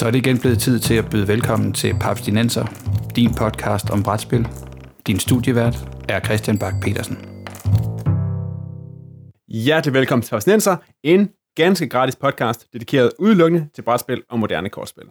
Så 0.00 0.06
er 0.06 0.10
det 0.10 0.18
igen 0.18 0.38
blevet 0.38 0.58
tid 0.58 0.78
til 0.78 0.94
at 0.94 1.10
byde 1.10 1.28
velkommen 1.28 1.72
til 1.72 1.94
Papstinenser, 2.00 2.66
din 3.16 3.34
podcast 3.34 3.90
om 3.90 4.02
brætspil. 4.02 4.48
Din 5.06 5.18
studievært 5.18 5.76
er 6.08 6.20
Christian 6.20 6.58
Bak 6.58 6.74
petersen 6.82 7.18
Hjertelig 9.48 9.94
velkommen 9.94 10.22
til 10.22 10.30
Papstinenser, 10.30 10.76
en 11.02 11.30
ganske 11.56 11.88
gratis 11.88 12.16
podcast, 12.16 12.72
dedikeret 12.72 13.12
udelukkende 13.18 13.68
til 13.74 13.82
brætspil 13.82 14.22
og 14.28 14.38
moderne 14.38 14.68
kortspil. 14.68 15.04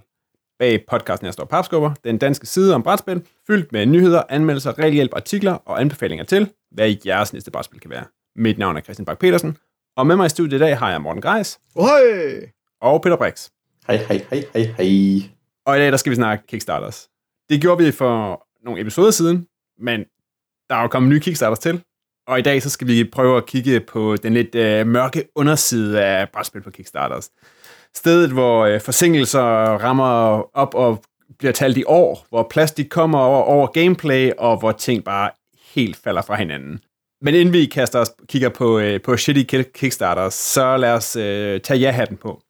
Bag 0.60 0.86
podcasten 0.90 1.26
her 1.26 1.32
står 1.32 1.46
Papskubber, 1.46 1.94
den 2.04 2.18
danske 2.18 2.48
side 2.48 2.76
om 2.76 2.84
brætspil, 2.84 3.22
fyldt 3.48 3.72
med 3.72 3.86
nyheder, 3.86 4.24
anmeldelser, 4.30 4.80
regelhjælp, 4.80 5.12
artikler 5.16 5.54
og 5.54 5.82
anbefalinger 5.82 6.26
til, 6.26 6.50
hvad 6.72 6.96
jeres 7.06 7.34
næste 7.34 7.52
brætspil 7.52 7.80
kan 7.80 7.92
være. 7.92 8.06
Mit 8.36 8.58
navn 8.58 8.78
er 8.78 8.82
Christian 8.82 9.06
Bak 9.06 9.20
petersen 9.20 9.58
og 9.98 10.08
med 10.08 10.16
mig 10.16 10.26
i 10.26 10.30
studiet 10.30 10.60
i 10.60 10.64
dag 10.64 10.78
har 10.78 10.92
jeg 10.92 11.02
Morten 11.02 11.22
Greis. 11.22 11.60
Hej! 11.76 12.52
Og 12.82 13.02
Peter 13.02 13.18
Brix. 13.18 13.50
Hej, 13.90 13.98
hej, 13.98 14.26
hej, 14.30 14.44
hej, 14.54 14.74
hej. 14.78 15.30
Og 15.66 15.78
i 15.78 15.80
dag 15.80 15.92
der 15.92 15.98
skal 15.98 16.10
vi 16.10 16.16
snakke 16.16 16.48
Kickstarters. 16.48 17.10
Det 17.50 17.62
gjorde 17.62 17.84
vi 17.84 17.92
for 17.92 18.48
nogle 18.64 18.82
episoder 18.82 19.12
siden, 19.12 19.48
men 19.80 20.00
der 20.70 20.76
er 20.76 20.82
jo 20.82 20.88
kommet 20.88 21.10
nye 21.10 21.20
Kickstarters 21.20 21.60
til. 21.60 21.84
Og 22.28 22.40
i 22.40 22.42
dag 22.42 22.62
så 22.62 22.70
skal 22.70 22.88
vi 22.88 23.04
prøve 23.04 23.38
at 23.38 23.46
kigge 23.46 23.80
på 23.80 24.16
den 24.16 24.34
lidt 24.34 24.56
øh, 24.56 24.88
mørke 24.88 25.24
underside 25.36 26.04
af 26.04 26.30
brætspil 26.30 26.62
på 26.62 26.70
Kickstarters. 26.70 27.30
Stedet, 27.96 28.32
hvor 28.32 28.66
øh, 28.66 28.82
forsinkelser 28.82 29.42
rammer 29.78 30.44
op 30.58 30.76
og 30.76 31.04
bliver 31.40 31.52
talt 31.52 31.78
i 31.78 31.84
år, 31.88 32.26
hvor 32.30 32.48
plastik 32.52 32.90
kommer 32.90 33.20
over, 33.20 33.44
over 33.44 33.68
gameplay, 33.68 34.32
og 34.38 34.60
hvor 34.60 34.72
ting 34.72 35.04
bare 35.04 35.32
helt 35.74 35.96
falder 35.96 36.22
fra 36.22 36.36
hinanden. 36.36 36.80
Men 37.22 37.36
inden 37.36 37.54
vi 37.54 37.66
kaster 37.66 38.00
os, 38.00 38.12
kigger 38.28 38.50
på, 38.50 38.80
øh, 38.80 39.02
på 39.02 39.18
shitty 39.18 39.62
Kickstarters, 39.74 40.34
så 40.34 40.78
lad 40.78 40.94
os 40.94 41.16
øh, 41.16 41.62
tage 41.62 41.80
ja-hatten 41.80 42.18
på. 42.18 42.42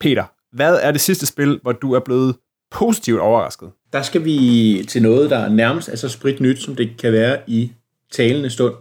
Peter, 0.00 0.24
hvad 0.52 0.78
er 0.82 0.90
det 0.90 1.00
sidste 1.00 1.26
spil, 1.26 1.58
hvor 1.62 1.72
du 1.72 1.92
er 1.92 2.00
blevet 2.00 2.36
positivt 2.70 3.20
overrasket? 3.20 3.70
Der 3.92 4.02
skal 4.02 4.24
vi 4.24 4.84
til 4.88 5.02
noget, 5.02 5.30
der 5.30 5.48
nærmest 5.48 5.88
er 5.88 5.96
så 5.96 6.08
sprit 6.08 6.40
nyt, 6.40 6.58
som 6.58 6.76
det 6.76 6.90
kan 6.98 7.12
være 7.12 7.40
i 7.46 7.72
talende 8.12 8.50
stund. 8.50 8.74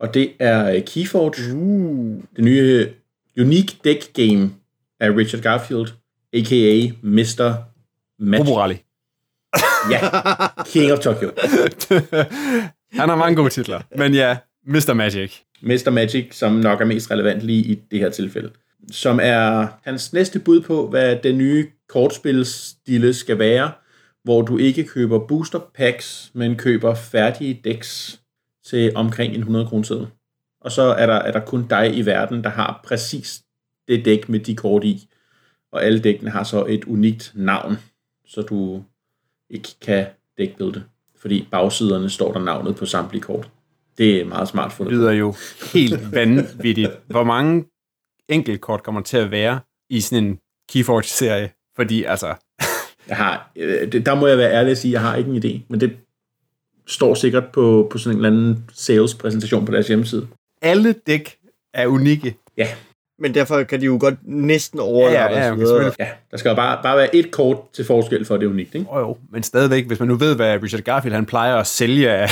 Og 0.00 0.14
det 0.14 0.32
er 0.38 0.70
øh, 0.74 0.84
Keyforge, 0.84 1.54
uh. 1.54 2.22
det 2.36 2.44
nye 2.44 2.88
Unique 3.38 3.78
Deck 3.84 4.12
Game 4.12 4.50
af 5.00 5.10
Richard 5.16 5.42
Garfield, 5.42 5.88
a.k.a. 6.32 6.92
Mr. 7.02 7.54
Magic. 8.18 8.48
Roborally. 8.48 8.76
ja, 9.90 9.98
King 10.64 10.92
of 10.92 10.98
Tokyo. 10.98 11.30
Han 12.98 13.08
har 13.08 13.16
mange 13.16 13.36
gode 13.36 13.50
titler, 13.50 13.80
men 13.96 14.14
ja, 14.14 14.36
Mr. 14.66 14.92
Magic. 14.92 15.40
Mr. 15.62 15.90
Magic, 15.90 16.36
som 16.36 16.52
nok 16.52 16.80
er 16.80 16.84
mest 16.84 17.10
relevant 17.10 17.42
lige 17.42 17.64
i 17.64 17.74
det 17.90 17.98
her 17.98 18.10
tilfælde. 18.10 18.50
Som 18.90 19.20
er 19.22 19.66
hans 19.82 20.12
næste 20.12 20.38
bud 20.40 20.60
på, 20.60 20.88
hvad 20.88 21.16
den 21.22 21.38
nye 21.38 21.70
kortspilstile 21.88 23.14
skal 23.14 23.38
være, 23.38 23.72
hvor 24.24 24.42
du 24.42 24.56
ikke 24.56 24.84
køber 24.84 25.18
booster 25.18 25.58
packs, 25.74 26.30
men 26.34 26.56
køber 26.56 26.94
færdige 26.94 27.60
decks 27.64 28.20
til 28.66 28.92
omkring 28.94 29.34
en 29.34 29.40
100 29.40 29.66
kroner 29.66 30.06
Og 30.60 30.72
så 30.72 30.82
er 30.82 31.06
der, 31.06 31.14
er 31.14 31.32
der 31.32 31.40
kun 31.40 31.66
dig 31.68 31.96
i 31.96 32.06
verden, 32.06 32.44
der 32.44 32.50
har 32.50 32.80
præcis 32.84 33.42
det 33.88 34.04
dæk 34.04 34.28
med 34.28 34.40
de 34.40 34.56
kort 34.56 34.84
i. 34.84 35.08
Og 35.72 35.84
alle 35.84 36.00
dækkene 36.00 36.30
har 36.30 36.44
så 36.44 36.64
et 36.64 36.84
unikt 36.84 37.32
navn, 37.34 37.76
så 38.26 38.42
du 38.42 38.82
ikke 39.50 39.68
kan 39.80 40.06
dækbilde. 40.38 40.84
Fordi 41.16 41.48
bagsiderne 41.50 42.10
står 42.10 42.32
der 42.32 42.40
navnet 42.40 42.76
på 42.76 42.86
samtlige 42.86 43.22
kort. 43.22 43.50
Det 43.98 44.20
er 44.20 44.24
meget 44.24 44.48
smart 44.48 44.72
fundet. 44.72 44.90
Det 44.90 44.98
lyder 44.98 45.12
jo 45.12 45.34
helt 45.72 46.12
vanvittigt. 46.12 46.90
Hvor 47.06 47.24
mange 47.24 47.64
enkeltkort 48.28 48.82
kommer 48.82 49.00
til 49.00 49.16
at 49.16 49.30
være 49.30 49.60
i 49.90 50.00
sådan 50.00 50.24
en 50.24 50.38
Keyforge-serie? 50.72 51.50
Fordi 51.76 52.04
altså... 52.04 52.34
jeg 53.08 53.16
har, 53.16 53.50
øh, 53.56 53.92
der 53.92 54.14
må 54.14 54.26
jeg 54.26 54.38
være 54.38 54.52
ærlig 54.52 54.70
at 54.70 54.78
sige, 54.78 54.90
at 54.90 54.92
jeg 54.92 55.10
har 55.10 55.16
ikke 55.16 55.30
en 55.30 55.44
idé, 55.44 55.66
men 55.68 55.80
det 55.80 55.96
står 56.86 57.14
sikkert 57.14 57.44
på, 57.52 57.88
på 57.90 57.98
sådan 57.98 58.18
en 58.18 58.24
eller 58.24 58.38
anden 58.38 58.64
sales-præsentation 58.72 59.66
på 59.66 59.72
deres 59.72 59.88
hjemmeside. 59.88 60.26
Alle 60.62 60.92
dæk 61.06 61.38
er 61.74 61.86
unikke. 61.86 62.36
Ja. 62.56 62.68
Men 63.18 63.34
derfor 63.34 63.62
kan 63.62 63.80
de 63.80 63.84
jo 63.84 63.96
godt 64.00 64.14
næsten 64.22 64.80
overlappe 64.80 65.36
ja, 65.36 65.42
ja, 65.42 65.54
ja, 65.54 65.86
okay, 65.86 65.90
ja, 65.98 66.08
der 66.30 66.36
skal 66.36 66.48
jo 66.48 66.54
bare, 66.54 66.82
bare 66.82 66.96
være 66.96 67.16
et 67.16 67.30
kort 67.30 67.56
til 67.72 67.84
forskel 67.84 68.24
for, 68.24 68.34
at 68.34 68.40
det 68.40 68.46
er 68.46 68.50
unikt. 68.50 68.74
Ikke? 68.74 68.86
Oh, 68.90 69.00
jo, 69.00 69.16
men 69.30 69.42
stadigvæk, 69.42 69.86
hvis 69.86 70.00
man 70.00 70.08
nu 70.08 70.14
ved, 70.14 70.36
hvad 70.36 70.62
Richard 70.62 70.82
Garfield 70.82 71.14
han 71.14 71.26
plejer 71.26 71.56
at 71.56 71.66
sælge 71.66 72.10
af, 72.10 72.28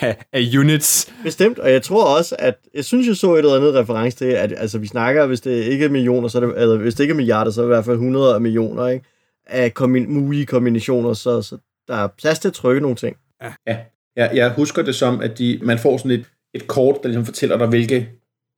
af, 0.00 0.24
af 0.32 0.58
units. 0.58 1.12
Bestemt, 1.22 1.58
og 1.58 1.72
jeg 1.72 1.82
tror 1.82 2.16
også, 2.18 2.36
at 2.38 2.54
jeg 2.74 2.84
synes, 2.84 3.06
jeg 3.06 3.16
så 3.16 3.34
et 3.34 3.38
eller 3.38 3.56
andet 3.56 3.74
reference 3.74 4.16
til, 4.18 4.24
at 4.24 4.54
altså, 4.56 4.78
vi 4.78 4.86
snakker, 4.86 5.26
hvis 5.26 5.40
det 5.40 5.64
ikke 5.64 5.84
er 5.84 5.88
millioner, 5.88 6.28
så 6.28 6.38
er 6.38 6.46
det, 6.46 6.62
eller 6.62 6.76
hvis 6.76 6.94
det 6.94 7.04
ikke 7.04 7.12
er 7.12 7.16
milliarder, 7.16 7.50
så 7.50 7.60
er 7.60 7.64
det 7.64 7.72
i 7.72 7.74
hvert 7.74 7.84
fald 7.84 7.96
100 7.96 8.34
af 8.34 8.40
millioner 8.40 8.88
ikke? 8.88 9.04
af 9.46 9.72
kombi- 9.80 10.08
mulige 10.08 10.46
kombinationer, 10.46 11.12
så, 11.12 11.42
så 11.42 11.58
der 11.88 11.94
er 11.94 12.08
plads 12.18 12.38
til 12.38 12.48
at 12.48 12.54
trykke 12.54 12.80
nogle 12.80 12.96
ting. 12.96 13.16
Ja, 13.42 13.52
ja. 13.66 13.78
Jeg, 14.16 14.30
jeg 14.34 14.52
husker 14.52 14.82
det 14.82 14.94
som, 14.94 15.20
at 15.20 15.38
de, 15.38 15.58
man 15.62 15.78
får 15.78 15.96
sådan 15.96 16.10
et, 16.10 16.24
et 16.54 16.66
kort, 16.66 16.96
der 17.02 17.08
ligesom 17.08 17.24
fortæller 17.24 17.58
dig, 17.58 17.66
hvilke 17.66 18.08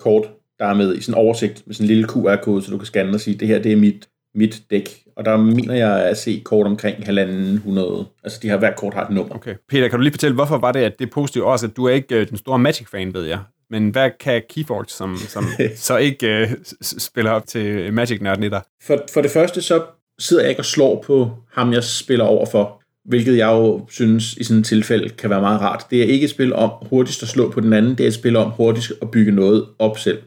kort 0.00 0.31
der 0.59 0.66
er 0.66 0.75
med 0.75 0.97
i 0.97 1.00
sådan 1.00 1.20
en 1.20 1.25
oversigt 1.25 1.62
med 1.66 1.75
sådan 1.75 1.84
en 1.84 1.88
lille 1.88 2.09
QR-kode, 2.09 2.62
så 2.62 2.70
du 2.70 2.78
kan 2.78 2.87
scanne 2.87 3.15
og 3.15 3.20
sige, 3.20 3.38
det 3.38 3.49
her 3.49 3.59
det 3.59 3.72
er 3.72 3.76
mit, 3.76 4.09
mit 4.38 4.62
dæk. 4.71 5.03
Og 5.16 5.25
der 5.25 5.37
mener 5.37 5.75
jeg 5.75 6.04
at 6.04 6.19
se 6.19 6.43
kort 6.44 6.66
omkring 6.66 7.06
halvanden 7.06 7.54
100. 7.54 8.06
Altså 8.25 8.38
de 8.43 8.49
har 8.49 8.56
hver 8.56 8.72
kort 8.76 8.94
har 8.94 9.04
et 9.04 9.10
nummer. 9.10 9.34
Okay. 9.34 9.54
Peter, 9.69 9.88
kan 9.88 9.99
du 9.99 10.03
lige 10.03 10.12
fortælle, 10.12 10.34
hvorfor 10.34 10.59
var 10.59 10.72
det, 10.72 10.81
at 10.81 10.99
det 10.99 11.06
er 11.06 11.10
positivt 11.10 11.44
også, 11.44 11.66
at 11.66 11.76
du 11.76 11.84
er 11.84 11.93
ikke 11.93 12.21
øh, 12.21 12.28
den 12.28 12.37
store 12.37 12.59
Magic-fan, 12.59 13.15
ved 13.15 13.25
jeg. 13.25 13.38
Men 13.71 13.88
hvad 13.88 14.10
kan 14.21 14.43
Keyforge, 14.50 14.84
som, 14.88 15.16
som 15.16 15.44
så 15.76 15.97
ikke 15.97 16.43
uh, 16.43 16.75
spiller 16.81 17.31
op 17.31 17.47
til 17.47 17.93
Magic-nørden 17.93 18.44
i 18.44 18.49
dig? 18.49 18.62
For, 18.82 19.04
for 19.12 19.21
det 19.21 19.31
første, 19.31 19.62
så 19.62 19.82
sidder 20.19 20.43
jeg 20.43 20.50
ikke 20.50 20.60
og 20.60 20.65
slår 20.65 21.05
på 21.06 21.31
ham, 21.53 21.72
jeg 21.72 21.84
spiller 21.84 22.25
over 22.25 22.47
for. 22.47 22.82
Hvilket 23.05 23.37
jeg 23.37 23.47
jo 23.47 23.87
synes 23.91 24.34
i 24.34 24.44
sådan 24.44 24.60
et 24.60 24.66
tilfælde 24.66 25.09
kan 25.09 25.31
være 25.31 25.41
meget 25.41 25.60
rart. 25.60 25.87
Det 25.91 26.03
er 26.03 26.06
ikke 26.06 26.25
et 26.25 26.31
spil 26.31 26.55
om 26.55 26.70
hurtigst 26.82 27.22
at 27.22 27.28
slå 27.28 27.50
på 27.50 27.60
den 27.60 27.72
anden, 27.72 27.94
det 27.94 28.05
er 28.05 28.09
et 28.09 28.15
spil 28.15 28.37
om 28.37 28.50
hurtigst 28.50 28.93
at 29.03 29.10
bygge 29.10 29.32
noget 29.32 29.66
op 29.78 29.99
selv. 29.99 30.19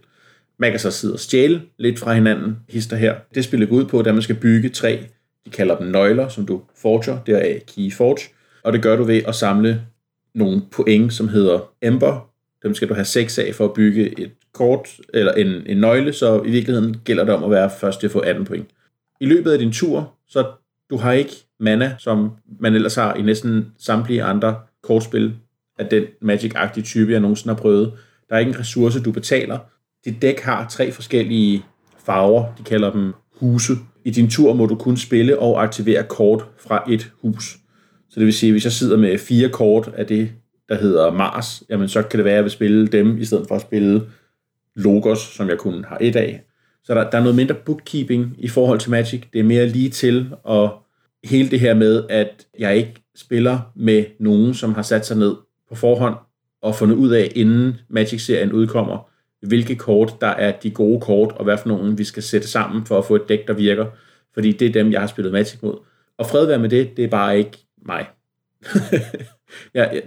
Man 0.61 0.71
kan 0.71 0.79
så 0.79 0.91
sidde 0.91 1.13
og 1.13 1.19
stjæle 1.19 1.61
lidt 1.77 1.99
fra 1.99 2.13
hinanden, 2.13 2.57
hister 2.69 2.95
her. 2.95 3.15
Det 3.35 3.43
spiller 3.43 3.67
går 3.67 3.75
ud 3.75 3.85
på, 3.85 3.99
at 3.99 4.05
man 4.05 4.21
skal 4.21 4.35
bygge 4.35 4.69
tre, 4.69 5.05
de 5.45 5.49
kalder 5.49 5.77
dem 5.77 5.87
nøgler, 5.87 6.27
som 6.27 6.45
du 6.45 6.61
forger, 6.81 7.23
det 7.25 7.35
er 7.35 7.59
Key 7.67 7.93
Forge. 7.93 8.29
Og 8.63 8.73
det 8.73 8.81
gør 8.81 8.95
du 8.95 9.03
ved 9.03 9.21
at 9.27 9.35
samle 9.35 9.81
nogle 10.35 10.61
point, 10.71 11.13
som 11.13 11.27
hedder 11.27 11.71
Ember. 11.81 12.29
Dem 12.63 12.73
skal 12.73 12.89
du 12.89 12.93
have 12.93 13.05
seks 13.05 13.39
af 13.39 13.55
for 13.55 13.65
at 13.65 13.73
bygge 13.73 14.19
et 14.19 14.31
kort, 14.53 14.89
eller 15.13 15.31
en, 15.31 15.47
en 15.65 15.77
nøgle, 15.77 16.13
så 16.13 16.41
i 16.41 16.51
virkeligheden 16.51 16.97
gælder 17.05 17.23
det 17.23 17.33
om 17.33 17.43
at 17.43 17.51
være 17.51 17.69
først 17.79 17.99
til 17.99 18.07
at 18.07 18.11
få 18.11 18.19
18 18.19 18.45
point. 18.45 18.69
I 19.21 19.25
løbet 19.25 19.51
af 19.51 19.59
din 19.59 19.71
tur, 19.71 20.13
så 20.27 20.51
du 20.89 20.97
har 20.97 21.11
ikke 21.11 21.33
mana, 21.59 21.95
som 21.99 22.31
man 22.59 22.73
ellers 22.73 22.95
har 22.95 23.13
i 23.13 23.21
næsten 23.21 23.71
samtlige 23.79 24.23
andre 24.23 24.55
kortspil 24.83 25.33
af 25.79 25.85
den 25.85 26.03
Magic-agtige 26.21 26.83
type, 26.83 27.11
jeg 27.11 27.19
nogensinde 27.19 27.55
har 27.55 27.61
prøvet. 27.61 27.93
Der 28.29 28.35
er 28.35 28.39
ikke 28.39 28.49
en 28.49 28.59
ressource, 28.59 29.01
du 29.01 29.11
betaler, 29.11 29.57
dit 30.05 30.21
dæk 30.21 30.39
har 30.39 30.67
tre 30.67 30.91
forskellige 30.91 31.65
farver, 32.05 32.53
de 32.57 32.63
kalder 32.63 32.91
dem 32.91 33.13
huse. 33.39 33.73
I 34.05 34.11
din 34.11 34.29
tur 34.29 34.53
må 34.53 34.65
du 34.65 34.75
kun 34.75 34.97
spille 34.97 35.39
og 35.39 35.63
aktivere 35.63 36.03
kort 36.03 36.45
fra 36.57 36.83
et 36.89 37.11
hus. 37.21 37.57
Så 38.09 38.19
det 38.19 38.25
vil 38.25 38.33
sige, 38.33 38.49
at 38.49 38.53
hvis 38.53 38.63
jeg 38.63 38.71
sidder 38.71 38.97
med 38.97 39.17
fire 39.17 39.49
kort 39.49 39.91
af 39.97 40.07
det, 40.07 40.31
der 40.69 40.75
hedder 40.75 41.11
Mars, 41.11 41.63
jamen 41.69 41.87
så 41.87 42.03
kan 42.03 42.17
det 42.17 42.25
være, 42.25 42.33
at 42.33 42.35
jeg 42.35 42.43
vil 42.43 42.51
spille 42.51 42.87
dem, 42.87 43.17
i 43.17 43.25
stedet 43.25 43.47
for 43.47 43.55
at 43.55 43.61
spille 43.61 44.01
Logos, 44.75 45.19
som 45.19 45.49
jeg 45.49 45.57
kun 45.57 45.83
har 45.83 45.97
et 46.01 46.15
af. 46.15 46.43
Så 46.83 46.93
der, 46.93 47.09
der 47.09 47.17
er 47.17 47.21
noget 47.21 47.35
mindre 47.35 47.55
bookkeeping 47.55 48.35
i 48.37 48.47
forhold 48.47 48.79
til 48.79 48.91
Magic. 48.91 49.23
Det 49.33 49.39
er 49.39 49.43
mere 49.43 49.67
lige 49.67 49.89
til, 49.89 50.29
og 50.43 50.83
hele 51.23 51.49
det 51.49 51.59
her 51.59 51.73
med, 51.73 52.03
at 52.09 52.47
jeg 52.59 52.77
ikke 52.77 52.93
spiller 53.15 53.59
med 53.75 54.05
nogen, 54.19 54.53
som 54.53 54.73
har 54.73 54.81
sat 54.81 55.05
sig 55.05 55.17
ned 55.17 55.35
på 55.69 55.75
forhånd 55.75 56.15
og 56.61 56.75
fundet 56.75 56.95
ud 56.95 57.09
af, 57.09 57.31
inden 57.35 57.75
Magic-serien 57.89 58.51
udkommer, 58.51 59.10
hvilke 59.41 59.75
kort, 59.75 60.21
der 60.21 60.27
er 60.27 60.51
de 60.51 60.71
gode 60.71 61.01
kort, 61.01 61.31
og 61.31 61.43
hvad 61.43 61.57
for 61.57 61.67
nogle 61.67 61.97
vi 61.97 62.03
skal 62.03 62.23
sætte 62.23 62.47
sammen 62.47 62.85
for 62.85 62.97
at 62.97 63.05
få 63.05 63.15
et 63.15 63.29
dæk, 63.29 63.47
der 63.47 63.53
virker. 63.53 63.85
Fordi 64.33 64.51
det 64.51 64.67
er 64.67 64.71
dem, 64.71 64.91
jeg 64.91 64.99
har 64.99 65.07
spillet 65.07 65.33
Magic 65.33 65.61
mod. 65.61 65.75
Og 66.17 66.25
fred 66.25 66.45
være 66.45 66.59
med 66.59 66.69
det, 66.69 66.97
det 66.97 67.05
er 67.05 67.09
bare 67.09 67.37
ikke 67.37 67.57
mig. 67.85 68.05
ja, 69.75 69.93
ja, 69.93 69.99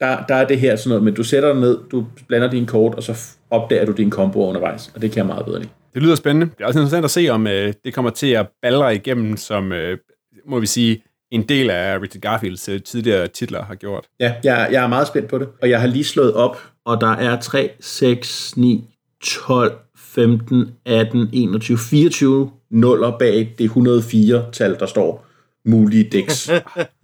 der, 0.00 0.26
der 0.28 0.34
er 0.34 0.46
det 0.46 0.60
her 0.60 0.76
sådan 0.76 0.88
noget, 0.88 1.04
men 1.04 1.14
du 1.14 1.22
sætter 1.22 1.52
dig 1.52 1.60
ned, 1.60 1.78
du 1.90 2.06
blander 2.28 2.50
dine 2.50 2.66
kort, 2.66 2.94
og 2.94 3.02
så 3.02 3.36
opdager 3.50 3.84
du 3.84 3.92
din 3.92 4.10
combo 4.10 4.48
undervejs, 4.48 4.92
og 4.94 5.02
det 5.02 5.10
kan 5.10 5.18
jeg 5.18 5.26
meget 5.26 5.44
bedre 5.44 5.58
lide. 5.58 5.70
Det 5.94 6.02
lyder 6.02 6.14
spændende. 6.14 6.46
Det 6.46 6.62
er 6.62 6.66
også 6.66 6.78
interessant 6.78 7.04
at 7.04 7.10
se, 7.10 7.28
om 7.28 7.46
øh, 7.46 7.72
det 7.84 7.94
kommer 7.94 8.10
til 8.10 8.30
at 8.30 8.46
ballre 8.62 8.94
igennem, 8.94 9.36
som, 9.36 9.72
øh, 9.72 9.98
må 10.46 10.60
vi 10.60 10.66
sige, 10.66 11.02
en 11.30 11.42
del 11.42 11.70
af 11.70 11.98
Richard 11.98 12.20
Garfields 12.20 12.68
øh, 12.68 12.82
tidligere 12.82 13.28
titler 13.28 13.64
har 13.64 13.74
gjort. 13.74 14.06
Ja, 14.20 14.34
jeg, 14.44 14.68
jeg 14.72 14.84
er 14.84 14.88
meget 14.88 15.06
spændt 15.06 15.28
på 15.28 15.38
det, 15.38 15.48
og 15.62 15.70
jeg 15.70 15.80
har 15.80 15.86
lige 15.86 16.04
slået 16.04 16.34
op 16.34 16.71
og 16.84 17.00
der 17.00 17.12
er 17.12 17.40
3, 17.40 17.70
6, 17.80 18.56
9, 18.56 18.84
12, 19.20 19.78
15, 19.96 20.74
18, 20.84 21.28
21, 21.32 21.78
24 21.78 22.50
nuller 22.70 23.18
bag 23.18 23.54
det 23.58 23.68
104-tal, 23.68 24.76
der 24.80 24.86
står 24.86 25.26
mulige 25.64 26.04
dæks. 26.04 26.48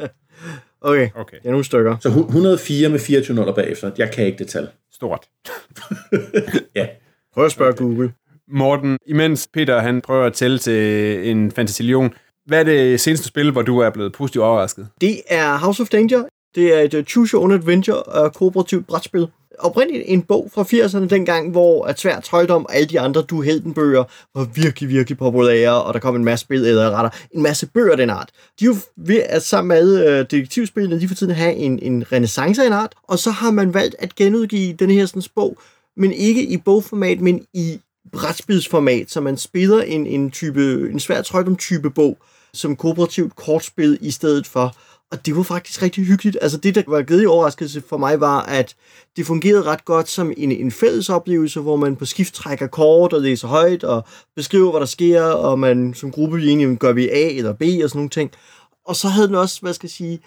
okay. 0.81 1.09
okay, 1.15 1.37
det 1.37 1.47
er 1.47 1.51
nogle 1.51 1.65
stykker. 1.65 1.97
Så 2.01 2.09
104 2.09 2.89
med 2.89 2.99
24 2.99 3.37
nuller 3.37 3.55
bagefter. 3.55 3.91
Jeg 3.99 4.11
kan 4.11 4.27
ikke 4.27 4.39
det 4.39 4.49
tal. 4.49 4.69
Stort. 4.93 5.29
ja. 6.77 6.87
Prøv 7.35 7.45
at 7.45 7.53
spørge 7.53 7.73
Google. 7.73 8.13
Morten, 8.51 8.99
imens 9.07 9.49
Peter 9.53 9.81
han 9.81 10.01
prøver 10.01 10.27
at 10.27 10.33
tælle 10.33 10.59
til 10.59 11.31
en 11.31 11.51
fantasilion, 11.51 12.15
Hvad 12.47 12.61
er 12.61 12.65
det 12.65 13.01
seneste 13.01 13.29
spil, 13.29 13.51
hvor 13.51 13.63
du 13.63 13.79
er 13.79 13.91
blevet 13.91 14.13
positivt 14.13 14.45
overrasket? 14.45 14.89
Det 15.01 15.21
er 15.29 15.57
House 15.57 15.83
of 15.83 15.89
Danger. 15.89 16.25
Det 16.55 16.75
er 16.75 16.81
et 16.81 16.95
uh, 16.95 17.05
Choose 17.05 17.35
Your 17.35 17.43
Own 17.43 17.53
Adventure 17.53 18.25
uh, 18.25 18.31
kooperativt 18.31 18.87
brætspil. 18.87 19.29
Oprindeligt 19.61 20.05
en 20.07 20.23
bog 20.23 20.51
fra 20.55 20.63
80'erne 20.63 21.09
dengang, 21.09 21.51
hvor 21.51 21.85
at 21.85 22.01
svært 22.01 22.23
trøjdom 22.23 22.67
og 22.67 22.75
alle 22.75 22.87
de 22.89 23.01
andre 23.01 23.23
du 23.23 23.45
bøger 23.75 24.05
var 24.35 24.45
virkelig, 24.55 24.89
virkelig 24.89 25.19
populære, 25.19 25.83
og 25.83 25.95
der 25.95 26.01
kom 26.01 26.17
en 26.17 26.25
masse 26.25 26.47
billeder 26.47 26.87
og 26.87 26.93
retter, 26.93 27.11
en 27.31 27.43
masse 27.43 27.67
bøger 27.67 27.97
den 27.97 28.11
art. 28.11 28.31
De 28.61 28.65
er 28.65 28.69
jo 28.69 28.77
ved 28.97 29.23
at 29.29 29.43
sammen 29.43 29.69
med 29.69 30.07
øh, 30.07 30.19
detektivspillene, 30.19 31.01
de 31.01 31.09
for 31.09 31.15
tiden 31.15 31.35
have 31.35 31.55
en, 31.55 31.79
en 31.83 32.13
renaissance 32.13 32.63
af 32.63 32.67
en 32.67 32.73
art, 32.73 32.95
og 33.03 33.19
så 33.19 33.31
har 33.31 33.51
man 33.51 33.75
valgt 33.75 33.97
at 33.99 34.15
genudgive 34.15 34.73
den 34.73 34.91
her 34.91 35.07
sådan, 35.07 35.23
bog, 35.35 35.59
men 35.97 36.13
ikke 36.13 36.47
i 36.47 36.57
bogformat, 36.57 37.21
men 37.21 37.45
i 37.55 37.81
brætspilsformat, 38.13 39.11
så 39.11 39.21
man 39.21 39.37
spiller 39.37 39.83
en, 39.83 40.07
en, 40.07 40.31
type, 40.31 40.91
en 40.91 41.01
svært 41.01 41.25
trøjdom 41.25 41.57
type 41.57 41.91
bog, 41.91 42.19
som 42.55 42.77
kooperativt 42.77 43.37
kortspil 43.37 43.99
i 44.01 44.11
stedet 44.11 44.47
for. 44.47 44.77
Og 45.13 45.27
det 45.27 45.37
var 45.37 45.43
faktisk 45.43 45.83
rigtig 45.83 46.05
hyggeligt. 46.05 46.39
Altså 46.43 46.59
det, 46.59 46.75
der 46.75 46.83
var 46.87 47.03
givet 47.03 47.23
i 47.23 47.27
overraskelse 47.27 47.81
for 47.89 47.97
mig, 47.97 48.21
var, 48.21 48.43
at 48.43 48.77
det 49.17 49.27
fungerede 49.27 49.63
ret 49.63 49.85
godt 49.85 50.09
som 50.09 50.33
en, 50.37 50.53
en 50.53 50.71
fælles 50.71 51.09
oplevelse, 51.09 51.61
hvor 51.61 51.77
man 51.77 51.97
på 51.97 52.05
skift 52.05 52.35
trækker 52.35 52.67
kort 52.67 53.13
og 53.13 53.21
læser 53.21 53.49
højt 53.49 53.85
og 53.85 54.05
beskriver, 54.37 54.71
hvad 54.71 54.81
der 54.81 54.87
sker, 54.87 55.23
og 55.23 55.59
man 55.59 55.95
som 55.95 56.11
gruppe 56.11 56.39
egentlig 56.39 56.79
gør 56.79 56.93
vi 56.93 57.09
A 57.09 57.29
eller 57.29 57.53
B 57.53 57.63
og 57.63 57.91
sådan 57.91 57.99
nogle 57.99 58.11
ting. 58.11 58.31
Og 58.85 58.97
så 58.97 59.09
havde 59.09 59.27
den 59.27 59.35
også, 59.35 59.61
hvad 59.61 59.73
skal 59.73 59.87
jeg 59.87 59.91
sige, 59.91 60.21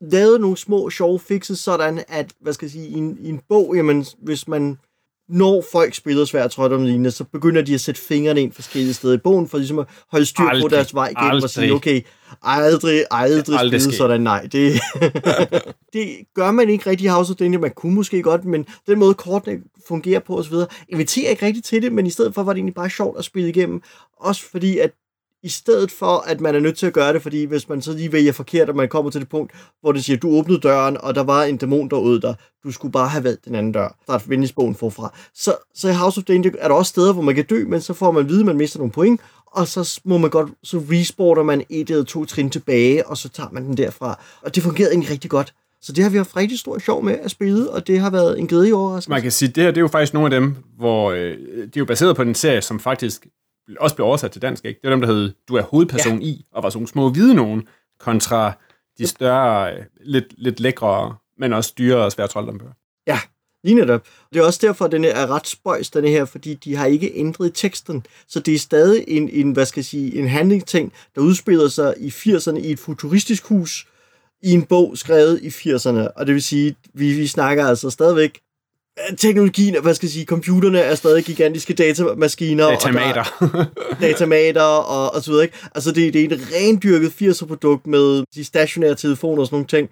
lavet 0.00 0.40
nogle 0.40 0.56
små 0.56 0.90
sjove 0.90 1.18
fixes, 1.18 1.58
sådan 1.58 2.04
at, 2.08 2.32
hvad 2.40 2.52
skal 2.52 2.66
jeg 2.66 2.70
sige, 2.70 2.88
i 2.88 2.94
en, 2.94 3.18
i 3.20 3.28
en 3.28 3.40
bog, 3.48 3.76
jamen, 3.76 4.06
hvis 4.22 4.48
man 4.48 4.78
når 5.28 5.64
folk 5.72 5.94
spiller 5.94 6.24
svært 6.24 6.50
trådt 6.50 6.72
om 6.72 6.84
lignende, 6.84 7.10
så 7.10 7.24
begynder 7.24 7.62
de 7.62 7.74
at 7.74 7.80
sætte 7.80 8.00
fingrene 8.00 8.42
ind 8.42 8.52
forskellige 8.52 8.94
steder 8.94 9.14
i 9.14 9.18
bogen, 9.18 9.48
for 9.48 9.58
ligesom 9.58 9.78
at 9.78 9.86
holde 10.10 10.26
styr 10.26 10.44
aldrig, 10.44 10.62
på 10.62 10.68
deres 10.68 10.94
vej 10.94 11.08
igennem 11.18 11.42
og 11.42 11.50
sige, 11.50 11.72
okay, 11.72 12.00
aldrig, 12.42 13.04
aldrig, 13.10 13.58
aldrig 13.58 13.82
spille 13.82 13.96
sådan, 13.96 14.20
nej. 14.20 14.48
Det, 14.52 14.72
det 15.92 16.08
gør 16.34 16.50
man 16.50 16.68
ikke 16.68 16.90
rigtig 16.90 17.04
i 17.04 17.08
House 17.08 17.32
of 17.32 17.36
Danger, 17.36 17.58
man 17.58 17.70
kunne 17.70 17.94
måske 17.94 18.22
godt, 18.22 18.44
men 18.44 18.66
den 18.86 18.98
måde 18.98 19.14
kortene 19.14 19.60
fungerer 19.88 20.20
på 20.20 20.38
osv., 20.38 20.54
inviterer 20.88 21.30
ikke 21.30 21.46
rigtig 21.46 21.64
til 21.64 21.82
det, 21.82 21.92
men 21.92 22.06
i 22.06 22.10
stedet 22.10 22.34
for 22.34 22.42
var 22.42 22.52
det 22.52 22.58
egentlig 22.58 22.74
bare 22.74 22.90
sjovt 22.90 23.18
at 23.18 23.24
spille 23.24 23.48
igennem, 23.48 23.82
også 24.20 24.50
fordi 24.50 24.78
at 24.78 24.90
i 25.46 25.48
stedet 25.48 25.90
for, 25.90 26.24
at 26.26 26.40
man 26.40 26.54
er 26.54 26.60
nødt 26.60 26.76
til 26.76 26.86
at 26.86 26.92
gøre 26.92 27.12
det, 27.12 27.22
fordi 27.22 27.44
hvis 27.44 27.68
man 27.68 27.82
så 27.82 27.92
lige 27.92 28.12
vælger 28.12 28.32
forkert, 28.32 28.68
og 28.68 28.76
man 28.76 28.88
kommer 28.88 29.10
til 29.10 29.20
det 29.20 29.28
punkt, 29.28 29.52
hvor 29.80 29.92
det 29.92 30.04
siger, 30.04 30.16
du 30.16 30.30
åbnede 30.30 30.60
døren, 30.60 30.96
og 31.00 31.14
der 31.14 31.22
var 31.22 31.42
en 31.42 31.56
dæmon 31.56 31.88
derude 31.88 32.20
der, 32.20 32.34
du 32.64 32.72
skulle 32.72 32.92
bare 32.92 33.08
have 33.08 33.24
valgt 33.24 33.44
den 33.44 33.54
anden 33.54 33.72
dør. 33.72 33.96
Start 34.02 34.30
venligbogen 34.30 34.74
forfra. 34.74 35.14
Så, 35.34 35.54
så 35.74 35.88
i 35.88 35.92
House 35.92 36.18
of 36.18 36.24
Danger 36.24 36.50
er 36.58 36.68
der 36.68 36.74
også 36.74 36.90
steder, 36.90 37.12
hvor 37.12 37.22
man 37.22 37.34
kan 37.34 37.44
dø, 37.44 37.64
men 37.64 37.80
så 37.80 37.94
får 37.94 38.10
man 38.10 38.22
at 38.22 38.28
vide, 38.28 38.40
at 38.40 38.46
man 38.46 38.56
mister 38.56 38.78
nogle 38.78 38.92
point, 38.92 39.20
og 39.46 39.68
så 39.68 40.00
må 40.04 40.18
man 40.18 40.30
godt, 40.30 40.50
så 40.62 40.82
resporter 40.90 41.42
man 41.42 41.64
et 41.70 41.90
eller 41.90 42.04
to 42.04 42.24
trin 42.24 42.50
tilbage, 42.50 43.06
og 43.06 43.16
så 43.16 43.28
tager 43.28 43.48
man 43.52 43.64
den 43.64 43.76
derfra. 43.76 44.20
Og 44.42 44.54
det 44.54 44.62
fungerede 44.62 44.92
egentlig 44.92 45.10
rigtig 45.10 45.30
godt. 45.30 45.54
Så 45.82 45.92
det 45.92 46.04
har 46.04 46.10
vi 46.10 46.16
haft 46.16 46.36
rigtig 46.36 46.58
stor 46.58 46.78
sjov 46.78 47.04
med 47.04 47.18
at 47.22 47.30
spille, 47.30 47.70
og 47.70 47.86
det 47.86 48.00
har 48.00 48.10
været 48.10 48.38
en 48.38 48.46
glæde 48.46 48.68
i 48.68 48.72
overraskelse. 48.72 49.10
Man 49.10 49.22
kan 49.22 49.32
sige, 49.32 49.48
det 49.48 49.62
her 49.62 49.70
det 49.70 49.76
er 49.76 49.80
jo 49.80 49.88
faktisk 49.88 50.14
nogle 50.14 50.34
af 50.34 50.40
dem, 50.40 50.56
hvor 50.78 51.10
øh, 51.10 51.38
det 51.58 51.76
er 51.76 51.80
jo 51.80 51.84
baseret 51.84 52.16
på 52.16 52.22
en 52.22 52.34
serie, 52.34 52.62
som 52.62 52.80
faktisk 52.80 53.26
også 53.80 53.96
blev 53.96 54.06
oversat 54.06 54.30
til 54.30 54.42
dansk, 54.42 54.64
ikke? 54.64 54.80
Det 54.80 54.86
er 54.86 54.90
dem, 54.90 55.00
der 55.00 55.08
hed 55.08 55.32
Du 55.48 55.54
er 55.54 55.62
hovedperson 55.62 56.20
ja. 56.20 56.26
i, 56.26 56.46
og 56.52 56.62
var 56.62 56.70
sådan 56.70 56.78
nogle 56.78 56.88
små 56.88 57.10
hvide 57.10 57.34
nogen, 57.34 57.68
kontra 58.00 58.52
de 58.98 59.06
større, 59.06 59.74
øh, 59.74 59.84
lidt, 60.00 60.24
lidt 60.36 60.60
lækre, 60.60 61.16
men 61.38 61.52
også 61.52 61.74
dyre 61.78 61.96
og 61.96 62.12
svære 62.12 62.28
trolddombøger. 62.28 62.72
Ja, 63.06 63.18
lige 63.64 63.74
netop. 63.74 64.06
Det 64.32 64.40
er 64.40 64.44
også 64.44 64.58
derfor, 64.62 64.84
at 64.84 64.92
den 64.92 65.04
er 65.04 65.26
ret 65.26 65.46
spøjs, 65.46 65.90
den 65.90 66.04
her, 66.04 66.24
fordi 66.24 66.54
de 66.54 66.76
har 66.76 66.86
ikke 66.86 67.12
ændret 67.14 67.52
teksten. 67.54 68.06
Så 68.28 68.40
det 68.40 68.54
er 68.54 68.58
stadig 68.58 69.04
en, 69.08 69.28
en 69.28 69.52
hvad 69.52 69.66
skal 69.66 69.80
jeg 69.80 69.84
sige, 69.84 70.18
en 70.18 70.28
handlingsting, 70.28 70.92
der 71.14 71.20
udspiller 71.20 71.68
sig 71.68 71.94
i 71.98 72.08
80'erne 72.08 72.58
i 72.58 72.70
et 72.70 72.78
futuristisk 72.78 73.46
hus, 73.46 73.86
i 74.42 74.52
en 74.52 74.62
bog 74.62 74.98
skrevet 74.98 75.42
i 75.42 75.48
80'erne. 75.48 76.08
Og 76.16 76.26
det 76.26 76.34
vil 76.34 76.42
sige, 76.42 76.76
vi, 76.94 77.12
vi 77.12 77.26
snakker 77.26 77.66
altså 77.66 77.90
stadigvæk 77.90 78.40
teknologien, 79.18 79.82
hvad 79.82 79.94
skal 79.94 80.06
jeg 80.06 80.12
sige, 80.12 80.24
computerne 80.24 80.78
er 80.78 80.94
stadig 80.94 81.24
gigantiske 81.24 81.74
datamaskiner. 81.74 82.68
Datamater. 82.68 83.24
Og 83.40 83.66
datamater 84.00 84.62
og, 84.62 85.14
og 85.14 85.22
så 85.22 85.30
videre, 85.30 85.44
ikke? 85.44 85.58
Altså, 85.74 85.92
det, 85.92 86.14
det 86.14 86.20
er 86.20 86.36
en 86.36 86.40
rendyrket 86.54 87.08
80'er 87.22 87.46
produkt 87.46 87.86
med 87.86 88.24
de 88.34 88.44
stationære 88.44 88.94
telefoner 88.94 89.40
og 89.40 89.46
sådan 89.46 89.54
nogle 89.54 89.66
ting. 89.66 89.90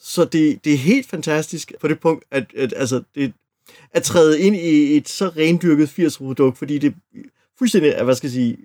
Så 0.00 0.24
det, 0.24 0.64
det 0.64 0.72
er 0.72 0.76
helt 0.76 1.10
fantastisk 1.10 1.72
på 1.80 1.88
det 1.88 2.00
punkt, 2.00 2.24
at, 2.30 2.44
at 2.56 2.74
altså, 2.76 3.02
det, 3.14 3.32
at 3.92 4.02
træde 4.02 4.40
ind 4.40 4.56
i 4.56 4.96
et 4.96 5.08
så 5.08 5.28
rendyrket 5.28 5.88
80'er 5.98 6.18
produkt, 6.18 6.58
fordi 6.58 6.78
det 6.78 6.94
fuldstændig 7.58 7.90
er, 7.90 8.04
hvad 8.04 8.14
skal 8.14 8.26
jeg 8.28 8.32
sige, 8.32 8.56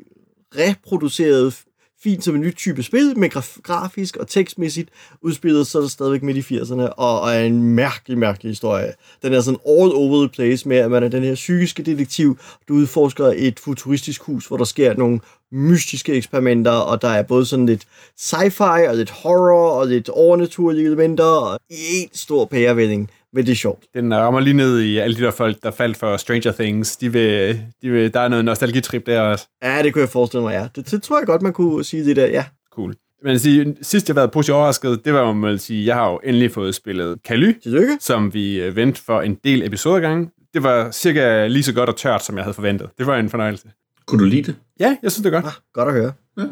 reproduceret 0.58 1.64
fint 2.06 2.24
som 2.24 2.36
en 2.36 2.42
ny 2.42 2.56
type 2.56 2.84
spil, 2.84 3.20
men 3.20 3.32
graf- 3.32 3.62
grafisk 3.64 4.18
og 4.18 4.28
tekstmæssigt 4.28 4.90
udspillet, 5.22 5.68
så 5.68 5.78
er 5.78 5.82
det 5.82 5.92
stadigvæk 5.92 6.24
midt 6.24 6.38
i 6.38 6.56
80'erne, 6.56 6.82
og, 6.82 7.22
og 7.22 7.36
er 7.36 7.40
en 7.40 7.62
mærkelig, 7.62 8.18
mærkelig 8.18 8.50
historie. 8.52 8.94
Den 9.24 9.34
er 9.34 9.42
sådan 9.42 9.60
all 9.68 9.92
over 9.94 10.18
the 10.20 10.30
place 10.30 10.68
med, 10.68 10.78
at 10.78 10.92
man 10.92 11.04
er 11.04 11.08
den 11.08 11.24
her 11.24 11.36
psykiske 11.36 11.84
detektiv, 11.84 12.38
der 12.68 12.74
udforsker 12.74 13.34
et 13.36 13.60
futuristisk 13.60 14.22
hus, 14.22 14.46
hvor 14.46 14.58
der 14.58 14.64
sker 14.64 14.94
nogle 14.94 15.20
mystiske 15.52 16.14
eksperimenter, 16.14 16.72
og 16.72 17.02
der 17.02 17.08
er 17.08 17.24
både 17.24 17.46
sådan 17.46 17.66
lidt 17.66 17.84
sci-fi, 18.22 18.90
og 18.90 18.96
lidt 18.96 19.10
horror, 19.10 19.70
og 19.70 19.88
lidt 19.88 20.10
overnaturlige 20.10 20.86
elementer, 20.86 21.24
og 21.24 21.60
en 21.70 22.10
stor 22.14 22.46
pærevælling 22.46 23.10
men 23.36 23.46
det 23.46 23.52
er 23.52 23.56
sjovt. 23.56 23.86
Den 23.94 24.16
rammer 24.16 24.40
lige 24.40 24.54
ned 24.54 24.80
i 24.80 24.98
alle 24.98 25.18
de 25.18 25.22
der 25.22 25.32
folk, 25.32 25.64
der 25.64 25.72
faldt 25.72 25.98
for 25.98 26.18
Stranger 26.18 26.52
Things. 26.52 26.98
De 26.98 27.12
vil, 27.12 27.62
de 27.82 27.90
vil, 27.90 28.14
der 28.14 28.20
er 28.20 28.28
noget 28.28 28.46
nostalgitrip 28.46 29.06
der 29.06 29.22
også. 29.22 29.48
Ja, 29.64 29.84
det 29.84 29.94
kunne 29.94 30.02
jeg 30.02 30.10
forestille 30.10 30.44
mig, 30.44 30.54
ja. 30.54 30.68
Det, 30.76 30.92
det 30.92 31.04
tror 31.04 31.20
jeg 31.20 31.28
godt, 31.28 31.42
man 31.42 31.54
kunne 31.54 31.84
sige 31.84 32.06
det 32.06 32.16
der, 32.16 32.28
ja. 32.28 32.46
Cool. 32.72 32.96
Men 33.24 33.40
sige, 33.40 33.76
sidst 33.82 34.10
jeg 34.10 34.14
har 34.14 34.22
været 34.22 34.32
positivt 34.32 34.56
overrasket, 34.56 35.06
det 35.06 35.14
var, 35.14 35.34
man 35.34 35.52
vil 35.52 35.60
sige, 35.60 35.86
jeg 35.86 35.96
har 35.96 36.12
jo 36.12 36.20
endelig 36.24 36.52
fået 36.52 36.76
spillet 36.76 37.24
Kaly, 37.24 37.54
som 38.00 38.34
vi 38.34 38.62
øh, 38.62 38.76
vendte 38.76 39.02
for 39.02 39.22
en 39.22 39.36
del 39.44 39.64
episoder 39.64 40.00
gange. 40.00 40.30
Det 40.54 40.64
var 40.64 40.92
cirka 40.92 41.48
lige 41.48 41.64
så 41.64 41.74
godt 41.74 41.90
og 41.90 41.96
tørt, 41.96 42.24
som 42.24 42.36
jeg 42.36 42.44
havde 42.44 42.54
forventet. 42.54 42.90
Det 42.98 43.08
var 43.08 43.18
en 43.18 43.30
fornøjelse. 43.30 43.68
Kunne 44.06 44.20
du 44.20 44.26
lide 44.26 44.44
det? 44.44 44.56
Ja, 44.80 44.98
jeg 45.04 45.12
synes 45.12 45.24
det 45.24 45.34
er 45.34 45.42
godt. 45.42 45.46
Ah, 45.46 45.52
godt 45.74 45.88
at 45.88 45.94
høre. 45.94 46.14
Ja. 46.38 46.44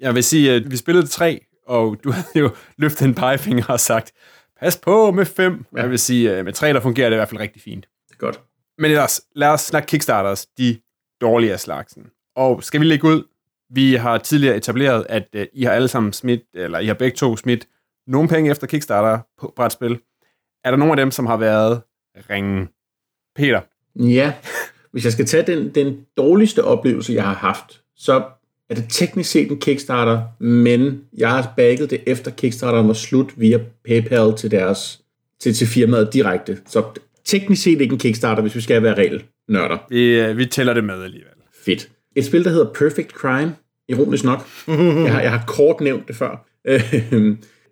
Jeg 0.00 0.14
vil 0.14 0.24
sige, 0.24 0.52
at 0.52 0.70
vi 0.70 0.76
spillede 0.76 1.06
tre, 1.06 1.40
og 1.66 1.96
du 2.04 2.10
havde 2.16 2.38
jo 2.38 2.50
løftet 2.78 3.02
en 3.02 3.14
pegefinger 3.14 3.64
og 3.68 3.80
sagt, 3.80 4.12
pas 4.60 4.76
på 4.76 5.10
med 5.10 5.24
fem. 5.26 5.64
Ja. 5.76 5.80
Jeg 5.80 5.90
vil 5.90 5.98
sige, 5.98 6.32
at 6.32 6.44
med 6.44 6.52
tre, 6.52 6.72
der 6.72 6.80
fungerer 6.80 7.08
det 7.08 7.16
i 7.16 7.18
hvert 7.18 7.28
fald 7.28 7.40
rigtig 7.40 7.62
fint. 7.62 7.88
Det 8.08 8.14
er 8.14 8.18
godt. 8.18 8.40
Men 8.78 8.90
ellers, 8.90 9.20
lad 9.34 9.48
os 9.48 9.60
snakke 9.60 9.86
Kickstarters, 9.86 10.46
de 10.46 10.80
dårlige 11.20 11.52
af 11.52 11.60
slagsen. 11.60 12.06
Og 12.36 12.64
skal 12.64 12.80
vi 12.80 12.84
lægge 12.84 13.08
ud? 13.08 13.22
Vi 13.70 13.94
har 13.94 14.18
tidligere 14.18 14.56
etableret, 14.56 15.06
at 15.08 15.28
uh, 15.36 15.42
I 15.52 15.62
har 15.62 15.72
alle 15.72 15.88
sammen 15.88 16.12
smidt, 16.12 16.42
eller 16.54 16.78
I 16.78 16.86
har 16.86 16.94
begge 16.94 17.16
to 17.16 17.36
smidt 17.36 17.68
nogle 18.06 18.28
penge 18.28 18.50
efter 18.50 18.66
Kickstarter 18.66 19.18
på 19.38 19.52
brætspil. 19.56 20.00
Er 20.64 20.70
der 20.70 20.76
nogen 20.76 20.90
af 20.90 20.96
dem, 20.96 21.10
som 21.10 21.26
har 21.26 21.36
været 21.36 21.82
ringe? 22.30 22.68
Peter? 23.36 23.60
Ja, 23.96 24.32
hvis 24.92 25.04
jeg 25.04 25.12
skal 25.12 25.26
tage 25.26 25.46
den, 25.46 25.74
den 25.74 26.06
dårligste 26.16 26.64
oplevelse, 26.64 27.12
jeg 27.12 27.24
har 27.24 27.34
haft, 27.34 27.82
så 27.96 28.24
er 28.70 28.74
det 28.74 28.84
teknisk 28.88 29.30
set 29.30 29.50
en 29.50 29.60
Kickstarter, 29.60 30.22
men 30.44 31.00
jeg 31.18 31.30
har 31.30 31.52
bagget 31.56 31.90
det 31.90 32.00
efter 32.06 32.30
Kickstarter 32.30 32.82
var 32.82 32.92
slut 32.92 33.32
via 33.36 33.58
PayPal 33.84 34.36
til 34.36 34.50
deres 34.50 35.00
til, 35.40 35.54
til 35.54 35.66
firmaet 35.66 36.12
direkte. 36.12 36.58
Så 36.66 36.84
teknisk 37.24 37.62
set 37.62 37.80
ikke 37.80 37.92
en 37.92 37.98
Kickstarter, 37.98 38.42
hvis 38.42 38.54
vi 38.54 38.60
skal 38.60 38.82
være 38.82 38.94
regel 38.94 39.24
nørder. 39.48 39.78
Vi, 39.90 40.20
øh, 40.20 40.38
vi 40.38 40.46
tæller 40.46 40.74
det 40.74 40.84
med 40.84 41.02
alligevel. 41.02 41.32
Fedt. 41.64 41.88
Et 42.16 42.24
spil, 42.24 42.44
der 42.44 42.50
hedder 42.50 42.72
Perfect 42.72 43.10
Crime, 43.10 43.54
ironisk 43.88 44.24
nok. 44.24 44.46
jeg, 44.68 45.12
har, 45.12 45.20
jeg 45.20 45.30
har 45.30 45.44
kort 45.46 45.80
nævnt 45.80 46.08
det 46.08 46.16
før. 46.16 46.46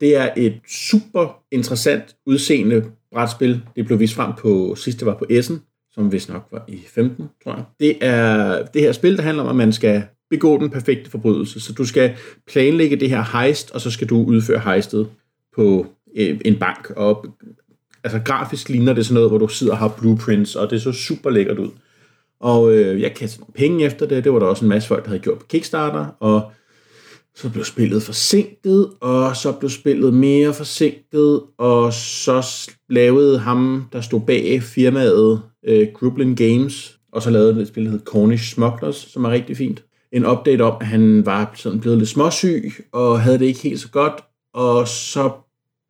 det 0.01 0.17
er 0.17 0.29
et 0.37 0.61
super 0.69 1.43
interessant 1.53 2.17
udseende 2.27 2.85
brætspil. 3.13 3.61
Det 3.77 3.87
blev 3.87 4.01
vist 4.01 4.15
frem 4.15 4.33
på, 4.39 4.75
sidst 4.75 4.99
det 4.99 5.07
var 5.07 5.15
på 5.19 5.27
Essen, 5.31 5.63
som 5.95 6.13
vist 6.13 6.29
nok 6.29 6.49
var 6.53 6.65
i 6.69 6.81
15, 6.87 7.29
tror 7.45 7.55
jeg. 7.55 7.65
Det 7.81 7.97
er 8.01 8.63
det 8.65 8.83
her 8.83 8.93
spil, 8.93 9.17
der 9.17 9.23
handler 9.23 9.43
om, 9.43 9.49
at 9.49 9.57
man 9.57 9.73
skal 9.73 10.03
begå 10.31 10.59
den 10.59 10.71
perfekte 10.71 11.11
forbrydelse. 11.11 11.61
Så 11.61 11.73
du 11.73 11.85
skal 11.85 12.17
planlægge 12.47 12.97
det 12.97 13.11
her 13.11 13.39
heist, 13.39 13.71
og 13.71 13.81
så 13.81 13.91
skal 13.91 14.09
du 14.09 14.25
udføre 14.25 14.59
heistet 14.59 15.09
på 15.57 15.87
øh, 16.17 16.41
en 16.45 16.59
bank. 16.59 16.91
Og 16.97 17.27
altså 18.05 18.21
grafisk 18.25 18.69
ligner 18.69 18.93
det 18.93 19.07
sådan 19.07 19.15
noget, 19.15 19.31
hvor 19.31 19.39
du 19.39 19.49
sidder 19.49 19.73
og 19.73 19.79
har 19.79 19.89
blueprints, 19.99 20.57
og 20.57 20.71
det 20.71 20.83
så 20.83 20.93
super 20.93 21.31
lækkert 21.31 21.59
ud. 21.59 21.71
Og 22.41 22.75
øh, 22.75 23.01
jeg 23.01 23.15
kastede 23.15 23.41
nogle 23.41 23.55
penge 23.55 23.85
efter 23.85 24.07
det. 24.07 24.25
Det 24.25 24.33
var 24.33 24.39
der 24.39 24.47
også 24.47 24.65
en 24.65 24.69
masse 24.69 24.89
folk, 24.89 25.03
der 25.03 25.09
havde 25.09 25.23
gjort 25.23 25.39
på 25.39 25.47
Kickstarter, 25.49 26.07
og 26.21 26.53
så 27.37 27.51
blev 27.51 27.65
spillet 27.65 28.03
forsinket, 28.03 28.91
og 29.01 29.37
så 29.37 29.53
blev 29.53 29.71
spillet 29.71 30.15
mere 30.15 30.55
forsinket, 30.55 31.43
og 31.59 31.93
så 31.93 32.71
lavede 32.89 33.39
ham, 33.39 33.85
der 33.93 34.01
stod 34.01 34.21
bag 34.21 34.63
firmaet, 34.63 35.43
øh, 35.67 35.89
Grublin 35.95 36.35
Games, 36.35 36.99
og 37.13 37.23
så 37.23 37.31
lavede 37.31 37.63
et 37.63 37.69
spil, 37.69 37.85
der 37.85 37.91
hed 37.91 38.01
Cornish 38.05 38.55
Smugglers, 38.55 38.97
som 38.97 39.25
er 39.25 39.31
rigtig 39.31 39.57
fint. 39.57 39.85
En 40.13 40.27
update 40.27 40.63
om, 40.63 40.77
at 40.81 40.87
han 40.87 41.27
var 41.27 41.53
sådan 41.55 41.81
blevet 41.81 41.99
lidt 41.99 42.09
småsyg, 42.09 42.73
og 42.93 43.21
havde 43.21 43.39
det 43.39 43.47
ikke 43.47 43.61
helt 43.61 43.81
så 43.81 43.89
godt, 43.91 44.25
og 44.55 44.89
så 44.89 45.31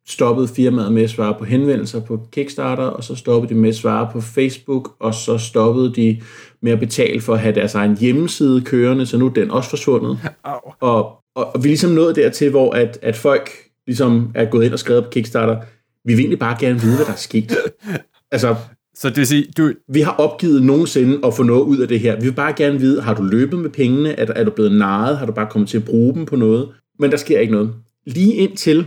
stoppede 0.07 0.47
firmaet 0.47 0.93
med 0.93 1.03
at 1.03 1.09
svare 1.09 1.35
på 1.39 1.45
henvendelser 1.45 1.99
på 1.99 2.19
Kickstarter, 2.31 2.83
og 2.83 3.03
så 3.03 3.15
stoppede 3.15 3.53
de 3.53 3.59
med 3.59 3.69
at 3.69 3.75
svare 3.75 4.09
på 4.13 4.21
Facebook, 4.21 4.95
og 4.99 5.13
så 5.13 5.37
stoppede 5.37 5.93
de 5.95 6.21
med 6.61 6.71
at 6.71 6.79
betale 6.79 7.21
for 7.21 7.33
at 7.33 7.39
have 7.39 7.55
deres 7.55 7.75
egen 7.75 7.97
hjemmeside 7.97 8.61
kørende, 8.61 9.05
så 9.05 9.17
nu 9.17 9.25
er 9.25 9.33
den 9.33 9.51
også 9.51 9.69
forsvundet. 9.69 10.19
Au. 10.43 10.59
Og, 10.79 11.05
og, 11.35 11.55
og 11.55 11.63
vi 11.63 11.67
er 11.67 11.71
ligesom 11.71 11.91
nået 11.91 12.15
dertil, 12.15 12.49
hvor 12.49 12.71
at, 12.71 12.99
at 13.01 13.15
folk 13.15 13.49
ligesom 13.87 14.31
er 14.35 14.45
gået 14.45 14.65
ind 14.65 14.73
og 14.73 14.79
skrevet 14.79 15.03
på 15.03 15.09
Kickstarter, 15.09 15.57
vi 16.05 16.13
vil 16.13 16.19
egentlig 16.19 16.39
bare 16.39 16.57
gerne 16.59 16.81
vide, 16.81 16.95
hvad 16.95 17.05
der 17.05 17.11
er 17.11 17.17
sket. 17.17 17.57
altså, 18.31 18.55
Så 18.95 19.09
det 19.09 19.17
vil 19.17 19.27
sige, 19.27 19.45
du, 19.57 19.71
vi 19.89 20.01
har 20.01 20.11
opgivet 20.11 20.63
nogensinde 20.63 21.19
at 21.25 21.33
få 21.33 21.43
noget 21.43 21.63
ud 21.63 21.77
af 21.77 21.87
det 21.87 21.99
her. 21.99 22.15
Vi 22.15 22.25
vil 22.25 22.33
bare 22.33 22.53
gerne 22.53 22.79
vide, 22.79 23.01
har 23.01 23.13
du 23.13 23.23
løbet 23.23 23.59
med 23.59 23.69
pengene? 23.69 24.19
Er, 24.19 24.33
er 24.35 24.43
du 24.43 24.51
blevet 24.51 24.71
narret? 24.71 25.17
Har 25.17 25.25
du 25.25 25.31
bare 25.31 25.47
kommet 25.49 25.69
til 25.69 25.77
at 25.77 25.85
bruge 25.85 26.13
dem 26.13 26.25
på 26.25 26.35
noget? 26.35 26.69
Men 26.99 27.11
der 27.11 27.17
sker 27.17 27.39
ikke 27.39 27.53
noget. 27.53 27.73
Lige 28.05 28.33
indtil 28.33 28.85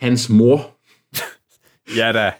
hans 0.00 0.28
mor 0.28 0.76
ja 1.98 2.12
da, 2.12 2.32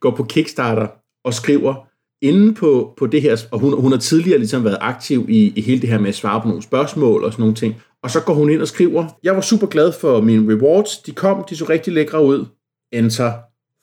går 0.00 0.10
på 0.10 0.24
Kickstarter 0.24 0.86
og 1.24 1.34
skriver 1.34 1.74
inde 2.22 2.54
på, 2.54 2.94
på 2.96 3.06
det 3.06 3.22
her, 3.22 3.44
og 3.50 3.58
hun, 3.58 3.80
hun 3.80 3.92
har 3.92 3.98
tidligere 3.98 4.38
ligesom 4.38 4.64
været 4.64 4.78
aktiv 4.80 5.26
i, 5.28 5.52
i 5.56 5.60
hele 5.60 5.80
det 5.80 5.88
her 5.88 5.98
med 5.98 6.08
at 6.08 6.14
svare 6.14 6.40
på 6.40 6.48
nogle 6.48 6.62
spørgsmål 6.62 7.24
og 7.24 7.32
sådan 7.32 7.42
nogle 7.42 7.54
ting, 7.54 7.74
og 8.02 8.10
så 8.10 8.20
går 8.20 8.34
hun 8.34 8.50
ind 8.50 8.60
og 8.60 8.68
skriver, 8.68 9.06
jeg 9.22 9.34
var 9.34 9.40
super 9.40 9.66
glad 9.66 9.92
for 9.92 10.20
mine 10.20 10.54
rewards, 10.54 10.98
de 10.98 11.12
kom, 11.12 11.44
de 11.50 11.56
så 11.56 11.64
rigtig 11.68 11.92
lækre 11.92 12.24
ud, 12.24 12.46
enter, 12.92 13.32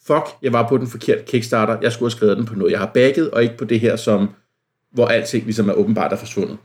fuck, 0.08 0.26
jeg 0.42 0.54
var 0.54 0.70
på 0.70 0.78
den 0.78 0.88
forkerte 0.88 1.24
Kickstarter, 1.28 1.78
jeg 1.82 1.92
skulle 1.92 2.12
have 2.12 2.18
skrevet 2.18 2.38
den 2.38 2.46
på 2.46 2.56
noget, 2.56 2.72
jeg 2.72 2.80
har 2.80 2.92
bagget, 2.94 3.32
og 3.32 3.44
ikke 3.44 3.58
på 3.58 3.66
det 3.66 3.80
her, 3.80 3.96
som, 3.96 4.30
hvor 4.94 5.08
alting 5.08 5.44
ligesom 5.44 5.70
er 5.70 5.74
åbenbart 5.74 6.14
er 6.14 6.18
forsvundet. 6.18 6.58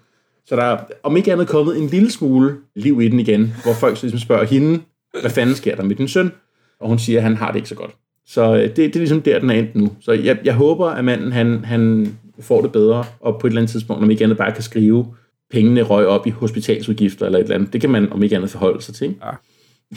Så 0.47 0.57
der 0.57 0.63
er 0.63 0.85
om 1.03 1.17
ikke 1.17 1.33
andet 1.33 1.49
kommet 1.49 1.79
en 1.79 1.87
lille 1.87 2.11
smule 2.11 2.57
liv 2.77 3.01
i 3.01 3.09
den 3.09 3.21
igen, 3.21 3.55
hvor 3.63 3.73
folk 3.73 3.97
så 3.97 4.03
ligesom 4.03 4.21
spørger 4.21 4.45
hende, 4.45 4.83
hvad 5.21 5.31
fanden 5.31 5.55
sker 5.55 5.77
der 5.77 5.83
med 5.83 5.97
din 5.97 6.09
søn? 6.09 6.33
Og 6.81 6.89
hun 6.89 6.99
siger, 6.99 7.19
at 7.19 7.23
han 7.23 7.37
har 7.37 7.49
det 7.51 7.57
ikke 7.57 7.69
så 7.69 7.75
godt. 7.75 7.91
Så 8.27 8.55
øh, 8.55 8.63
det, 8.63 8.77
det 8.77 8.97
er 8.97 8.99
ligesom 8.99 9.23
der, 9.23 9.39
den 9.39 9.51
er 9.51 9.55
endt 9.55 9.75
nu. 9.75 9.93
Så 10.01 10.13
jeg, 10.13 10.39
jeg 10.45 10.55
håber, 10.55 10.87
at 10.87 11.05
manden 11.05 11.33
han, 11.33 11.65
han 11.65 12.15
får 12.41 12.63
det 12.63 12.73
bedre, 12.73 13.05
og 13.21 13.41
på 13.41 13.47
et 13.47 13.51
eller 13.51 13.61
andet 13.61 13.71
tidspunkt, 13.71 14.03
om 14.03 14.11
ikke 14.11 14.25
andet 14.25 14.39
bare 14.39 14.53
kan 14.53 14.63
skrive, 14.63 15.15
pengene 15.51 15.83
røg 15.83 16.07
op 16.07 16.27
i 16.27 16.31
hospitalsudgifter 16.31 17.27
eller 17.27 17.39
et 17.39 17.43
eller 17.43 17.55
andet. 17.55 17.73
Det 17.73 17.81
kan 17.81 17.91
man 17.91 18.13
om 18.13 18.23
ikke 18.23 18.37
andet 18.37 18.51
forholde 18.51 18.83
sig 18.83 18.95
til. 18.95 19.17
Ja. 19.25 19.31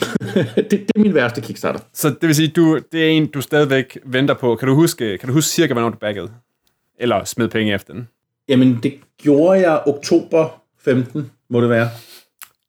det, 0.56 0.70
det 0.70 0.90
er 0.96 1.00
min 1.00 1.14
værste 1.14 1.40
Kickstarter. 1.40 1.80
så 1.92 2.10
det 2.10 2.22
vil 2.22 2.34
sige, 2.34 2.48
du, 2.48 2.80
det 2.92 3.04
er 3.04 3.08
en, 3.08 3.26
du 3.26 3.40
stadigvæk 3.40 3.98
venter 4.04 4.34
på. 4.34 4.56
Kan 4.56 4.68
du 4.68 4.74
huske, 4.74 5.18
kan 5.18 5.28
du 5.28 5.32
huske 5.32 5.48
cirka, 5.48 5.72
hvornår 5.72 5.88
du 5.88 5.96
baggede? 5.96 6.30
Eller 6.98 7.24
smed 7.24 7.48
penge 7.48 7.74
efter 7.74 7.92
den? 7.92 8.08
Jamen, 8.48 8.78
det 8.82 8.94
gjorde 9.18 9.60
jeg 9.60 9.82
oktober 9.86 10.62
15, 10.78 11.30
må 11.48 11.60
det 11.60 11.70
være. 11.70 11.88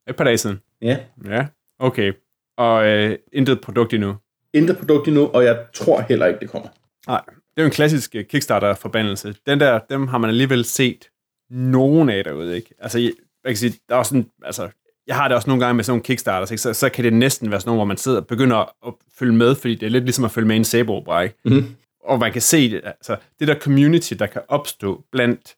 Et 0.08 0.16
par 0.16 0.24
dage 0.24 0.38
siden. 0.38 0.60
Ja. 0.82 0.96
Ja, 1.28 1.46
okay. 1.78 2.12
Og 2.56 2.86
øh, 2.86 3.18
intet 3.32 3.60
produkt 3.60 3.92
endnu. 3.92 4.16
Intet 4.54 4.78
produkt 4.78 5.08
endnu, 5.08 5.26
og 5.26 5.44
jeg 5.44 5.58
tror 5.74 6.00
heller 6.00 6.26
ikke, 6.26 6.40
det 6.40 6.50
kommer. 6.50 6.68
Nej, 7.06 7.22
det 7.26 7.56
er 7.56 7.62
jo 7.62 7.66
en 7.66 7.72
klassisk 7.72 8.14
øh, 8.14 8.24
Kickstarter-forbandelse. 8.24 9.34
Den 9.46 9.60
der, 9.60 9.80
dem 9.90 10.08
har 10.08 10.18
man 10.18 10.30
alligevel 10.30 10.64
set 10.64 11.08
nogen 11.50 12.08
af 12.08 12.24
derude, 12.24 12.56
ikke? 12.56 12.74
Altså, 12.78 12.98
jeg, 12.98 13.12
jeg 13.44 13.50
kan 13.50 13.56
sige, 13.56 13.74
der 13.88 13.96
er 13.96 14.02
sådan, 14.02 14.30
altså, 14.42 14.68
jeg 15.06 15.16
har 15.16 15.28
det 15.28 15.34
også 15.36 15.50
nogle 15.50 15.64
gange 15.64 15.74
med 15.74 15.84
sådan 15.84 15.92
nogle 15.92 16.02
Kickstarters, 16.02 16.50
ikke? 16.50 16.60
Så, 16.60 16.72
så 16.72 16.88
kan 16.88 17.04
det 17.04 17.12
næsten 17.12 17.50
være 17.50 17.60
sådan 17.60 17.68
nogle, 17.68 17.78
hvor 17.78 17.84
man 17.84 17.96
sidder 17.96 18.20
og 18.20 18.26
begynder 18.26 18.86
at 18.86 18.94
følge 19.18 19.32
med, 19.32 19.54
fordi 19.54 19.74
det 19.74 19.86
er 19.86 19.90
lidt 19.90 20.04
ligesom 20.04 20.24
at 20.24 20.30
følge 20.30 20.48
med 20.48 20.56
i 20.56 20.58
en 20.58 20.64
sæbeopera, 20.64 21.20
ikke? 21.20 21.36
Mhm. 21.44 21.76
Og 22.04 22.18
man 22.18 22.32
kan 22.32 22.42
se 22.42 22.70
det, 22.70 22.80
altså, 22.84 23.16
det 23.40 23.48
der 23.48 23.58
community, 23.58 24.14
der 24.14 24.26
kan 24.26 24.42
opstå 24.48 25.04
blandt 25.12 25.56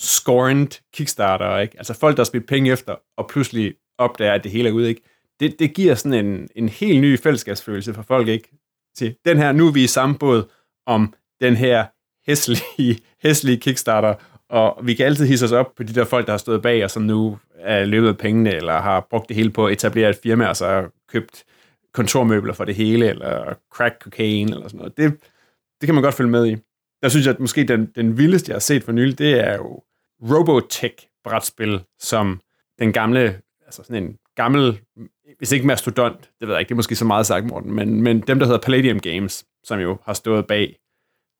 scorned 0.00 0.80
Kickstarter, 0.94 1.58
ikke? 1.58 1.74
Altså 1.78 1.94
folk, 1.94 2.16
der 2.16 2.20
har 2.22 2.24
spillet 2.24 2.48
penge 2.48 2.72
efter, 2.72 2.94
og 3.16 3.28
pludselig 3.28 3.74
opdager, 3.98 4.32
at 4.32 4.44
det 4.44 4.52
hele 4.52 4.68
er 4.68 4.72
ude, 4.72 4.88
ikke? 4.88 5.02
Det, 5.40 5.58
det 5.58 5.74
giver 5.74 5.94
sådan 5.94 6.26
en, 6.26 6.48
en 6.56 6.68
helt 6.68 7.00
ny 7.00 7.18
fællesskabsfølelse 7.18 7.94
for 7.94 8.02
folk, 8.02 8.28
ikke? 8.28 8.48
Til 8.96 9.16
den 9.24 9.38
her, 9.38 9.52
nu 9.52 9.66
er 9.66 9.72
vi 9.72 9.84
i 9.84 9.86
samme 9.86 10.18
båd 10.18 10.44
om 10.86 11.14
den 11.40 11.56
her 11.56 11.86
hæslige, 12.26 12.98
hæslige 13.22 13.56
Kickstarter, 13.56 14.14
og 14.48 14.86
vi 14.86 14.94
kan 14.94 15.06
altid 15.06 15.26
hisse 15.26 15.44
os 15.44 15.52
op 15.52 15.74
på 15.76 15.82
de 15.82 15.94
der 15.94 16.04
folk, 16.04 16.26
der 16.26 16.32
har 16.32 16.38
stået 16.38 16.62
bag, 16.62 16.84
og 16.84 16.90
som 16.90 17.02
nu 17.02 17.38
er 17.58 17.84
løbet 17.84 18.08
af 18.08 18.18
pengene, 18.18 18.54
eller 18.54 18.80
har 18.80 19.06
brugt 19.10 19.28
det 19.28 19.36
hele 19.36 19.50
på 19.50 19.66
at 19.66 19.72
etablere 19.72 20.10
et 20.10 20.18
firma, 20.22 20.46
og 20.46 20.56
så 20.56 20.66
har 20.66 20.90
købt 21.08 21.44
kontormøbler 21.94 22.52
for 22.52 22.64
det 22.64 22.74
hele, 22.74 23.08
eller 23.08 23.54
crack 23.72 24.02
cocaine, 24.02 24.52
eller 24.52 24.68
sådan 24.68 24.78
noget. 24.78 24.96
Det, 24.96 25.12
det 25.80 25.86
kan 25.86 25.94
man 25.94 26.02
godt 26.02 26.14
følge 26.14 26.30
med 26.30 26.46
i. 26.46 26.56
Der 27.02 27.08
synes 27.08 27.26
jeg, 27.26 27.34
at 27.34 27.40
måske 27.40 27.64
den, 27.64 27.86
den 27.86 28.18
vildeste, 28.18 28.50
jeg 28.50 28.54
har 28.54 28.60
set 28.60 28.84
for 28.84 28.92
nylig, 28.92 29.18
det 29.18 29.48
er 29.48 29.56
jo 29.56 29.82
Robotech-brætspil, 30.22 31.80
som 31.98 32.40
den 32.78 32.92
gamle, 32.92 33.40
altså 33.66 33.82
sådan 33.82 34.04
en 34.04 34.18
gammel, 34.36 34.80
hvis 35.38 35.52
ikke 35.52 35.66
mastodont, 35.66 36.20
det 36.40 36.48
ved 36.48 36.54
jeg 36.54 36.60
ikke, 36.60 36.68
det 36.68 36.74
er 36.74 36.76
måske 36.76 36.96
så 36.96 37.04
meget 37.04 37.26
sagt, 37.26 37.46
Morten, 37.46 37.72
men, 37.72 38.02
men 38.02 38.20
dem, 38.20 38.38
der 38.38 38.46
hedder 38.46 38.60
Palladium 38.60 39.00
Games, 39.00 39.44
som 39.64 39.80
jo 39.80 39.98
har 40.04 40.12
stået 40.12 40.46
bag 40.46 40.76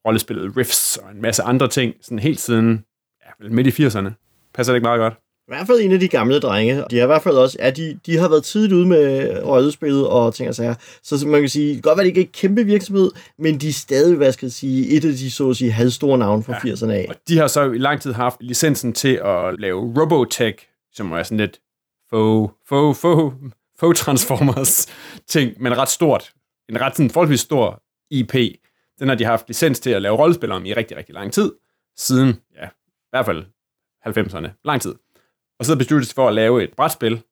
rollespillet 0.06 0.56
Rifts 0.56 0.96
og 0.96 1.10
en 1.10 1.22
masse 1.22 1.42
andre 1.42 1.68
ting, 1.68 1.94
sådan 2.00 2.18
helt 2.18 2.40
siden 2.40 2.84
ja, 3.24 3.48
midt 3.48 3.78
i 3.78 3.86
80'erne. 3.86 4.10
Passer 4.54 4.72
det 4.72 4.76
ikke 4.76 4.84
meget 4.84 4.98
godt? 4.98 5.14
I 5.48 5.50
hvert 5.50 5.66
fald 5.66 5.80
en 5.80 5.92
af 5.92 6.00
de 6.00 6.08
gamle 6.08 6.40
drenge. 6.40 6.84
De 6.90 6.96
har 6.96 7.02
i 7.02 7.06
hvert 7.06 7.22
fald 7.22 7.36
også, 7.36 7.56
ja, 7.60 7.70
de, 7.70 7.98
de 8.06 8.18
har 8.18 8.28
været 8.28 8.44
tidligt 8.44 8.72
ude 8.72 8.86
med 8.86 9.30
rollespillet 9.44 10.06
og 10.06 10.34
ting 10.34 10.48
og 10.48 10.54
sager. 10.54 10.74
Så 11.02 11.26
man 11.26 11.40
kan 11.40 11.48
sige, 11.48 11.80
godt 11.80 11.96
være, 11.96 12.04
det 12.04 12.08
ikke 12.08 12.20
er 12.20 12.24
en 12.24 12.30
kæmpe 12.32 12.64
virksomhed, 12.64 13.10
men 13.38 13.58
de 13.58 13.68
er 13.68 13.72
stadig, 13.72 14.16
hvad 14.16 14.32
skal 14.32 14.46
jeg 14.46 14.52
sige, 14.52 14.88
et 14.96 15.04
af 15.04 15.12
de, 15.12 15.30
så 15.30 15.50
at 15.50 15.56
sige, 15.56 15.72
halvstore 15.72 16.18
navne 16.18 16.42
fra 16.42 16.60
ja. 16.64 16.72
80'erne 16.72 16.90
af. 16.90 17.06
Og 17.08 17.14
de 17.28 17.38
har 17.38 17.46
så 17.46 17.70
i 17.70 17.78
lang 17.78 18.00
tid 18.00 18.12
haft 18.12 18.36
licensen 18.40 18.92
til 18.92 19.20
at 19.24 19.60
lave 19.60 19.94
Robotech, 20.00 20.66
som 20.92 21.12
er 21.12 21.22
sådan 21.22 21.38
lidt 21.38 21.60
faux, 22.14 22.50
faux, 22.64 23.00
faux, 23.00 23.34
faux 23.76 23.98
Transformers 23.98 24.86
ting, 25.26 25.62
men 25.62 25.78
ret 25.78 25.88
stort. 25.88 26.32
En 26.68 26.80
ret 26.80 26.96
sådan 26.96 27.10
forholdsvis 27.10 27.40
stor 27.40 27.82
IP. 28.10 28.34
Den 28.98 29.08
har 29.08 29.14
de 29.14 29.24
haft 29.24 29.48
licens 29.48 29.80
til 29.80 29.90
at 29.90 30.02
lave 30.02 30.16
rollespil 30.16 30.52
om 30.52 30.66
i 30.66 30.72
rigtig, 30.72 30.96
rigtig 30.96 31.14
lang 31.14 31.32
tid. 31.32 31.52
Siden, 31.96 32.40
ja, 32.56 32.66
i 32.66 33.10
hvert 33.10 33.26
fald 33.26 33.44
90'erne. 34.06 34.48
Lang 34.64 34.82
tid. 34.82 34.94
Og 35.58 35.64
så 35.64 35.76
besluttede 35.76 36.00
de 36.00 36.06
sig 36.06 36.14
for 36.14 36.28
at 36.28 36.34
lave 36.34 36.64
et 36.64 36.72
brætspil, 36.76 37.22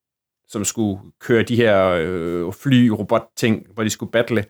som 0.48 0.64
skulle 0.64 1.00
køre 1.20 1.42
de 1.42 1.56
her 1.56 1.88
øh, 1.88 2.52
fly-robot-ting, 2.52 3.66
hvor 3.74 3.82
de 3.82 3.90
skulle 3.90 4.12
battle. 4.12 4.44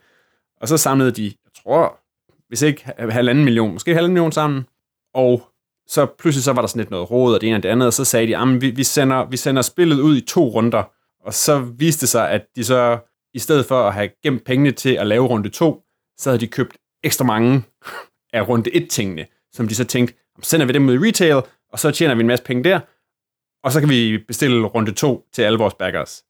Og 0.60 0.68
så 0.68 0.76
samlede 0.76 1.12
de, 1.12 1.24
jeg 1.24 1.52
tror, 1.62 2.00
hvis 2.48 2.62
ikke 2.62 2.84
halvanden 2.98 3.44
million, 3.44 3.72
måske 3.72 3.94
halvanden 3.94 4.14
million 4.14 4.32
sammen. 4.32 4.66
Og 5.14 5.51
så 5.86 6.06
pludselig 6.06 6.44
så 6.44 6.52
var 6.52 6.62
der 6.62 6.66
sådan 6.66 6.80
lidt 6.80 6.90
noget 6.90 7.10
råd 7.10 7.34
og 7.34 7.40
det 7.40 7.46
ene 7.46 7.56
og 7.56 7.62
det 7.62 7.68
andet, 7.68 7.86
og 7.86 7.92
så 7.92 8.04
sagde 8.04 8.26
de, 8.26 8.36
at 8.36 8.60
vi, 8.60 8.70
vi, 8.70 8.84
sender, 8.84 9.24
vi 9.24 9.36
sender 9.36 9.62
spillet 9.62 10.00
ud 10.00 10.16
i 10.16 10.20
to 10.20 10.48
runder. 10.48 10.82
Og 11.24 11.34
så 11.34 11.58
viste 11.58 12.00
det 12.00 12.08
sig, 12.08 12.30
at 12.30 12.46
de 12.56 12.64
så, 12.64 12.98
i 13.34 13.38
stedet 13.38 13.66
for 13.66 13.82
at 13.82 13.94
have 13.94 14.10
gemt 14.22 14.44
pengene 14.44 14.70
til 14.70 14.94
at 14.94 15.06
lave 15.06 15.26
runde 15.26 15.48
to, 15.48 15.82
så 16.18 16.30
havde 16.30 16.40
de 16.40 16.46
købt 16.46 16.76
ekstra 17.04 17.24
mange 17.24 17.62
af 18.32 18.48
runde 18.48 18.74
et 18.74 18.90
tingene, 18.90 19.26
som 19.52 19.68
de 19.68 19.74
så 19.74 19.84
tænkte, 19.84 20.14
sender 20.42 20.66
vi 20.66 20.72
dem 20.72 20.88
ud 20.88 20.94
i 20.94 21.08
retail, 21.08 21.42
og 21.72 21.78
så 21.78 21.90
tjener 21.90 22.14
vi 22.14 22.20
en 22.20 22.26
masse 22.26 22.44
penge 22.44 22.64
der, 22.64 22.80
og 23.64 23.72
så 23.72 23.80
kan 23.80 23.88
vi 23.88 24.18
bestille 24.28 24.66
runde 24.66 24.92
to 24.92 25.26
til 25.32 25.42
alle 25.42 25.58
vores 25.58 25.74
backers. 25.74 26.24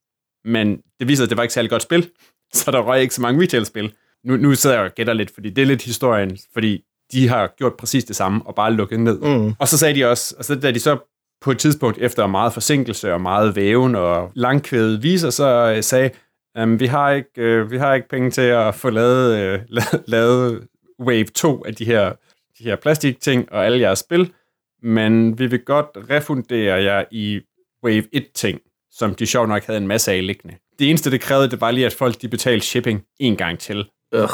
Men 0.44 0.82
det 1.00 1.08
viser, 1.08 1.24
at 1.24 1.30
det 1.30 1.36
var 1.36 1.42
ikke 1.42 1.54
særlig 1.54 1.70
godt 1.70 1.82
spil, 1.82 2.10
så 2.54 2.70
der 2.70 2.80
røg 2.80 3.02
ikke 3.02 3.14
så 3.14 3.22
mange 3.22 3.42
retail-spil. 3.42 3.94
Nu, 4.24 4.36
nu 4.36 4.54
sidder 4.54 4.76
jeg 4.76 4.84
og 4.84 4.94
gætter 4.94 5.12
lidt, 5.12 5.30
fordi 5.30 5.50
det 5.50 5.62
er 5.62 5.66
lidt 5.66 5.82
historien, 5.82 6.38
fordi 6.52 6.84
de 7.12 7.28
har 7.28 7.54
gjort 7.58 7.74
præcis 7.78 8.04
det 8.04 8.16
samme, 8.16 8.40
og 8.44 8.54
bare 8.54 8.72
lukket 8.72 9.00
ned. 9.00 9.20
Mm. 9.20 9.54
Og 9.58 9.68
så 9.68 9.78
sagde 9.78 9.94
de 9.94 10.04
også, 10.04 10.34
og 10.38 10.44
så 10.44 10.54
da 10.54 10.70
de 10.70 10.80
så 10.80 10.98
på 11.42 11.50
et 11.50 11.58
tidspunkt 11.58 11.98
efter 11.98 12.26
meget 12.26 12.52
forsinkelse 12.52 13.12
og 13.12 13.20
meget 13.20 13.56
væven 13.56 13.94
og 13.94 14.30
langkvædet 14.34 15.02
viser, 15.02 15.30
så 15.30 15.74
øh, 15.76 15.82
sagde, 15.82 16.10
um, 16.62 16.80
vi, 16.80 16.86
har 16.86 17.10
ikke, 17.10 17.30
øh, 17.36 17.70
vi 17.70 17.78
har 17.78 17.94
ikke 17.94 18.08
penge 18.08 18.30
til 18.30 18.40
at 18.42 18.74
få 18.74 18.90
lavet, 18.90 19.38
øh, 19.38 19.60
la- 19.78 20.02
lavet 20.06 20.66
Wave 21.00 21.24
2 21.24 21.64
af 21.64 21.74
de 21.74 21.84
her, 21.84 22.12
de 22.58 22.64
her 22.64 22.76
plastikting 22.76 23.52
og 23.52 23.66
alle 23.66 23.80
jeres 23.80 23.98
spil, 23.98 24.32
men 24.82 25.38
vi 25.38 25.46
vil 25.46 25.64
godt 25.64 25.86
refundere 26.10 26.82
jer 26.82 27.04
i 27.10 27.40
Wave 27.84 28.04
1-ting, 28.16 28.60
som 28.90 29.14
de 29.14 29.26
sjovt 29.26 29.48
nok 29.48 29.64
havde 29.64 29.76
en 29.76 29.86
masse 29.86 30.12
af 30.12 30.26
liggende. 30.26 30.54
Det 30.78 30.90
eneste, 30.90 31.10
det 31.10 31.20
krævede, 31.20 31.50
det 31.50 31.60
var 31.60 31.70
lige, 31.70 31.86
at 31.86 31.92
folk 31.92 32.22
de 32.22 32.28
betalte 32.28 32.66
shipping 32.66 33.02
en 33.20 33.36
gang 33.36 33.58
til. 33.58 33.84
Øh. 34.14 34.28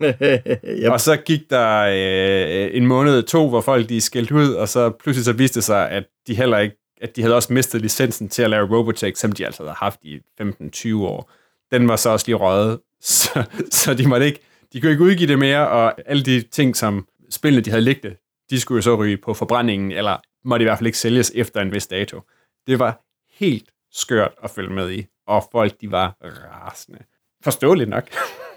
yep. 0.84 0.90
Og 0.90 1.00
så 1.00 1.16
gik 1.16 1.50
der 1.50 1.82
øh, 1.82 2.76
en 2.76 2.86
måned 2.86 3.22
to, 3.22 3.48
hvor 3.48 3.60
folk 3.60 3.88
de 3.88 4.00
skældte 4.00 4.34
ud, 4.34 4.52
og 4.54 4.68
så 4.68 4.90
pludselig 4.90 5.24
så 5.24 5.32
viste 5.32 5.54
det 5.54 5.64
sig, 5.64 5.90
at 5.90 6.04
de 6.26 6.34
heller 6.34 6.58
ikke, 6.58 6.76
at 7.00 7.16
de 7.16 7.22
havde 7.22 7.34
også 7.34 7.52
mistet 7.52 7.80
licensen 7.80 8.28
til 8.28 8.42
at 8.42 8.50
lave 8.50 8.76
Robotech, 8.76 9.20
som 9.20 9.32
de 9.32 9.46
altså 9.46 9.62
havde 9.62 9.74
haft 9.78 10.00
i 10.02 10.18
15-20 10.40 10.94
år. 10.96 11.30
Den 11.72 11.88
var 11.88 11.96
så 11.96 12.10
også 12.10 12.26
lige 12.26 12.36
røget, 12.36 12.80
så, 13.02 13.44
så 13.70 13.94
de 13.94 14.08
måtte 14.08 14.26
ikke, 14.26 14.40
de 14.72 14.80
kunne 14.80 14.90
ikke 14.90 15.04
udgive 15.04 15.28
det 15.28 15.38
mere, 15.38 15.68
og 15.68 15.94
alle 16.10 16.22
de 16.22 16.40
ting, 16.42 16.76
som 16.76 17.06
spillene 17.30 17.62
de 17.62 17.70
havde 17.70 17.84
liggende, 17.84 18.16
de 18.50 18.60
skulle 18.60 18.76
jo 18.78 18.82
så 18.82 18.94
ryge 18.94 19.16
på 19.16 19.34
forbrændingen, 19.34 19.92
eller 19.92 20.16
måtte 20.44 20.62
i 20.62 20.66
hvert 20.66 20.78
fald 20.78 20.86
ikke 20.86 20.98
sælges 20.98 21.32
efter 21.34 21.60
en 21.60 21.74
vis 21.74 21.86
dato. 21.86 22.20
Det 22.66 22.78
var 22.78 23.00
helt 23.38 23.70
skørt 23.92 24.32
at 24.42 24.50
følge 24.50 24.74
med 24.74 24.90
i, 24.90 25.06
og 25.26 25.44
folk 25.52 25.80
de 25.80 25.90
var 25.90 26.16
rasende. 26.20 26.98
Forståeligt 27.46 27.90
nok. 27.90 28.04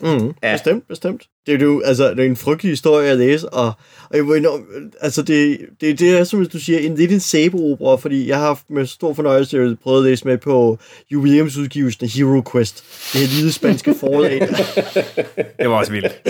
Mm, 0.01 0.33
ja. 0.43 0.53
Bestemt, 0.53 0.87
bestemt. 0.87 1.27
Det 1.45 1.61
er 1.61 1.65
jo 1.65 1.81
altså, 1.85 2.09
det 2.09 2.19
er 2.19 2.23
en 2.23 2.35
frygtelig 2.35 2.71
historie 2.71 3.09
at 3.09 3.17
læse, 3.17 3.49
og, 3.49 3.73
og 4.09 4.17
jeg 4.17 4.37
indrømme, 4.37 4.65
altså 5.01 5.21
det, 5.21 5.59
det, 5.81 5.99
det 5.99 6.19
er, 6.19 6.23
som 6.23 6.45
du 6.45 6.59
siger, 6.59 6.79
en 6.79 6.95
lidt 6.95 7.11
en 7.11 7.19
sæbeopera, 7.19 7.95
fordi 7.95 8.27
jeg 8.27 8.37
har 8.37 8.45
haft 8.45 8.69
med 8.69 8.85
stor 8.85 9.13
fornøjelse 9.13 9.77
prøvet 9.83 9.97
at 9.97 10.03
læse 10.09 10.27
med 10.27 10.37
på 10.37 10.77
jubilæumsudgivelsen 11.11 12.03
af 12.03 12.09
Hero 12.09 12.41
Quest, 12.51 12.83
det 13.13 13.21
her 13.21 13.35
lille 13.35 13.51
spanske 13.51 13.95
forlag. 13.99 14.39
det 15.59 15.69
var 15.69 15.77
også 15.77 15.91
vildt. 15.91 16.21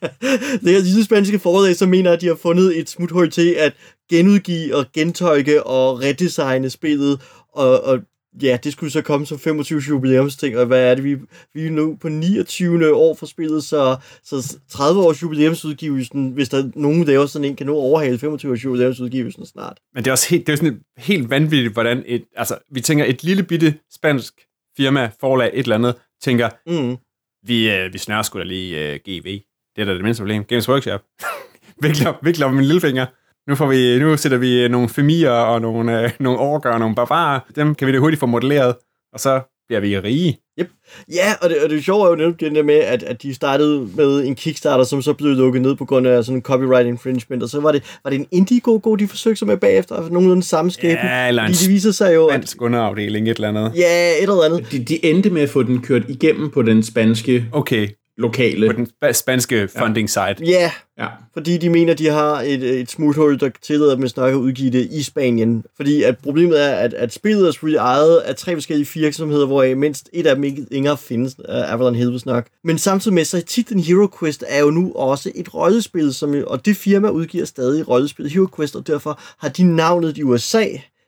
det 0.64 0.72
her 0.72 0.80
lille 0.80 1.04
spanske 1.04 1.38
forlag, 1.38 1.76
som 1.76 1.88
mener, 1.88 2.12
at 2.12 2.20
de 2.20 2.26
har 2.26 2.38
fundet 2.42 2.78
et 2.78 2.90
smuthul 2.90 3.30
til 3.30 3.56
at 3.58 3.72
genudgive 4.10 4.76
og 4.76 4.84
gentolke 4.94 5.62
og 5.66 6.02
redesigne 6.02 6.70
spillet, 6.70 7.20
og, 7.52 7.84
og 7.84 7.98
ja, 8.42 8.58
det 8.64 8.72
skulle 8.72 8.92
så 8.92 9.02
komme 9.02 9.26
som 9.26 9.38
25 9.38 9.80
jubilæumsting, 9.88 10.58
og 10.58 10.66
hvad 10.66 10.90
er 10.90 10.94
det, 10.94 11.04
vi, 11.04 11.16
vi 11.54 11.66
er 11.66 11.70
nu 11.70 11.96
på 12.00 12.08
29. 12.08 12.94
år 12.94 13.14
for 13.14 13.26
spillet, 13.26 13.64
så, 13.64 13.96
så 14.22 14.56
30 14.68 15.02
års 15.02 15.22
jubilæumsudgivelsen, 15.22 16.30
hvis 16.30 16.48
der 16.48 16.70
nogen 16.74 17.04
laver 17.04 17.26
sådan 17.26 17.48
en, 17.48 17.56
kan 17.56 17.66
nu 17.66 17.74
overhale 17.74 18.18
25 18.18 18.52
års 18.52 18.64
jubilæumsudgivelsen 18.64 19.46
snart. 19.46 19.78
Men 19.94 20.04
det 20.04 20.10
er 20.10 20.12
også 20.12 20.28
helt, 20.28 20.46
det 20.46 20.52
er 20.52 20.56
sådan 20.56 20.80
helt 20.98 21.30
vanvittigt, 21.30 21.72
hvordan 21.72 22.02
et, 22.06 22.24
altså, 22.36 22.58
vi 22.70 22.80
tænker, 22.80 23.04
et 23.04 23.24
lille 23.24 23.42
bitte 23.42 23.74
spansk 23.94 24.34
firma, 24.76 25.10
forlag, 25.20 25.50
et 25.54 25.62
eller 25.62 25.74
andet, 25.74 25.94
tænker, 26.22 26.48
mm. 26.66 26.96
vi, 27.46 27.70
øh, 27.70 27.92
vi 27.92 27.98
snører 27.98 28.22
sgu 28.22 28.38
da 28.38 28.44
lige 28.44 28.94
uh, 28.94 28.94
GV. 28.94 29.40
Det 29.76 29.82
er 29.82 29.84
da 29.84 29.94
det 29.94 30.02
mindste 30.02 30.20
problem. 30.20 30.44
Games 30.44 30.68
Workshop. 30.68 31.02
vikler, 31.82 32.12
vikler 32.22 32.48
med 32.48 32.56
min 32.56 32.64
lillefinger. 32.64 33.06
Nu, 33.48 33.54
får 33.54 33.66
vi, 33.66 33.98
nu 33.98 34.16
sætter 34.16 34.38
vi 34.38 34.68
nogle 34.68 34.88
familier 34.88 35.30
og 35.30 35.60
nogle, 35.60 36.02
øh, 36.02 36.10
nogle 36.20 36.38
orker 36.38 36.70
og 36.70 36.78
nogle 36.78 36.94
barbarer. 36.94 37.40
Dem 37.56 37.74
kan 37.74 37.86
vi 37.86 37.92
det 37.92 38.00
hurtigt 38.00 38.20
få 38.20 38.26
modelleret, 38.26 38.74
og 39.12 39.20
så 39.20 39.40
bliver 39.68 39.80
vi 39.80 39.98
rige. 39.98 40.38
Yep. 40.60 40.70
Ja, 41.14 41.32
og 41.42 41.50
det, 41.50 41.56
og 41.64 41.70
det 41.70 41.84
sjove 41.84 42.04
er 42.06 42.10
jo 42.10 42.16
netop 42.16 42.40
det 42.40 42.52
der 42.52 42.62
med, 42.62 42.74
at, 42.74 43.02
at 43.02 43.22
de 43.22 43.34
startede 43.34 43.88
med 43.96 44.24
en 44.24 44.34
Kickstarter, 44.34 44.84
som 44.84 45.02
så 45.02 45.12
blev 45.12 45.30
lukket 45.30 45.62
ned 45.62 45.74
på 45.76 45.84
grund 45.84 46.06
af 46.06 46.24
sådan 46.24 46.36
en 46.36 46.42
copyright 46.42 46.86
infringement, 46.86 47.42
og 47.42 47.48
så 47.48 47.60
var 47.60 47.72
det, 47.72 47.82
var 48.04 48.10
det 48.10 48.18
en 48.18 48.26
Indiegogo, 48.30 48.94
de 48.94 49.08
forsøgte 49.08 49.38
sig 49.38 49.48
med 49.48 49.56
bagefter, 49.56 49.94
og 49.94 50.10
nogenlunde 50.10 50.42
samme 50.42 50.70
skæbne. 50.70 51.10
Ja, 51.10 51.28
eller 51.28 51.42
en 51.42 51.52
de, 51.52 51.64
de 51.64 51.68
viser 51.68 51.90
sig 51.92 52.14
jo, 52.14 52.28
spansk 52.30 52.62
underafdeling, 52.62 53.28
et 53.28 53.34
eller 53.34 53.48
andet. 53.48 53.72
Ja, 53.76 54.10
et 54.10 54.22
eller 54.22 54.44
andet. 54.44 54.72
De, 54.72 54.84
de 54.84 55.04
endte 55.04 55.30
med 55.30 55.42
at 55.42 55.50
få 55.50 55.62
den 55.62 55.82
kørt 55.82 56.02
igennem 56.08 56.50
på 56.50 56.62
den 56.62 56.82
spanske 56.82 57.44
okay 57.52 57.88
lokale. 58.16 58.66
På 58.66 58.72
den 58.72 59.14
spanske 59.14 59.68
funding 59.78 60.10
side. 60.10 60.36
Ja, 60.40 60.70
ja, 60.98 61.06
fordi 61.32 61.58
de 61.58 61.70
mener, 61.70 61.94
de 61.94 62.06
har 62.06 62.40
et, 62.40 62.80
et 62.80 62.90
smuthul, 62.90 63.40
der 63.40 63.50
tillader 63.62 63.94
dem 63.94 64.04
at 64.04 64.34
udgive 64.34 64.70
det 64.70 64.88
i 64.92 65.02
Spanien. 65.02 65.64
Fordi 65.76 66.02
at 66.02 66.18
problemet 66.18 66.62
er, 66.62 66.74
at, 66.74 66.94
at 66.94 67.12
spillet 67.12 67.46
er 67.46 67.50
selvfølgelig 67.50 67.78
ejet 67.78 68.16
af 68.18 68.36
tre 68.36 68.54
forskellige 68.54 68.88
virksomheder, 68.94 69.46
hvor 69.46 69.74
mindst 69.74 70.10
et 70.12 70.26
af 70.26 70.34
dem 70.34 70.44
ikke 70.44 70.66
længere 70.70 70.96
findes, 70.96 71.38
uh, 71.38 71.72
Avalon 71.72 71.94
Hilves 71.94 72.26
nok. 72.26 72.46
Men 72.64 72.78
samtidig 72.78 73.14
med, 73.14 73.24
så 73.24 73.42
titlen 73.42 73.80
Hero 73.80 74.08
Quest 74.20 74.44
er 74.48 74.60
jo 74.60 74.70
nu 74.70 74.92
også 74.92 75.32
et 75.34 75.54
rollespil, 75.54 76.14
som, 76.14 76.34
og 76.46 76.66
det 76.66 76.76
firma 76.76 77.08
udgiver 77.08 77.44
stadig 77.44 77.88
rollespil 77.88 78.30
Hero 78.30 78.46
Quest, 78.56 78.76
og 78.76 78.86
derfor 78.86 79.20
har 79.38 79.48
de 79.48 79.76
navnet 79.76 80.18
i 80.18 80.22
USA 80.22 80.64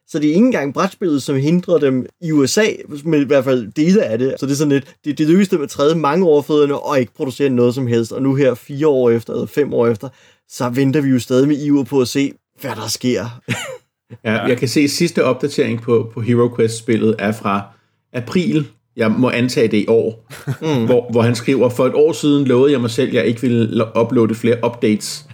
så 0.08 0.18
det 0.18 0.30
er 0.30 0.34
ikke 0.34 0.46
engang 0.46 0.74
brætspillet, 0.74 1.22
som 1.22 1.36
hindrer 1.36 1.78
dem 1.78 2.06
i 2.20 2.32
USA, 2.32 2.64
med 3.04 3.20
i 3.20 3.24
hvert 3.24 3.44
fald 3.44 3.72
dele 3.72 4.04
af 4.04 4.18
det. 4.18 4.34
Så 4.38 4.46
det 4.46 4.52
er 4.52 4.56
sådan 4.56 4.72
lidt, 4.72 4.94
det, 5.04 5.18
det 5.18 5.26
lykkedes 5.26 5.48
dem 5.48 5.62
at 5.62 5.68
træde 5.68 5.94
mange 5.94 6.26
overfødderne 6.26 6.78
og 6.78 7.00
ikke 7.00 7.14
producere 7.14 7.48
noget 7.48 7.74
som 7.74 7.86
helst. 7.86 8.12
Og 8.12 8.22
nu 8.22 8.34
her 8.34 8.54
fire 8.54 8.88
år 8.88 9.10
efter, 9.10 9.32
eller 9.32 9.46
fem 9.46 9.74
år 9.74 9.86
efter, 9.86 10.08
så 10.48 10.68
venter 10.68 11.00
vi 11.00 11.08
jo 11.08 11.18
stadig 11.18 11.48
med 11.48 11.56
iver 11.56 11.84
på 11.84 12.00
at 12.00 12.08
se, 12.08 12.32
hvad 12.60 12.70
der 12.70 12.88
sker. 12.88 13.40
ja, 14.24 14.42
jeg 14.42 14.58
kan 14.58 14.68
se, 14.68 14.80
at 14.80 14.90
sidste 14.90 15.24
opdatering 15.24 15.82
på, 15.82 16.10
på 16.14 16.20
Hero 16.20 16.56
Quest-spillet 16.56 17.16
er 17.18 17.32
fra 17.32 17.62
april 18.12 18.66
jeg 18.96 19.10
må 19.10 19.30
antage 19.30 19.68
det 19.68 19.76
i 19.76 19.86
år, 19.88 20.26
mm. 20.60 20.86
hvor, 20.86 21.10
hvor 21.10 21.22
han 21.22 21.34
skriver, 21.34 21.68
for 21.68 21.86
et 21.86 21.94
år 21.94 22.12
siden 22.12 22.46
lovede 22.46 22.72
jeg 22.72 22.80
mig 22.80 22.90
selv, 22.90 23.08
at 23.08 23.14
jeg 23.14 23.26
ikke 23.26 23.40
ville 23.40 23.84
uploade 24.00 24.34
flere 24.34 24.56
updates. 24.64 25.26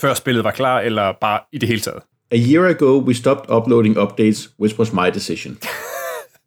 Før 0.00 0.14
spillet 0.14 0.44
var 0.44 0.50
klar, 0.50 0.80
eller 0.80 1.12
bare 1.20 1.40
i 1.52 1.58
det 1.58 1.68
hele 1.68 1.80
taget? 1.80 2.02
A 2.30 2.36
year 2.36 2.66
ago, 2.66 2.98
we 2.98 3.14
stopped 3.14 3.50
uploading 3.50 3.96
updates, 3.96 4.48
which 4.56 4.78
was 4.78 4.92
my 4.92 5.10
decision. 5.10 5.58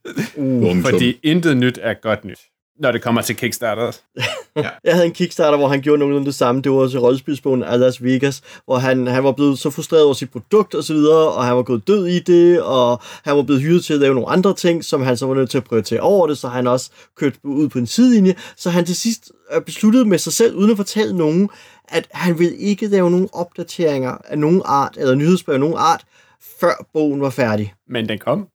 uh, 0.06 0.82
fordi 0.86 1.20
intet 1.24 1.58
nyt 1.58 1.80
er 1.82 1.94
godt 1.94 2.24
nyt, 2.24 2.40
når 2.80 2.92
det 2.92 3.02
kommer 3.02 3.22
til 3.22 3.36
Kickstarter. 3.36 3.92
ja. 4.56 4.70
Jeg 4.84 4.94
havde 4.94 5.06
en 5.06 5.12
Kickstarter, 5.12 5.58
hvor 5.58 5.68
han 5.68 5.82
gjorde 5.82 6.00
nogenlunde 6.00 6.26
det 6.26 6.36
samme. 6.36 6.62
Det 6.62 6.72
var 6.72 6.88
til 6.88 7.00
rollespilsbogen 7.00 7.64
af 7.64 7.80
Las 7.80 8.04
Vegas, 8.04 8.42
hvor 8.66 8.78
han, 8.78 9.08
han 9.08 9.24
var 9.24 9.32
blevet 9.32 9.60
så 9.60 9.70
frustreret 9.70 10.04
over 10.04 10.14
sit 10.14 10.32
produkt 10.32 10.76
og 10.76 10.84
så 10.84 10.94
videre, 10.94 11.32
og 11.32 11.46
han 11.46 11.56
var 11.56 11.64
gået 11.64 11.88
død 11.88 12.08
i 12.08 12.20
det, 12.20 12.62
og 12.62 13.02
han 13.24 13.36
var 13.36 13.44
blevet 13.44 13.62
hyret 13.62 13.86
til 13.86 13.94
at 13.94 14.00
lave 14.00 14.13
nogle 14.13 14.30
andre 14.30 14.54
ting, 14.54 14.86
som 14.86 15.02
han 15.02 15.18
så 15.18 15.26
var 15.26 15.36
nødt 15.36 15.50
til 15.50 15.58
at 15.58 15.63
prioritere 15.63 16.00
over 16.00 16.28
det, 16.28 16.38
så 16.38 16.48
han 16.48 16.68
også 16.68 16.90
kørte 17.18 17.38
ud 17.44 17.70
på 17.70 17.80
en 17.80 17.88
sidelinje. 17.88 18.36
Så 18.56 18.70
han 18.70 18.86
til 18.86 18.96
sidst 18.96 19.32
besluttede 19.66 20.06
med 20.06 20.18
sig 20.18 20.34
selv, 20.34 20.56
uden 20.56 20.72
at 20.72 20.78
fortælle 20.78 21.18
nogen, 21.18 21.50
at 21.88 22.08
han 22.12 22.40
vil 22.40 22.56
ikke 22.60 22.88
lave 22.88 23.12
nogen 23.12 23.30
opdateringer 23.34 24.18
af 24.26 24.40
nogen 24.40 24.62
art, 24.66 24.98
eller 24.98 25.16
nyhedsbrev 25.16 25.54
af 25.54 25.60
nogen 25.60 25.76
art, 25.78 26.06
før 26.60 26.86
bogen 26.94 27.22
var 27.22 27.30
færdig. 27.30 27.74
Men 27.90 28.10
den 28.10 28.20
kom. 28.20 28.48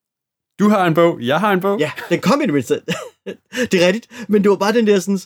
Du 0.62 0.68
har 0.68 0.86
en 0.86 0.94
bog, 0.94 1.18
jeg 1.20 1.40
har 1.40 1.52
en 1.52 1.60
bog. 1.60 1.78
Ja, 1.80 1.90
den 2.08 2.20
kom 2.20 2.40
i 2.40 2.44
det 2.44 2.52
mindste. 2.54 2.80
det 3.72 3.82
er 3.82 3.86
rigtigt, 3.86 4.06
men 4.28 4.42
det 4.42 4.50
var 4.50 4.56
bare 4.56 4.72
den 4.72 4.86
der 4.86 4.98
sådan, 4.98 5.18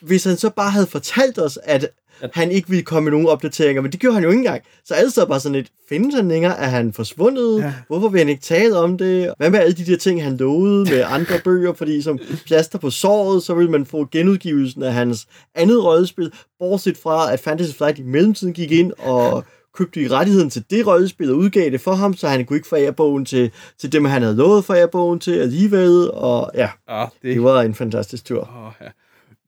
hvis 0.00 0.24
han 0.24 0.36
så 0.36 0.50
bare 0.50 0.70
havde 0.70 0.86
fortalt 0.86 1.38
os, 1.38 1.58
at 1.62 1.90
han 2.34 2.50
ikke 2.50 2.68
ville 2.68 2.84
komme 2.84 3.04
med 3.04 3.12
nogen 3.12 3.26
opdateringer, 3.26 3.82
men 3.82 3.92
det 3.92 4.00
gjorde 4.00 4.14
han 4.14 4.22
jo 4.22 4.28
ikke 4.28 4.38
engang. 4.38 4.62
Så 4.84 4.94
alle 4.94 5.10
så 5.10 5.26
bare 5.26 5.40
sådan 5.40 5.54
lidt, 5.54 5.68
findes 5.88 6.14
han 6.14 6.28
længere? 6.28 6.58
Er 6.58 6.66
han 6.66 6.92
forsvundet? 6.92 7.58
Ja. 7.58 7.72
Hvorfor 7.88 8.08
vil 8.08 8.18
han 8.18 8.28
ikke 8.28 8.42
tale 8.42 8.76
om 8.78 8.98
det? 8.98 9.32
Hvad 9.38 9.50
med 9.50 9.58
alle 9.58 9.72
de 9.72 9.86
der 9.86 9.96
ting, 9.96 10.22
han 10.22 10.36
lovede 10.36 10.90
med 10.90 11.04
andre 11.16 11.38
bøger? 11.44 11.72
Fordi 11.72 12.02
som 12.02 12.18
plaster 12.46 12.78
på 12.78 12.90
såret, 12.90 13.42
så 13.42 13.54
vil 13.54 13.70
man 13.70 13.86
få 13.86 14.08
genudgivelsen 14.12 14.82
af 14.82 14.92
hans 14.92 15.26
andet 15.54 15.84
rollespil, 15.84 16.32
bortset 16.58 16.96
fra, 16.96 17.32
at 17.32 17.40
Fantasy 17.40 17.76
Flight 17.76 17.98
i 17.98 18.02
mellemtiden 18.02 18.52
gik 18.52 18.72
ind 18.72 18.92
og 18.98 19.44
købte 19.74 20.02
i 20.02 20.08
rettigheden 20.08 20.50
til 20.50 20.64
det 20.70 20.86
rollespil 20.86 21.30
og 21.30 21.36
udgav 21.36 21.70
det 21.70 21.80
for 21.80 21.92
ham, 21.92 22.14
så 22.14 22.28
han 22.28 22.44
kunne 22.44 22.56
ikke 22.56 22.68
forære 22.68 22.92
bogen 22.92 23.24
til, 23.24 23.52
til 23.78 23.92
dem, 23.92 24.04
han 24.04 24.22
havde 24.22 24.36
lovet 24.36 24.64
forære 24.64 24.88
bogen 24.88 25.20
til 25.20 25.38
alligevel. 25.38 26.10
Og 26.10 26.50
ja, 26.54 26.70
ah, 26.88 27.08
det... 27.22 27.34
det 27.34 27.42
var 27.42 27.62
en 27.62 27.74
fantastisk 27.74 28.24
tur. 28.24 28.40
Oh, 28.40 28.72
ja. 28.80 28.90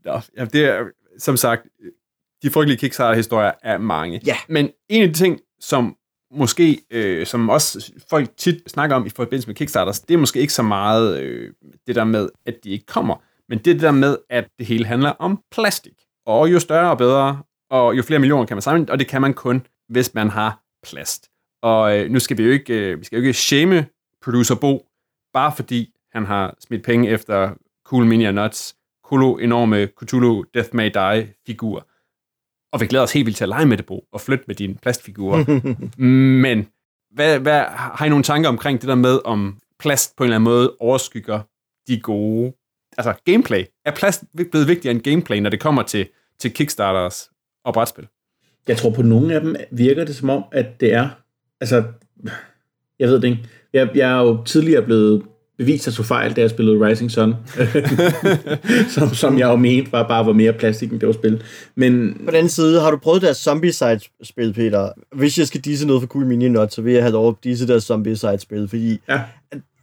Nå, 0.04 0.20
ja, 0.37 0.44
det 0.44 0.64
er, 0.64 0.85
som 1.18 1.37
sagt, 1.37 1.62
de 2.42 2.50
frygtelige 2.50 2.78
Kickstarter-historier 2.78 3.52
er 3.62 3.78
mange. 3.78 4.20
Ja. 4.26 4.37
Men 4.48 4.70
en 4.88 5.02
af 5.02 5.09
de 5.09 5.14
ting, 5.14 5.40
som 5.61 5.96
måske, 6.35 6.80
øh, 6.90 7.26
som 7.26 7.48
også 7.48 7.92
folk 8.11 8.30
tit 8.37 8.62
snakker 8.66 8.96
om 8.96 9.06
i 9.06 9.11
forbindelse 9.11 9.48
med 9.48 9.54
Kickstarters, 9.54 10.00
det 10.00 10.14
er 10.14 10.18
måske 10.18 10.40
ikke 10.40 10.52
så 10.52 10.62
meget 10.62 11.20
øh, 11.20 11.52
det 11.87 11.94
der 11.94 12.04
med, 12.04 12.28
at 12.46 12.54
de 12.64 12.70
ikke 12.70 12.87
kommer, 12.87 13.16
men 13.48 13.59
det 13.59 13.66
er 13.66 13.74
det 13.74 13.83
der 13.83 13.90
med, 13.90 14.16
at 14.30 14.48
det 14.59 14.66
hele 14.66 14.85
handler 14.85 15.11
om 15.11 15.42
plastik. 15.52 15.92
Og 16.26 16.52
jo 16.52 16.61
større 16.61 16.90
og 16.90 16.98
bedre, 16.98 17.42
og 17.70 17.96
jo 17.96 18.02
flere 18.02 18.20
millioner 18.20 18.46
kan 18.46 18.56
man 18.56 18.62
samle, 18.62 18.87
og 18.90 18.98
det 18.98 19.09
kan 19.09 19.20
man 19.20 19.35
kun, 19.35 19.66
hvis 19.90 20.14
man 20.14 20.31
har 20.31 20.62
plast. 20.83 21.31
Og 21.62 21.98
øh, 21.98 22.11
nu 22.11 22.18
skal 22.18 22.38
vi 22.38 22.42
jo 22.42 22.50
ikke, 22.50 22.74
øh, 22.74 22.98
vi 23.00 23.05
skal 23.05 23.16
jo 23.16 23.22
ikke 23.22 23.33
shame 23.33 23.87
producer 24.22 24.55
Bo, 24.55 24.87
bare 25.33 25.53
fordi 25.57 25.94
han 26.12 26.26
har 26.26 26.55
smidt 26.61 26.85
penge 26.85 27.09
efter 27.09 27.55
Cool 27.87 28.07
Mini 28.07 28.33
Nuts, 28.33 28.76
Kolo 29.05 29.37
enorme 29.37 29.88
Cthulhu 29.98 30.44
Death 30.55 30.68
May 30.72 30.90
Die 30.94 31.35
figur. 31.46 31.87
Og 32.72 32.81
vi 32.81 32.87
glæder 32.87 33.03
os 33.03 33.12
helt 33.12 33.26
vildt 33.26 33.37
til 33.37 33.44
at 33.44 33.48
lege 33.48 33.66
med 33.66 33.76
det, 33.76 33.87
Bo, 33.87 34.05
og 34.12 34.20
flytte 34.20 34.44
med 34.46 34.55
dine 34.55 34.74
plastfigurer. 34.74 35.61
Men 36.42 36.68
hvad, 37.11 37.38
hvad, 37.38 37.64
har 37.68 38.07
I 38.07 38.09
nogle 38.09 38.24
tanker 38.24 38.48
omkring 38.48 38.81
det 38.81 38.88
der 38.88 38.94
med, 38.94 39.20
om 39.24 39.59
plast 39.79 40.16
på 40.16 40.24
en 40.24 40.26
eller 40.26 40.37
anden 40.37 40.44
måde 40.44 40.76
overskygger 40.81 41.40
de 41.88 42.00
gode... 42.00 42.53
Altså, 42.98 43.14
gameplay. 43.24 43.64
Er 43.85 43.94
plast 43.94 44.24
blevet 44.50 44.68
vigtigere 44.68 44.94
end 44.94 45.03
gameplay, 45.03 45.38
når 45.38 45.50
det 45.50 45.61
kommer 45.61 45.83
til, 45.83 46.09
til 46.38 46.53
Kickstarters 46.53 47.31
og 47.64 47.74
brætspil? 47.74 48.09
Jeg 48.70 48.78
tror 48.78 48.90
på 48.90 49.02
nogle 49.02 49.35
af 49.35 49.40
dem 49.40 49.56
virker 49.70 50.04
det 50.04 50.16
som 50.16 50.30
om, 50.30 50.44
at 50.52 50.80
det 50.80 50.94
er... 50.94 51.09
Altså, 51.61 51.83
jeg 52.98 53.09
ved 53.09 53.20
det 53.20 53.24
ikke. 53.24 53.42
Jeg, 53.72 53.88
jeg 53.94 54.11
er 54.11 54.22
jo 54.22 54.44
tidligere 54.44 54.83
blevet 54.83 55.22
bevist 55.59 55.88
at 55.88 55.94
så 55.94 56.02
fejl, 56.02 56.37
da 56.37 56.40
jeg 56.40 56.50
spillede 56.50 56.87
Rising 56.87 57.11
Sun. 57.11 57.35
som, 58.94 59.14
som 59.14 59.38
jeg 59.38 59.46
jo 59.46 59.56
mente 59.56 59.92
var 59.92 60.09
bare 60.09 60.26
var 60.26 60.33
mere 60.33 60.52
plastik, 60.52 60.92
end 60.92 61.00
det 61.00 61.06
var 61.06 61.12
spil. 61.12 61.42
Men... 61.74 62.14
På 62.14 62.30
den 62.30 62.37
anden 62.37 62.48
side, 62.48 62.80
har 62.80 62.90
du 62.90 62.96
prøvet 62.96 63.22
deres 63.22 63.37
Zombie-side-spil, 63.37 64.52
Peter? 64.52 64.90
Hvis 65.16 65.38
jeg 65.38 65.46
skal 65.46 65.61
disse 65.61 65.87
noget 65.87 66.02
for 66.02 66.06
Cool 66.06 66.26
Mini 66.26 66.48
Not, 66.48 66.72
så 66.72 66.83
vil 66.83 66.92
jeg 66.92 67.02
have 67.02 67.12
lov 67.12 67.28
at 67.28 67.35
disse 67.44 67.66
deres 67.68 67.85
Zombie-side-spil, 67.85 68.68
fordi 68.68 69.00
ja 69.09 69.20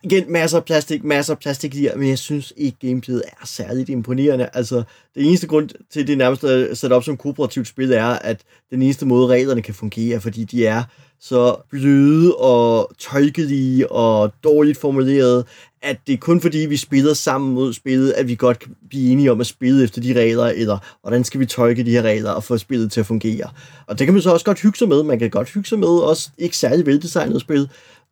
igen, 0.03 0.31
masser 0.31 0.57
af 0.57 0.65
plastik, 0.65 1.03
masser 1.03 1.33
af 1.33 1.39
plastik 1.39 1.75
i 1.75 1.87
men 1.95 2.09
jeg 2.09 2.17
synes 2.17 2.53
ikke, 2.57 2.77
gameplayet 2.87 3.23
er 3.27 3.45
særligt 3.45 3.89
imponerende. 3.89 4.49
Altså, 4.53 4.75
det 5.15 5.25
eneste 5.25 5.47
grund 5.47 5.69
til, 5.93 6.07
det 6.07 6.17
nærmest 6.17 6.43
er 6.43 6.73
sat 6.73 6.91
op 6.91 7.03
som 7.03 7.17
kooperativt 7.17 7.67
spil, 7.67 7.91
er, 7.91 8.05
at 8.05 8.41
den 8.71 8.81
eneste 8.81 9.05
måde, 9.05 9.27
reglerne 9.27 9.61
kan 9.61 9.73
fungere, 9.73 10.21
fordi 10.21 10.43
de 10.43 10.65
er 10.65 10.83
så 11.19 11.55
bløde 11.69 12.35
og 12.35 12.91
tolkelige 12.99 13.91
og 13.91 14.33
dårligt 14.43 14.77
formuleret, 14.77 15.45
at 15.81 15.97
det 16.07 16.13
er 16.13 16.17
kun 16.17 16.41
fordi, 16.41 16.57
vi 16.57 16.77
spiller 16.77 17.13
sammen 17.13 17.53
mod 17.53 17.73
spillet, 17.73 18.11
at 18.11 18.27
vi 18.27 18.35
godt 18.35 18.59
kan 18.59 18.75
blive 18.89 19.11
enige 19.11 19.31
om 19.31 19.41
at 19.41 19.47
spille 19.47 19.83
efter 19.83 20.01
de 20.01 20.13
regler, 20.13 20.45
eller 20.45 20.77
hvordan 21.01 21.23
skal 21.23 21.39
vi 21.39 21.45
tolke 21.45 21.85
de 21.85 21.91
her 21.91 22.01
regler 22.01 22.31
og 22.31 22.43
få 22.43 22.57
spillet 22.57 22.91
til 22.91 22.99
at 22.99 23.05
fungere. 23.05 23.49
Og 23.87 23.99
det 23.99 24.07
kan 24.07 24.13
man 24.13 24.21
så 24.21 24.33
også 24.33 24.45
godt 24.45 24.61
hygge 24.61 24.77
sig 24.77 24.87
med. 24.87 25.03
Man 25.03 25.19
kan 25.19 25.29
godt 25.29 25.49
hygge 25.49 25.69
sig 25.69 25.79
med 25.79 25.87
også 25.87 26.29
ikke 26.37 26.57
særlig 26.57 26.85
veldesignet 26.85 27.41
spil, 27.41 27.69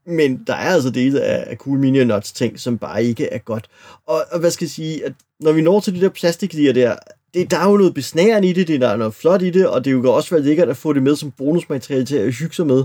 men 0.08 0.44
der 0.48 0.54
er 0.54 0.74
altså 0.74 0.90
dele 0.90 1.22
af, 1.22 1.52
af 1.52 1.58
Cool 1.58 1.80
Mini 1.80 2.04
Nuts 2.04 2.32
ting, 2.32 2.60
som 2.60 2.78
bare 2.78 3.04
ikke 3.04 3.26
er 3.34 3.38
godt. 3.38 3.68
Og, 4.08 4.24
og 4.32 4.40
hvad 4.40 4.52
skal 4.52 4.66
jeg 4.66 4.72
sige, 4.72 5.06
at 5.06 5.14
når 5.40 5.52
vi 5.52 5.62
når 5.62 5.80
til 5.80 5.96
de 5.96 6.02
der 6.02 6.10
plastiklier 6.10 6.74
der, 6.74 6.96
det, 7.34 7.52
der 7.52 7.58
er 7.60 7.70
jo 7.70 7.78
noget 7.78 7.94
besnærende 7.94 8.50
i 8.50 8.54
det, 8.54 8.68
det 8.68 8.82
der 8.82 8.88
er 8.88 8.98
noget 8.98 9.14
flot 9.14 9.42
i 9.42 9.50
det, 9.50 9.68
og 9.68 9.86
det 9.86 9.92
jo 9.92 10.14
også 10.14 10.30
være 10.36 10.44
lækkert 10.44 10.70
at 10.70 10.78
få 10.78 10.94
det 10.94 11.04
med 11.04 11.16
som 11.16 11.32
bonusmateriale 11.32 12.06
til 12.06 12.16
at 12.16 12.34
hygge 12.34 12.56
sig 12.56 12.68
med. 12.68 12.84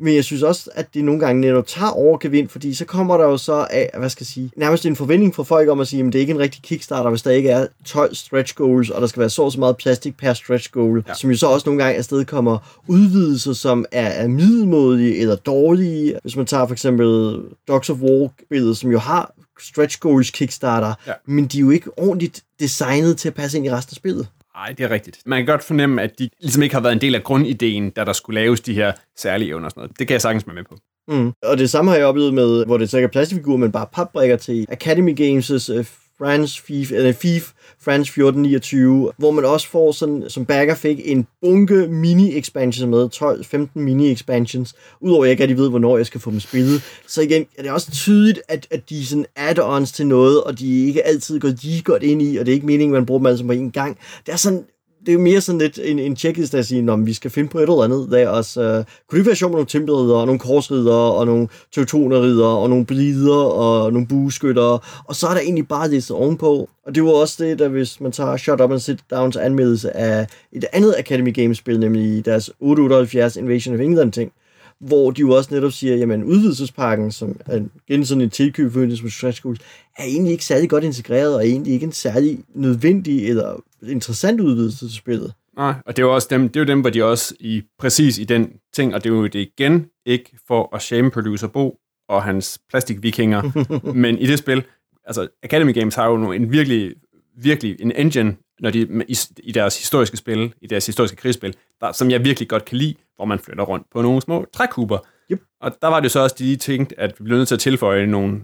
Men 0.00 0.14
jeg 0.14 0.24
synes 0.24 0.42
også, 0.42 0.70
at 0.74 0.94
det 0.94 1.04
nogle 1.04 1.20
gange 1.20 1.40
netop 1.40 1.66
tager 1.66 1.90
overgevind, 1.90 2.48
fordi 2.48 2.74
så 2.74 2.84
kommer 2.84 3.16
der 3.16 3.24
jo 3.24 3.36
så 3.36 3.66
af, 3.70 3.90
hvad 3.98 4.10
skal 4.10 4.22
jeg 4.22 4.26
sige, 4.26 4.50
nærmest 4.56 4.86
en 4.86 4.96
forventning 4.96 5.34
fra 5.34 5.42
folk 5.42 5.68
om 5.68 5.80
at 5.80 5.88
sige, 5.88 6.06
at 6.06 6.12
det 6.12 6.14
er 6.14 6.20
ikke 6.20 6.32
en 6.32 6.38
rigtig 6.38 6.62
kickstarter, 6.62 7.10
hvis 7.10 7.22
der 7.22 7.30
ikke 7.30 7.50
er 7.50 7.66
12 7.84 8.14
stretch 8.14 8.54
goals, 8.54 8.90
og 8.90 9.00
der 9.00 9.06
skal 9.06 9.20
være 9.20 9.30
så 9.30 9.50
så 9.50 9.58
meget 9.58 9.76
plastik 9.76 10.16
per 10.16 10.32
stretch 10.32 10.70
goal, 10.70 11.04
ja. 11.08 11.14
som 11.14 11.30
jo 11.30 11.36
så 11.36 11.46
også 11.46 11.68
nogle 11.68 11.84
gange 11.84 11.98
afsted 11.98 12.24
kommer 12.24 12.80
udvidelser, 12.86 13.52
som 13.52 13.84
er, 13.92 14.06
er 14.06 14.28
middelmådige 14.28 15.18
eller 15.18 15.36
dårlige. 15.36 16.18
Hvis 16.22 16.36
man 16.36 16.46
tager 16.46 16.66
for 16.66 16.72
eksempel 16.72 17.38
Dogs 17.68 17.90
of 17.90 17.96
War-billedet, 17.96 18.76
som 18.76 18.90
jo 18.90 18.98
har 18.98 19.34
stretch 19.60 19.98
goals 20.00 20.30
kickstarter, 20.30 20.94
ja. 21.06 21.12
men 21.26 21.46
de 21.46 21.58
er 21.58 21.60
jo 21.60 21.70
ikke 21.70 21.98
ordentligt 21.98 22.44
designet 22.60 23.16
til 23.16 23.28
at 23.28 23.34
passe 23.34 23.58
ind 23.58 23.66
i 23.66 23.70
resten 23.70 23.92
af 23.92 23.96
spillet. 23.96 24.28
Nej, 24.58 24.74
det 24.78 24.84
er 24.84 24.90
rigtigt. 24.90 25.22
Man 25.26 25.38
kan 25.38 25.46
godt 25.46 25.64
fornemme, 25.64 26.02
at 26.02 26.18
de 26.18 26.28
ligesom 26.40 26.62
ikke 26.62 26.74
har 26.74 26.82
været 26.82 26.92
en 26.92 27.00
del 27.00 27.14
af 27.14 27.22
grundideen, 27.22 27.90
da 27.90 28.04
der 28.04 28.12
skulle 28.12 28.40
laves 28.40 28.60
de 28.60 28.74
her 28.74 28.92
særlige 29.16 29.48
evner 29.48 29.64
og 29.64 29.70
sådan 29.70 29.80
noget. 29.80 29.98
Det 29.98 30.06
kan 30.06 30.12
jeg 30.12 30.20
sagtens 30.20 30.46
være 30.46 30.54
med 30.54 30.64
på. 30.64 30.76
Mm. 31.08 31.32
Og 31.42 31.58
det 31.58 31.70
samme 31.70 31.90
har 31.90 31.98
jeg 31.98 32.06
oplevet 32.06 32.34
med, 32.34 32.66
hvor 32.66 32.78
det 32.78 32.90
så 32.90 32.96
ikke 32.96 33.06
er 33.06 33.10
plastikfigurer, 33.10 33.56
men 33.56 33.72
bare 33.72 33.86
papbrikker 33.92 34.36
til 34.36 34.66
Academy 34.70 35.20
Games' 35.20 35.72
øh, 35.72 35.84
France 36.18 36.62
FIF, 36.62 36.92
eller 36.92 37.12
FIF 37.12 37.52
France 37.80 38.10
1429, 38.10 39.12
hvor 39.18 39.30
man 39.30 39.44
også 39.44 39.68
får 39.68 39.92
sådan, 39.92 40.24
som 40.28 40.46
backer 40.46 40.74
fik 40.74 41.00
en 41.04 41.26
bunke 41.42 41.88
mini-expansions 41.88 42.86
med, 42.86 43.08
12-15 43.14 43.78
mini-expansions, 43.80 44.72
udover 45.00 45.24
at 45.24 45.26
jeg 45.26 45.30
ikke 45.30 45.42
rigtig 45.42 45.58
ved, 45.58 45.68
hvornår 45.68 45.96
jeg 45.96 46.06
skal 46.06 46.20
få 46.20 46.30
dem 46.30 46.40
spillet. 46.40 46.82
Så 47.06 47.22
igen 47.22 47.46
er 47.58 47.62
det 47.62 47.72
også 47.72 47.90
tydeligt, 47.90 48.40
at, 48.48 48.66
at 48.70 48.90
de 48.90 49.00
er 49.00 49.04
sådan 49.04 49.26
add-ons 49.36 49.92
til 49.92 50.06
noget, 50.06 50.44
og 50.44 50.58
de 50.58 50.86
ikke 50.86 51.06
altid 51.06 51.40
går 51.40 51.48
lige 51.62 51.82
godt 51.82 52.02
ind 52.02 52.22
i, 52.22 52.36
og 52.36 52.46
det 52.46 52.52
er 52.52 52.54
ikke 52.54 52.66
meningen, 52.66 52.94
at 52.94 53.00
man 53.00 53.06
bruger 53.06 53.18
dem 53.18 53.26
altså 53.26 53.44
på 53.44 53.52
en 53.52 53.70
gang. 53.70 53.98
Det 54.26 54.32
er 54.32 54.36
sådan, 54.36 54.64
det 55.00 55.08
er 55.08 55.12
jo 55.12 55.18
mere 55.18 55.40
sådan 55.40 55.58
lidt 55.58 55.78
en, 55.84 55.98
en 55.98 56.16
checklist, 56.16 56.54
at 56.54 56.66
sige, 56.66 56.92
om 56.92 57.06
vi 57.06 57.12
skal 57.12 57.30
finde 57.30 57.48
på 57.48 57.58
et 57.58 57.62
eller 57.62 57.82
andet. 57.82 58.08
der 58.10 58.28
os, 58.28 58.56
uh, 58.56 58.62
kunne 58.64 58.74
det 59.10 59.16
ikke 59.16 59.26
være 59.26 59.36
sjovt 59.36 59.50
med 59.50 59.56
nogle 59.56 59.66
tempelridder, 59.66 60.14
og 60.14 60.26
nogle 60.26 60.38
korsridere, 60.38 61.12
og 61.12 61.26
nogle 61.26 61.48
teutonerridere, 61.74 62.58
og 62.58 62.70
nogle 62.70 62.86
blider, 62.86 63.34
og 63.34 63.92
nogle 63.92 64.08
bueskyttere, 64.08 64.78
og 65.04 65.16
så 65.16 65.26
er 65.26 65.34
der 65.34 65.40
egentlig 65.40 65.68
bare 65.68 65.90
lidt 65.90 66.10
ovenpå. 66.10 66.68
Og 66.86 66.94
det 66.94 67.04
var 67.04 67.10
også 67.10 67.44
det, 67.44 67.58
der 67.58 67.68
hvis 67.68 68.00
man 68.00 68.12
tager 68.12 68.36
Shut 68.36 68.60
Up 68.60 68.70
and 68.70 68.80
Sit 68.80 68.98
Downs 69.10 69.36
anmeldelse 69.36 69.96
af 69.96 70.26
et 70.52 70.64
andet 70.72 70.94
Academy 70.98 71.34
Games-spil, 71.34 71.80
nemlig 71.80 72.24
deres 72.24 72.50
878 72.60 73.36
Invasion 73.36 73.74
of 73.74 73.80
England-ting, 73.80 74.32
hvor 74.80 75.10
de 75.10 75.20
jo 75.20 75.30
også 75.30 75.54
netop 75.54 75.72
siger, 75.72 75.96
jamen 75.96 76.24
udvidelsespakken, 76.24 77.12
som 77.12 77.40
er 77.46 77.60
igen 77.88 78.04
sådan 78.04 78.22
en 78.22 78.30
tilkøb 78.30 78.72
for 78.72 78.96
som 78.96 79.10
stretch 79.10 79.42
goals, 79.42 79.60
er 79.98 80.04
egentlig 80.04 80.32
ikke 80.32 80.44
særlig 80.44 80.70
godt 80.70 80.84
integreret, 80.84 81.34
og 81.34 81.40
er 81.40 81.46
egentlig 81.50 81.72
ikke 81.72 81.86
en 81.86 81.92
særlig 81.92 82.38
nødvendig 82.54 83.28
eller 83.28 83.62
interessant 83.82 84.40
udvidelse 84.40 84.88
til 84.88 84.96
spillet. 84.96 85.32
Nej, 85.56 85.74
og 85.86 85.96
det 85.96 86.02
er 86.02 86.06
jo 86.06 86.14
også 86.14 86.28
dem, 86.30 86.48
det 86.48 86.56
er 86.56 86.60
jo 86.60 86.66
dem, 86.66 86.80
hvor 86.80 86.90
de 86.90 87.04
også 87.04 87.34
i 87.40 87.62
præcis 87.78 88.18
i 88.18 88.24
den 88.24 88.52
ting, 88.74 88.94
og 88.94 89.04
det 89.04 89.10
er 89.10 89.14
jo 89.14 89.26
det 89.26 89.48
igen 89.58 89.86
ikke 90.06 90.38
for 90.46 90.76
at 90.76 90.82
shame 90.82 91.10
producer 91.10 91.46
Bo 91.46 91.78
og 92.08 92.22
hans 92.22 92.60
plastikvikinger, 92.70 93.42
men 94.04 94.18
i 94.18 94.26
det 94.26 94.38
spil, 94.38 94.62
altså 95.04 95.28
Academy 95.42 95.74
Games 95.74 95.94
har 95.94 96.06
jo 96.06 96.32
en 96.32 96.52
virkelig, 96.52 96.94
virkelig 97.36 97.76
en 97.80 97.92
engine, 97.92 98.36
når 98.60 98.70
de, 98.70 99.04
i, 99.08 99.18
i 99.38 99.52
deres 99.52 99.78
historiske 99.78 100.16
spil, 100.16 100.54
i 100.60 100.66
deres 100.66 100.86
historiske 100.86 101.16
krigsspil, 101.16 101.56
der, 101.80 101.92
som 101.92 102.10
jeg 102.10 102.24
virkelig 102.24 102.48
godt 102.48 102.64
kan 102.64 102.78
lide, 102.78 102.94
hvor 103.16 103.24
man 103.24 103.38
flytter 103.38 103.64
rundt 103.64 103.86
på 103.92 104.02
nogle 104.02 104.22
små 104.22 104.46
trækuber. 104.52 104.98
Yep. 105.32 105.42
Og 105.60 105.76
der 105.82 105.88
var 105.88 106.00
det 106.00 106.10
så 106.10 106.20
også, 106.20 106.36
de 106.38 106.56
tænkte, 106.56 107.00
at 107.00 107.14
vi 107.18 107.24
blev 107.24 107.36
nødt 107.36 107.48
til 107.48 107.54
at 107.54 107.60
tilføje 107.60 108.06
nogle 108.06 108.40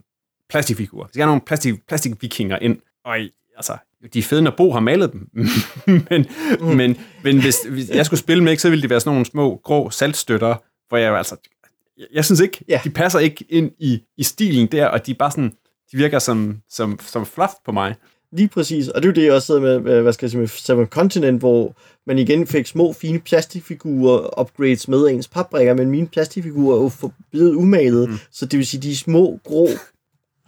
plastikfigurer. 0.51 1.07
Vi 1.07 1.11
skal 1.13 1.23
have 1.23 1.29
nogle 1.29 1.41
plastik, 1.47 1.87
plastikvikinger 1.89 2.59
ind. 2.59 2.79
Og 3.05 3.17
altså, 3.57 3.77
de 4.15 4.19
er 4.19 4.23
fede, 4.23 4.43
når 4.43 4.55
Bo 4.57 4.73
har 4.73 4.81
malet 4.81 5.13
dem. 5.13 5.29
men, 6.11 6.27
mm. 6.61 6.67
men, 6.67 6.97
men 7.25 7.41
hvis, 7.41 7.57
hvis 7.71 7.89
jeg 7.89 8.07
skulle 8.07 8.21
spille 8.21 8.45
med, 8.45 8.53
ikke, 8.53 8.63
så 8.63 8.71
ville 8.71 8.83
det 8.83 8.91
være 8.91 9.01
sådan 9.01 9.13
nogle 9.13 9.27
små, 9.27 9.61
grå 9.65 9.91
saltstøtter, 9.91 10.57
hvor 10.89 10.99
jeg 10.99 11.17
altså, 11.17 11.37
jeg, 11.99 12.07
jeg 12.13 12.25
synes 12.25 12.41
ikke, 12.41 12.65
yeah. 12.71 12.85
de 12.85 12.91
passer 12.91 13.19
ikke 13.19 13.45
ind 13.49 13.71
i, 13.79 14.03
i 14.17 14.23
stilen 14.23 14.67
der, 14.67 14.87
og 14.87 15.07
de 15.07 15.11
er 15.11 15.15
bare 15.19 15.31
sådan, 15.31 15.53
de 15.93 15.97
virker 15.97 16.19
som, 16.19 16.61
som, 16.69 16.99
som 17.03 17.27
fluff 17.27 17.53
på 17.65 17.73
mig. 17.73 17.95
Lige 18.37 18.49
præcis, 18.49 18.89
og 18.89 19.03
det 19.03 19.09
er 19.09 19.13
jo 19.13 19.15
det, 19.15 19.25
jeg 19.25 19.33
også 19.33 19.47
sidder 19.47 19.61
med, 19.61 20.03
hvad 20.03 20.13
skal 20.13 20.27
jeg 20.27 20.31
sige, 20.31 20.41
med 20.41 20.49
Seven 20.49 20.87
Continent, 20.87 21.39
hvor 21.39 21.77
man 22.07 22.19
igen 22.19 22.47
fik 22.47 22.67
små, 22.67 22.93
fine 22.93 23.21
plastikfigurer 23.21 24.41
upgrades 24.41 24.89
med 24.89 25.07
ens 25.07 25.29
papbrikker, 25.29 25.75
men 25.75 25.91
mine 25.91 26.07
plastikfigurer 26.07 26.79
er 26.79 26.83
jo 26.83 27.11
blevet 27.31 27.55
umalet, 27.55 28.09
mm. 28.09 28.17
så 28.31 28.47
det 28.47 28.59
vil 28.59 28.67
sige, 28.67 28.81
de 28.83 28.97
små, 28.97 29.39
grå 29.45 29.69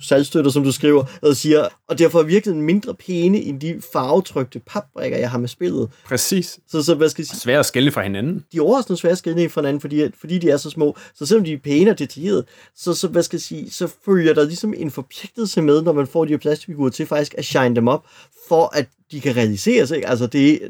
salgstøtter, 0.00 0.50
som 0.50 0.64
du 0.64 0.72
skriver, 0.72 1.04
og 1.22 1.36
siger, 1.36 1.68
og 1.88 1.98
derfor 1.98 2.20
er 2.20 2.24
virkelig 2.24 2.56
mindre 2.56 2.94
pæne 2.94 3.38
end 3.38 3.60
de 3.60 3.80
farvetrykte 3.92 4.58
papbrikker, 4.58 5.18
jeg 5.18 5.30
har 5.30 5.38
med 5.38 5.48
spillet. 5.48 5.88
Præcis. 6.04 6.58
Så, 6.68 6.82
så 6.82 6.94
hvad 6.94 7.08
skal 7.08 7.22
jeg 7.22 7.26
sige? 7.26 7.40
Svære 7.40 7.58
at 7.58 7.66
skille 7.66 7.90
fra 7.90 8.02
hinanden. 8.02 8.44
De 8.52 8.58
er 8.58 8.62
overraskende 8.62 8.96
svære 8.96 9.12
at 9.12 9.18
skille 9.18 9.48
fra 9.48 9.60
hinanden, 9.60 9.80
fordi, 9.80 10.10
fordi 10.20 10.38
de 10.38 10.50
er 10.50 10.56
så 10.56 10.70
små. 10.70 10.96
Så 11.14 11.26
selvom 11.26 11.44
de 11.44 11.52
er 11.52 11.58
pæne 11.58 11.90
og 11.90 11.98
detaljerede, 11.98 12.44
så, 12.76 12.94
så, 12.94 13.08
hvad 13.08 13.22
skal 13.22 13.36
jeg 13.36 13.42
sige, 13.42 13.70
så 13.70 13.88
følger 14.04 14.34
der 14.34 14.44
ligesom 14.44 14.74
en 14.76 14.90
forpligtelse 14.90 15.62
med, 15.62 15.82
når 15.82 15.92
man 15.92 16.06
får 16.06 16.24
de 16.24 16.30
her 16.30 16.38
plastikfigurer 16.38 16.90
til 16.90 17.06
faktisk 17.06 17.34
at 17.38 17.44
shine 17.44 17.76
dem 17.76 17.88
op, 17.88 18.04
for 18.48 18.76
at 18.78 18.88
de 19.10 19.20
kan 19.20 19.36
realiseres. 19.36 19.90
Ikke? 19.90 20.08
Altså 20.08 20.26
det, 20.26 20.60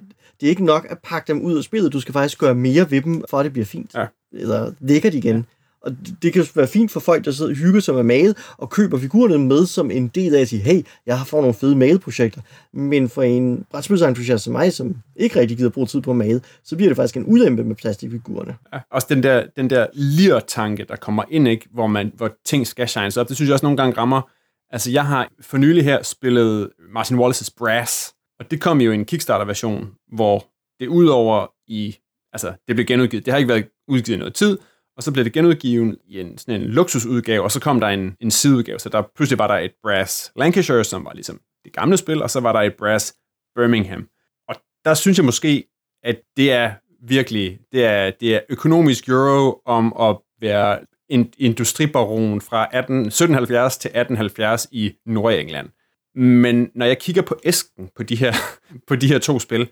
det 0.41 0.47
er 0.47 0.51
ikke 0.51 0.65
nok 0.65 0.87
at 0.91 0.99
pakke 1.05 1.33
dem 1.33 1.43
ud 1.43 1.59
af 1.59 1.65
spillet, 1.65 1.93
du 1.93 2.01
skal 2.01 2.13
faktisk 2.13 2.39
gøre 2.39 2.55
mere 2.55 2.91
ved 2.91 3.03
dem, 3.03 3.25
for 3.31 3.39
at 3.39 3.45
det 3.45 3.53
bliver 3.53 3.67
fint. 3.67 3.95
Ja. 3.95 4.07
Eller 4.33 4.73
lækkert 4.81 5.15
igen. 5.15 5.37
Ja. 5.37 5.43
Og 5.83 5.97
det 6.23 6.33
kan 6.33 6.47
være 6.55 6.67
fint 6.67 6.91
for 6.91 7.01
folk, 7.01 7.25
der 7.25 7.31
sidder 7.31 7.51
og 7.51 7.57
hygger 7.57 7.81
sig 7.81 7.95
med 7.95 8.03
mail 8.03 8.35
og 8.59 8.71
køber 8.71 8.99
figurerne 8.99 9.39
med 9.39 9.67
som 9.67 9.91
en 9.91 10.09
del 10.09 10.35
af 10.35 10.41
at 10.41 10.49
sige, 10.49 10.63
hey, 10.63 10.83
jeg 11.07 11.19
har 11.19 11.25
fået 11.25 11.43
nogle 11.43 11.55
fede 11.55 11.77
male-projekter. 11.77 12.41
Men 12.73 13.09
for 13.09 13.23
en 13.23 13.65
brætspilsentusiast 13.71 14.45
som 14.45 14.53
mig, 14.53 14.73
som 14.73 14.97
ikke 15.17 15.41
rigtig 15.41 15.57
gider 15.57 15.71
bruge 15.71 15.87
tid 15.87 16.01
på 16.01 16.11
at 16.11 16.17
male, 16.17 16.41
så 16.65 16.77
bliver 16.77 16.89
det 16.91 16.97
faktisk 16.97 17.17
en 17.17 17.25
ulempe 17.27 17.65
med 17.65 17.77
plastikfigurerne. 17.77 18.57
Ja, 18.73 18.79
også 18.91 19.07
den 19.11 19.23
der, 19.23 19.47
den 19.57 19.71
der 19.71 19.87
lir-tanke, 19.93 20.85
der 20.89 20.97
kommer 20.97 21.23
ind, 21.31 21.49
ikke? 21.49 21.69
Hvor, 21.73 21.87
man, 21.87 22.13
hvor 22.17 22.31
ting 22.45 22.67
skal 22.67 22.89
shines 22.89 23.17
op, 23.17 23.29
det 23.29 23.37
synes 23.37 23.49
jeg 23.49 23.55
også 23.55 23.67
nogle 23.67 23.77
gange 23.77 23.99
rammer. 23.99 24.23
Altså, 24.71 24.91
jeg 24.91 25.07
har 25.07 25.29
for 25.41 25.59
nylig 25.59 25.85
her 25.85 26.03
spillet 26.03 26.71
Martin 26.93 27.19
Wallace's 27.19 27.55
Brass, 27.59 28.15
og 28.41 28.51
det 28.51 28.61
kom 28.61 28.81
jo 28.81 28.93
i 28.93 28.95
en 28.95 29.05
Kickstarter-version, 29.05 29.89
hvor 30.13 30.47
det 30.81 30.87
udover 30.87 31.47
i, 31.69 31.97
altså, 32.33 32.53
det 32.69 32.77
blev 32.77 32.87
genudgivet, 32.87 33.27
det 33.27 33.33
har 33.33 33.39
ikke 33.39 33.49
været 33.49 33.65
udgivet 33.89 34.19
noget 34.19 34.35
tid, 34.35 34.59
og 34.97 35.03
så 35.03 35.13
blev 35.13 35.25
det 35.25 35.33
genudgivet 35.33 35.99
i 36.09 36.21
en, 36.21 36.39
sådan 36.39 36.61
en 36.61 36.67
luksusudgave, 36.67 37.43
og 37.43 37.53
så 37.53 37.61
kom 37.61 37.81
der 37.81 37.89
en, 37.89 38.17
en 38.21 38.31
sideudgave, 38.31 38.79
så 38.79 38.89
der 38.89 39.03
pludselig 39.17 39.39
var 39.39 39.47
der 39.47 39.55
et 39.55 39.73
Brass 39.83 40.33
Lancashire, 40.37 40.85
som 40.85 41.05
var 41.05 41.13
ligesom 41.13 41.41
det 41.65 41.73
gamle 41.73 41.97
spil, 41.97 42.23
og 42.23 42.31
så 42.31 42.41
var 42.41 42.53
der 42.53 42.61
et 42.61 42.75
Brass 42.79 43.15
Birmingham. 43.57 44.09
Og 44.49 44.57
der 44.85 44.95
synes 44.95 45.19
jeg 45.19 45.25
måske, 45.25 45.65
at 46.03 46.21
det 46.37 46.53
er 46.53 46.73
virkelig, 47.03 47.59
det 47.73 47.85
er, 47.85 48.11
det 48.11 48.35
er 48.35 48.41
økonomisk 48.49 49.09
euro 49.09 49.61
om 49.65 49.97
at 50.01 50.17
være 50.41 50.79
en 51.09 51.33
industribaron 51.39 52.41
fra 52.41 52.69
18, 52.73 52.97
1770 53.07 53.77
til 53.79 53.89
1870 53.89 54.69
i 54.73 54.93
Nordengland. 55.07 55.69
Men 56.15 56.71
når 56.75 56.87
jeg 56.87 56.99
kigger 56.99 57.23
på 57.23 57.39
æsken 57.45 57.91
på 57.97 58.03
de 58.03 58.17
her, 58.17 58.33
på 58.89 58.97
de 58.97 59.09
her 59.09 59.19
to 59.19 59.39
spil, 59.39 59.69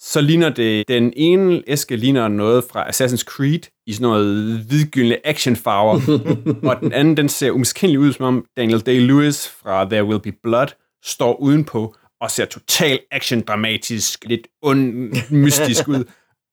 så 0.00 0.20
ligner 0.20 0.48
det, 0.48 0.88
den 0.88 1.12
ene 1.16 1.62
æske 1.66 1.96
ligner 1.96 2.28
noget 2.28 2.64
fra 2.64 2.88
Assassin's 2.88 3.24
Creed 3.24 3.60
i 3.86 3.92
sådan 3.92 4.02
noget 4.02 4.58
hvidgyldne 4.58 5.26
actionfarver, 5.26 6.00
og 6.70 6.80
den 6.80 6.92
anden, 6.92 7.16
den 7.16 7.28
ser 7.28 7.50
umiskendeligt 7.50 8.00
ud, 8.00 8.12
som 8.12 8.24
om 8.24 8.44
Daniel 8.56 8.78
Day-Lewis 8.78 9.48
fra 9.62 9.84
There 9.84 10.04
Will 10.04 10.20
Be 10.20 10.32
Blood 10.42 10.66
står 11.04 11.36
udenpå 11.36 11.96
og 12.20 12.30
ser 12.30 12.44
totalt 12.44 13.00
action-dramatisk, 13.10 14.24
lidt 14.24 14.48
ond, 14.62 15.12
mystisk 15.30 15.88
ud. 15.88 16.04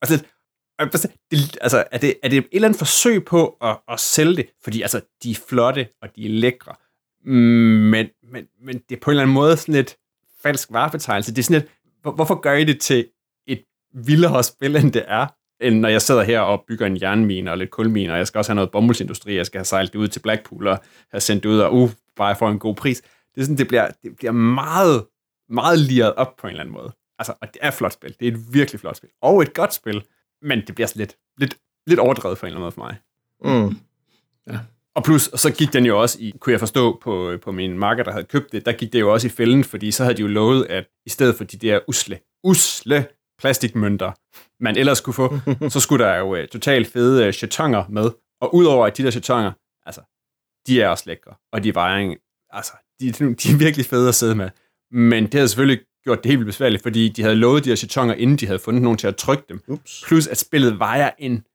Altså, 0.02 0.26
det, 1.32 1.58
altså, 1.62 1.84
er, 1.92 1.98
det, 1.98 2.16
er 2.24 2.30
det 2.30 2.38
et 2.38 2.48
eller 2.52 2.68
andet 2.68 2.80
forsøg 2.80 3.26
på 3.26 3.58
at, 3.62 3.78
at 3.88 4.00
sælge 4.00 4.36
det? 4.36 4.46
Fordi 4.64 4.82
altså, 4.82 5.02
de 5.24 5.32
er 5.32 5.36
flotte, 5.48 5.88
og 6.02 6.10
de 6.16 6.26
er 6.26 6.30
lækre. 6.30 6.76
Men, 7.26 8.08
men, 8.32 8.46
men 8.62 8.82
det 8.90 8.96
er 8.96 9.00
på 9.02 9.12
en 9.12 9.14
eller 9.14 9.24
anden 9.24 9.34
måde 9.34 9.58
sådan 9.58 9.76
lidt 9.76 9.98
falsk 10.44 10.68
varebetegnelse. 10.72 11.32
Det 11.32 11.40
er 11.40 11.44
sådan 11.44 11.62
lidt, 11.62 11.72
hvorfor 12.16 12.36
gør 12.42 12.54
I 12.54 12.64
det 12.64 12.82
til 12.82 13.08
vildere 13.96 14.44
spil, 14.44 14.76
end 14.76 14.92
det 14.92 15.04
er, 15.08 15.28
end 15.62 15.80
når 15.80 15.90
jeg 15.90 16.02
sidder 16.02 16.24
her 16.24 16.40
og 16.40 16.64
bygger 16.68 16.86
en 16.86 17.02
jernmine 17.02 17.52
og 17.52 17.58
lidt 17.58 17.72
kulmine, 17.72 18.14
og 18.14 18.18
jeg 18.18 18.28
skal 18.28 18.40
også 18.40 18.52
have 18.52 18.56
noget 18.56 18.72
bomuldsindustri, 18.72 19.36
jeg 19.36 19.46
skal 19.46 19.60
have 19.60 19.66
sejlet 19.66 19.94
det 19.94 20.00
ud 20.00 20.08
til 20.08 20.20
Blackpool 20.20 20.68
og 20.68 20.80
have 21.12 21.22
sendt 21.22 21.44
det 21.44 21.50
ud, 21.50 21.60
og 21.60 21.74
uh, 21.74 21.90
bare 22.16 22.36
for 22.36 22.50
en 22.50 22.60
god 22.60 22.76
pris. 22.76 23.02
Det, 23.36 23.42
er 23.42 23.46
sådan, 23.46 23.58
det, 23.58 23.68
bliver, 23.68 23.92
det 24.04 24.16
bliver 24.16 24.32
meget, 24.32 25.06
meget 25.50 25.80
liret 25.80 26.14
op 26.14 26.36
på 26.36 26.48
en 26.48 26.52
eller 26.52 26.62
anden 26.62 26.74
måde. 26.74 26.92
Altså, 27.20 27.34
og 27.42 27.54
det 27.54 27.58
er 27.62 27.68
et 27.68 27.74
flot 27.74 27.94
spil. 27.94 28.16
Det 28.20 28.28
er 28.28 28.32
et 28.32 28.54
virkelig 28.54 28.80
flot 28.80 28.98
spil. 28.98 29.10
Og 29.22 29.42
et 29.42 29.54
godt 29.54 29.74
spil, 29.74 30.04
men 30.42 30.64
det 30.68 30.76
bliver 30.76 30.92
lidt, 30.96 31.16
lidt, 31.38 31.58
lidt 31.88 32.00
overdrevet 32.00 32.38
på 32.38 32.46
en 32.46 32.48
eller 32.48 32.58
anden 32.58 32.64
måde 32.64 32.72
for 32.72 32.82
mig. 32.82 32.98
Mm. 33.44 33.78
Ja. 34.54 34.60
Og 34.96 35.04
plus, 35.04 35.28
og 35.28 35.40
så 35.40 35.52
gik 35.52 35.74
den 35.74 35.86
jo 35.86 36.02
også 36.02 36.18
i, 36.22 36.34
kunne 36.40 36.52
jeg 36.52 36.60
forstå 36.60 37.00
på, 37.04 37.38
på 37.42 37.52
min 37.52 37.78
marker, 37.78 38.04
der 38.04 38.12
havde 38.12 38.26
købt 38.26 38.52
det, 38.52 38.66
der 38.66 38.72
gik 38.72 38.94
det 38.94 39.00
jo 39.00 39.14
også 39.14 39.28
i 39.28 39.30
fælden, 39.30 39.64
fordi 39.64 39.92
så 39.92 40.04
havde 40.04 40.18
de 40.18 40.22
jo 40.22 40.28
lovet, 40.28 40.66
at 40.66 40.86
i 41.06 41.10
stedet 41.10 41.36
for 41.36 41.44
de 41.44 41.58
der 41.58 41.80
usle, 41.88 42.20
usle 42.44 43.08
plastikmønter, 43.40 44.12
man 44.60 44.78
ellers 44.78 45.02
kunne 45.02 45.14
få, 45.14 45.40
så 45.74 45.80
skulle 45.80 46.06
der 46.06 46.16
jo 46.16 46.40
uh, 46.40 46.46
totalt 46.52 46.88
fede 46.88 47.28
uh, 47.28 47.34
chatonger 47.34 47.84
med. 47.90 48.12
Og 48.42 48.56
udover 48.56 48.88
at 48.88 48.98
de 48.98 49.04
der 49.04 49.12
chatonger, 49.12 49.52
altså, 49.86 50.02
de 50.68 50.82
er 50.82 50.88
også 50.88 51.04
lækre, 51.08 51.34
og 51.52 51.64
de 51.64 51.76
vejer 51.76 52.16
altså, 52.50 52.74
de, 53.00 53.12
de 53.12 53.52
er 53.52 53.58
virkelig 53.58 53.86
fede 53.86 54.10
at 54.10 54.16
sidde 54.16 54.36
med. 54.36 54.50
Men 54.92 55.24
det 55.24 55.34
havde 55.34 55.48
selvfølgelig 55.48 55.86
gjort 56.04 56.24
det 56.24 56.30
helt 56.30 56.40
vildt 56.40 56.48
besværligt, 56.48 56.84
fordi 56.84 57.10
de 57.10 57.22
havde 57.22 57.36
lovet 57.36 57.64
de 57.64 57.70
her 57.70 57.76
chatonger, 57.76 58.16
inden 58.16 58.38
de 58.38 58.46
havde 58.46 58.60
fundet 58.60 58.84
nogen 58.84 58.98
til 58.98 59.08
at 59.08 59.16
trykke 59.16 59.44
dem. 59.50 59.62
Ups. 59.68 60.04
Plus 60.08 60.28
at 60.28 60.38
spillet 60.38 60.80
vejer 60.80 61.12
en, 61.18 61.46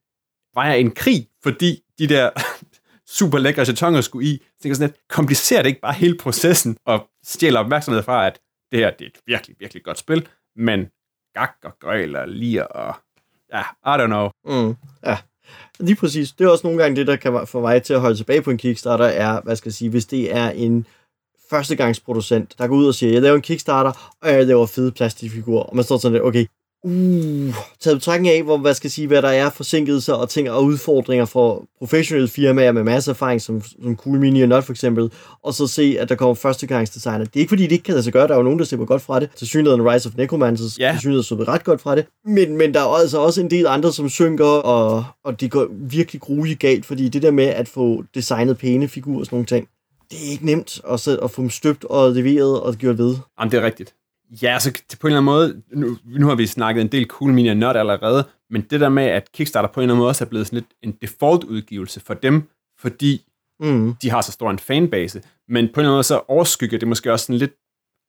vejer 0.55 0.75
en 0.75 0.91
krig, 0.91 1.29
fordi 1.43 1.83
de 1.99 2.07
der 2.07 2.31
super 3.19 3.39
lækre 3.39 3.65
chatonger 3.65 4.01
skulle 4.01 4.29
i. 4.29 4.37
Så 4.37 4.63
tænker 4.63 4.75
sådan 4.75 4.89
lidt, 4.89 5.09
komplicerer 5.09 5.63
det 5.63 5.69
ikke 5.69 5.81
bare 5.81 5.93
hele 5.93 6.17
processen, 6.17 6.77
og 6.85 7.09
stjæler 7.25 7.61
opmærksomhed 7.61 8.03
fra, 8.03 8.27
at 8.27 8.41
det 8.73 8.79
her 8.79 8.91
det 8.91 9.05
er 9.05 9.09
et 9.09 9.19
virkelig, 9.27 9.57
virkelig 9.59 9.83
godt 9.85 9.99
spil, 9.99 10.29
men 10.57 10.87
gak 11.35 11.55
og 11.65 11.79
gøjl 11.81 12.17
og 12.17 12.29
lir 12.29 12.63
og 12.63 12.95
ja, 13.53 13.61
I 13.61 14.03
don't 14.03 14.07
know. 14.07 14.31
Mm, 14.45 14.77
ja, 15.05 15.19
lige 15.81 15.97
præcis. 15.97 16.33
Det 16.33 16.45
er 16.45 16.49
også 16.49 16.67
nogle 16.67 16.83
gange 16.83 16.97
det, 16.97 17.07
der 17.07 17.17
kan 17.17 17.47
få 17.47 17.61
mig 17.61 17.83
til 17.83 17.95
at 17.95 18.01
holde 18.01 18.17
tilbage 18.17 18.43
på 18.43 18.51
en 18.51 18.59
Kickstarter, 18.59 19.05
er, 19.05 19.41
hvad 19.41 19.57
skal 19.57 19.69
jeg 19.69 19.75
sige, 19.75 19.91
hvis 19.91 20.07
det 20.07 20.37
er 20.37 20.51
en 20.51 20.87
førstegangsproducent, 21.51 22.55
der 22.59 22.67
går 22.67 22.77
ud 22.77 22.87
og 22.87 22.95
siger, 22.95 23.13
jeg 23.13 23.23
laver 23.23 23.37
en 23.37 23.43
Kickstarter, 23.43 24.17
og 24.23 24.29
jeg 24.29 24.47
laver 24.47 24.67
fede 24.67 24.93
plastikfigurer. 24.93 25.63
Og 25.63 25.77
man 25.77 25.85
står 25.85 25.97
sådan 25.97 26.13
lidt, 26.13 26.25
okay, 26.25 26.47
uh, 26.85 27.55
taget 27.81 27.97
betragtning 27.99 28.35
af, 28.35 28.43
hvor, 28.43 28.59
hvad 28.59 28.75
skal 28.75 28.89
jeg 28.89 28.93
sige, 28.93 29.07
hvad 29.07 29.23
der 29.23 29.29
er 29.29 29.51
forsinkelser 29.51 30.13
og 30.15 30.29
ting 30.29 30.51
og 30.51 30.65
udfordringer 30.65 31.25
for 31.25 31.65
professionelle 31.79 32.29
firmaer 32.29 32.73
med 32.73 32.85
masser 32.85 33.13
af 33.13 33.15
erfaring, 33.15 33.41
som, 33.41 33.63
som 33.83 33.97
Cool 33.97 34.19
Mini 34.19 34.43
og 34.43 34.49
Not 34.49 34.65
for 34.65 34.73
eksempel, 34.73 35.13
og 35.45 35.55
så 35.55 35.67
se, 35.67 35.97
at 36.01 36.09
der 36.09 36.15
kommer 36.15 36.35
førstegangsdesigner. 36.35 37.19
Det 37.19 37.37
er 37.37 37.41
ikke 37.41 37.49
fordi, 37.49 37.63
det 37.63 37.73
ikke 37.73 37.83
kan 37.85 37.95
lade 37.95 38.03
sig 38.05 38.13
gøre, 38.13 38.27
der 38.29 38.33
er 38.35 38.39
jo 38.39 38.43
nogen, 38.43 38.59
der 38.59 38.65
slipper 38.65 38.87
godt 38.87 39.03
fra 39.03 39.21
det. 39.21 39.31
Til 39.37 39.47
synligheden 39.47 39.89
Rise 39.91 40.09
of 40.09 40.15
Necromancers, 40.17 40.79
Ja. 40.79 40.91
til 40.93 41.01
synligheden 41.01 41.25
så 41.25 41.35
ret 41.35 41.65
godt 41.65 41.81
fra 41.81 41.97
det. 41.97 42.07
Men, 42.25 42.57
men 42.57 42.75
der 42.75 42.81
er 42.81 42.85
altså 43.01 43.19
også 43.19 43.41
en 43.41 43.51
del 43.51 43.67
andre, 43.67 43.93
som 43.93 44.09
synker, 44.09 44.45
og, 44.47 45.05
og 45.25 45.41
det 45.41 45.51
går 45.51 45.67
virkelig 45.71 46.21
grueligt 46.21 46.59
galt, 46.61 46.87
fordi 46.87 47.09
det 47.09 47.23
der 47.23 47.31
med 47.31 47.47
at 47.47 47.69
få 47.69 48.05
designet 48.15 48.59
pæne 48.59 48.89
figurer 48.89 49.19
og 49.21 49.27
sådan 49.27 49.37
nogle 49.37 49.47
ting, 49.47 49.69
det 50.11 50.19
er 50.27 50.31
ikke 50.31 50.47
nemt 50.47 50.81
at, 50.91 51.01
så, 51.01 51.17
at 51.17 51.31
få 51.31 51.43
dem 51.43 51.51
støbt 51.51 51.85
og 51.85 52.13
leveret 52.13 52.61
og 52.61 52.75
gjort 52.75 52.99
ved. 52.99 53.17
Jamen, 53.41 53.53
det 53.53 53.59
er 53.59 53.63
rigtigt. 53.65 53.95
Ja, 54.43 54.59
så 54.59 54.73
på 55.01 55.07
en 55.07 55.13
eller 55.13 55.21
anden 55.21 55.25
måde, 55.25 55.63
nu, 55.73 55.99
nu 56.05 56.27
har 56.27 56.35
vi 56.35 56.47
snakket 56.47 56.81
en 56.81 56.89
del 56.89 57.07
Cool 57.07 57.33
Mini 57.33 57.55
Not 57.55 57.77
allerede, 57.77 58.25
men 58.51 58.63
det 58.63 58.81
der 58.81 58.89
med, 58.89 59.03
at 59.03 59.33
Kickstarter 59.33 59.69
på 59.69 59.81
en 59.81 59.83
eller 59.83 59.95
anden 59.95 59.99
måde 60.01 60.09
også 60.09 60.25
er 60.25 60.29
blevet 60.29 60.47
sådan 60.47 60.57
lidt 60.57 60.67
en 60.83 60.93
default-udgivelse 60.93 62.01
for 62.01 62.15
dem, 62.15 62.49
fordi 62.79 63.27
Mm. 63.63 63.95
de 64.03 64.11
har 64.11 64.21
så 64.21 64.33
stor 64.33 64.51
en 64.51 64.59
fanbase, 64.59 65.23
men 65.49 65.69
på 65.69 65.81
en 65.81 65.85
eller 65.85 65.89
anden 65.89 65.93
måde 65.93 66.05
så 66.05 66.21
overskygger 66.29 66.79
det 66.79 66.89
måske 66.89 67.13
også 67.13 67.27
sådan 67.27 67.39
lidt 67.39 67.53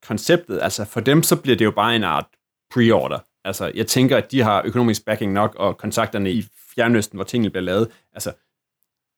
konceptet. 0.07 0.59
Altså 0.61 0.85
for 0.85 0.99
dem, 0.99 1.23
så 1.23 1.35
bliver 1.35 1.57
det 1.57 1.65
jo 1.65 1.71
bare 1.71 1.95
en 1.95 2.03
art 2.03 2.25
pre-order. 2.73 3.19
Altså 3.45 3.71
jeg 3.75 3.87
tænker, 3.87 4.17
at 4.17 4.31
de 4.31 4.41
har 4.41 4.61
økonomisk 4.65 5.05
backing 5.05 5.33
nok, 5.33 5.55
og 5.55 5.77
kontakterne 5.77 6.31
i 6.31 6.45
Fjernøsten, 6.75 7.17
hvor 7.17 7.23
tingene 7.23 7.49
bliver 7.49 7.63
lavet. 7.63 7.87
Altså 8.13 8.29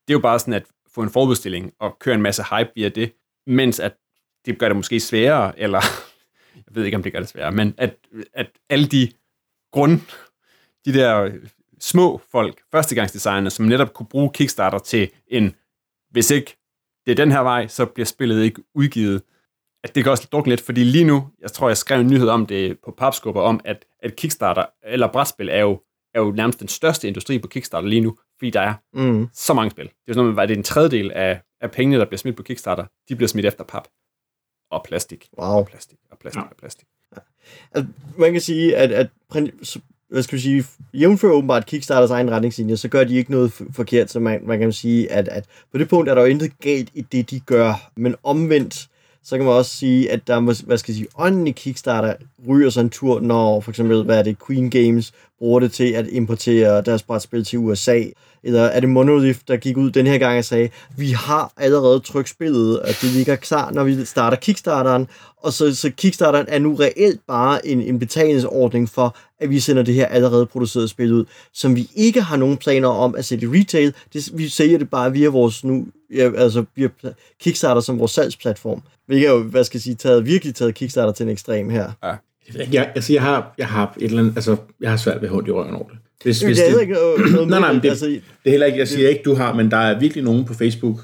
det 0.08 0.14
er 0.14 0.14
jo 0.14 0.20
bare 0.20 0.40
sådan 0.40 0.54
at 0.54 0.64
få 0.94 1.02
en 1.02 1.10
forbestilling 1.10 1.74
og 1.80 1.98
køre 2.00 2.16
en 2.16 2.22
masse 2.22 2.44
hype 2.44 2.70
via 2.76 2.90
det, 2.90 3.14
mens 3.48 3.80
at 3.80 3.94
det 4.46 4.60
gør 4.60 4.68
det 4.68 4.76
måske 4.76 5.00
sværere, 5.00 5.60
eller 5.60 5.82
jeg 6.56 6.76
ved 6.76 6.86
ikke, 6.86 6.98
om 6.98 7.04
det 7.04 7.12
gør 7.12 7.20
det 7.20 7.30
sværere, 7.30 7.52
men 7.52 7.76
at, 7.78 7.96
at 8.34 8.50
alle 8.70 8.88
de 8.88 9.12
grund, 9.72 10.00
de 10.86 10.94
der 10.94 11.32
små 11.80 12.22
folk, 12.32 12.62
førstegangsdesignere, 12.72 13.50
som 13.52 13.66
netop 13.66 13.94
kunne 13.94 14.08
bruge 14.08 14.32
Kickstarter 14.34 14.78
til 14.80 15.10
en, 15.28 15.56
hvis 16.12 16.32
ikke 16.32 16.58
det 17.06 17.12
er 17.12 17.16
den 17.16 17.32
her 17.32 17.40
vej, 17.40 17.68
så 17.68 17.86
bliver 17.86 18.06
spillet 18.06 18.44
ikke 18.44 18.62
udgivet. 18.76 19.22
At 19.84 19.96
det 19.96 20.04
kan 20.04 20.12
også 20.12 20.28
drukne 20.32 20.50
lidt, 20.50 20.62
fordi 20.62 20.84
lige 20.84 21.04
nu, 21.04 21.30
jeg 21.42 21.52
tror, 21.52 21.68
jeg 21.70 21.78
skrev 21.78 22.00
en 22.02 22.08
nyhed 22.08 22.30
om 22.30 22.46
det 22.46 22.80
på 22.86 22.92
Papskubber, 22.98 23.42
om 23.42 23.60
at, 23.66 23.86
at 24.04 24.16
Kickstarter, 24.16 24.66
eller 24.84 25.12
brætspil, 25.12 25.50
er 25.50 25.60
jo, 25.60 25.82
er 26.14 26.20
jo 26.20 26.32
nærmest 26.32 26.60
den 26.60 26.68
største 26.68 27.08
industri 27.08 27.40
på 27.40 27.48
Kickstarter 27.48 27.88
lige 27.88 28.02
nu, 28.02 28.18
fordi 28.40 28.50
der 28.50 28.62
er 28.62 28.74
Mm. 28.94 29.28
så 29.34 29.54
mange 29.54 29.72
spil. 29.72 29.86
Det 29.86 29.92
er 29.92 29.96
jo 30.08 30.14
sådan 30.14 30.40
at 30.40 30.50
det 30.50 30.56
er 30.56 30.58
en 30.58 30.64
tredjedel 30.64 31.12
af, 31.12 31.42
af 31.62 31.72
pengene, 31.72 32.00
der 32.00 32.06
bliver 32.06 32.18
smidt 32.18 32.36
på 32.38 32.44
Kickstarter, 32.44 32.86
de 33.10 33.16
bliver 33.16 33.28
smidt 33.28 33.46
efter 33.46 33.64
pap. 33.64 33.88
Og 34.74 34.84
plastik. 34.84 35.30
Wow. 35.40 35.48
Og 35.48 35.66
plastik. 35.68 35.98
Og 36.12 36.18
plastik. 36.20 36.40
Ja. 36.40 36.46
Og 36.48 36.56
plastik. 36.60 36.88
Altså, 37.72 37.92
man 38.18 38.32
kan 38.32 38.42
sige, 38.42 38.78
at, 38.78 38.92
at 38.92 39.08
hvad 40.10 40.24
skal 40.24 40.36
vi 40.36 40.42
sige, 40.42 40.66
jævnfør 40.94 41.32
åbenbart 41.32 41.66
Kickstarters 41.66 42.10
egen 42.12 42.32
retningslinjer, 42.32 42.76
så 42.76 42.88
gør 42.88 43.04
de 43.04 43.16
ikke 43.16 43.32
noget 43.32 43.62
forkert, 43.72 44.12
så 44.12 44.20
man, 44.20 44.40
man 44.46 44.60
kan 44.60 44.74
sige, 44.74 45.12
at, 45.12 45.28
at 45.28 45.46
på 45.72 45.78
det 45.78 45.90
punkt 45.90 46.10
er 46.10 46.16
der 46.16 46.22
jo 46.22 46.28
intet 46.28 46.60
galt 46.60 46.90
i 46.94 47.02
det, 47.02 47.30
de 47.30 47.40
gør, 47.40 47.92
men 47.96 48.16
omvendt, 48.24 48.90
så 49.24 49.38
kan 49.38 49.46
man 49.46 49.54
også 49.54 49.78
sige, 49.78 50.12
at 50.12 50.28
der, 50.28 50.40
må- 50.40 50.54
hvad 50.66 50.78
skal 50.78 50.92
jeg 50.92 50.98
sige, 50.98 51.08
ånden 51.16 51.48
i 51.48 51.52
Kickstarter 51.52 52.16
ryger 52.48 52.70
sådan 52.70 52.86
en 52.86 52.90
tur, 52.90 53.20
når 53.20 53.62
for 53.62 53.72
eksempel, 53.72 54.04
hvad 54.04 54.20
er 54.20 54.24
det, 54.24 54.38
Queen 54.48 54.70
Games 54.70 55.14
bruger 55.40 55.60
det 55.60 55.72
til 55.72 55.92
at 55.92 56.08
importere 56.08 56.82
deres 56.82 57.04
brætspil 57.04 57.44
til 57.44 57.60
USA, 57.60 58.04
eller 58.44 58.62
er 58.62 58.80
det 58.80 58.90
Monolith, 58.90 59.40
der 59.48 59.58
gik 59.58 59.78
ud 59.78 59.92
den 59.92 60.08
her 60.08 60.18
gang 60.18 60.38
og 60.38 60.46
sagde, 60.46 60.70
vi 60.98 61.10
har 61.12 61.54
allerede 61.58 62.00
trykt 62.00 62.30
spillet, 62.30 62.80
og 62.80 62.88
det 62.88 63.10
ligger 63.10 63.36
klar, 63.36 63.72
når 63.72 63.84
vi 63.84 64.06
starter 64.06 64.38
Kickstarteren, 64.38 65.08
og 65.38 65.54
så, 65.54 65.76
så 65.76 65.90
Kickstarteren 65.90 66.46
er 66.50 66.60
nu 66.60 66.76
reelt 66.76 67.22
bare 67.28 67.68
en, 67.68 67.82
en 67.82 68.00
betalingsordning 68.00 68.90
for, 68.90 69.18
at 69.40 69.50
vi 69.50 69.60
sender 69.60 69.84
det 69.84 69.94
her 69.94 70.06
allerede 70.06 70.46
producerede 70.46 70.88
spil 70.88 71.14
ud, 71.14 71.26
som 71.54 71.76
vi 71.76 71.90
ikke 71.96 72.22
har 72.22 72.38
nogen 72.38 72.58
planer 72.58 72.88
om 72.88 73.16
at 73.16 73.26
sætte 73.26 73.46
i 73.46 73.60
retail. 73.60 73.94
Det, 74.14 74.30
vi 74.34 74.50
sælger 74.50 74.78
det 74.78 74.90
bare 74.90 75.12
via 75.12 75.30
vores 75.30 75.64
nu, 75.64 75.86
ja, 76.16 76.32
altså 76.38 76.66
via 76.76 76.90
Kickstarter 77.42 77.82
som 77.82 78.00
vores 78.00 78.12
salgsplatform. 78.12 78.82
Hvilket 79.06 79.28
er 79.28 79.32
jo, 79.32 79.44
hvad 79.44 79.64
skal 79.64 79.78
jeg 79.78 79.82
sige, 79.82 79.96
taget, 79.96 80.26
virkelig 80.26 80.56
taget 80.56 80.76
Kickstarter 80.76 81.14
til 81.14 81.24
en 81.24 81.30
ekstrem 81.30 81.70
her. 81.70 81.92
Ikke, 82.48 82.76
jeg, 82.76 82.92
altså, 82.96 83.14
jeg 83.14 83.22
har, 83.22 83.54
jeg 83.58 83.68
har 83.68 83.94
et 83.98 84.04
eller 84.04 84.20
andet, 84.20 84.34
altså, 84.36 84.56
jeg 84.82 84.90
har 84.90 84.98
svært 84.98 85.22
ved 85.22 85.30
ondt 85.30 85.48
i 85.48 85.52
røven 85.52 85.76
over 85.76 85.88
det. 85.88 85.98
Hvis, 86.24 86.42
Jamen, 86.42 86.50
hvis 86.50 86.58
det 86.60 86.70
er 86.70 86.74
det, 86.74 86.82
ikke 86.82 86.94
noget, 86.94 87.48
Nej, 87.50 87.60
nej, 87.60 87.74
men 87.74 87.82
det- 87.82 87.90
altså, 87.90 88.06
det 88.06 88.22
er 88.46 88.50
heller 88.50 88.66
ikke, 88.66 88.80
jeg 88.80 88.88
siger 88.88 89.10
ikke, 89.10 89.22
du 89.26 89.34
har, 89.36 89.54
men 89.54 89.72
der 89.72 89.78
er 89.78 90.00
virkelig 90.00 90.24
nogen 90.24 90.46
på 90.46 90.54
Facebook, 90.54 91.00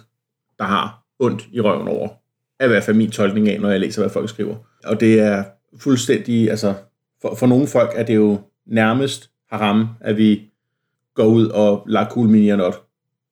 der 0.60 0.64
har 0.66 1.04
ondt 1.20 1.48
i 1.52 1.60
røven 1.62 1.88
over. 1.88 2.10
Er 2.60 2.66
i 2.66 2.68
hvert 2.68 2.84
fald 2.84 2.98
min 2.98 3.12
tolkning 3.12 3.50
af, 3.50 3.62
når 3.62 3.70
jeg 3.70 3.80
læser, 3.80 4.02
hvad 4.02 4.10
folk 4.10 4.30
skriver. 4.30 4.56
Og 4.84 5.00
det 5.00 5.20
er 5.20 5.44
fuldstændig, 5.80 6.50
altså, 6.50 6.74
for, 7.22 7.36
for 7.36 7.48
nogle 7.48 7.68
folk 7.68 7.92
er 7.96 8.04
det 8.04 8.16
jo 8.16 8.40
nærmest 8.68 9.30
haram, 9.52 9.88
at 10.02 10.18
vi 10.18 10.42
går 11.16 11.26
ud 11.26 11.48
og 11.48 11.84
lader 11.88 12.06
Cool 12.10 12.28
Mini 12.28 12.56
Not 12.56 12.76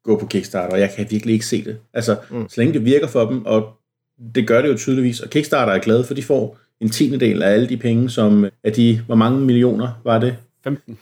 gå 0.04 0.20
på 0.20 0.26
Kickstarter, 0.26 0.74
og 0.74 0.80
jeg 0.80 0.92
kan 0.96 1.08
virkelig 1.10 1.34
ikke 1.34 1.46
se 1.46 1.64
det. 1.66 1.78
Altså, 1.94 2.16
Mm. 2.32 2.50
så 2.50 2.56
længe 2.62 2.74
det 2.74 2.86
virker 2.86 3.08
for 3.08 3.26
dem, 3.26 3.46
og 3.46 3.70
det 4.36 4.48
gør 4.48 4.62
det 4.62 4.70
jo 4.70 4.78
tydeligvis, 4.78 5.20
og 5.20 5.30
Kickstarter 5.30 5.74
er 5.74 5.80
glade 5.80 6.04
for, 6.04 6.14
de 6.14 6.24
får 6.24 6.58
en 6.82 6.90
tiende 6.90 7.20
del 7.20 7.44
af 7.44 7.52
alle 7.52 7.70
de 7.70 7.78
penge, 7.78 8.10
som 8.10 8.46
af 8.64 8.74
de, 8.74 9.02
hvor 9.06 9.16
mange 9.16 9.40
millioner 9.42 10.02
var 10.04 10.20
det, 10.20 10.36
15. 10.64 10.98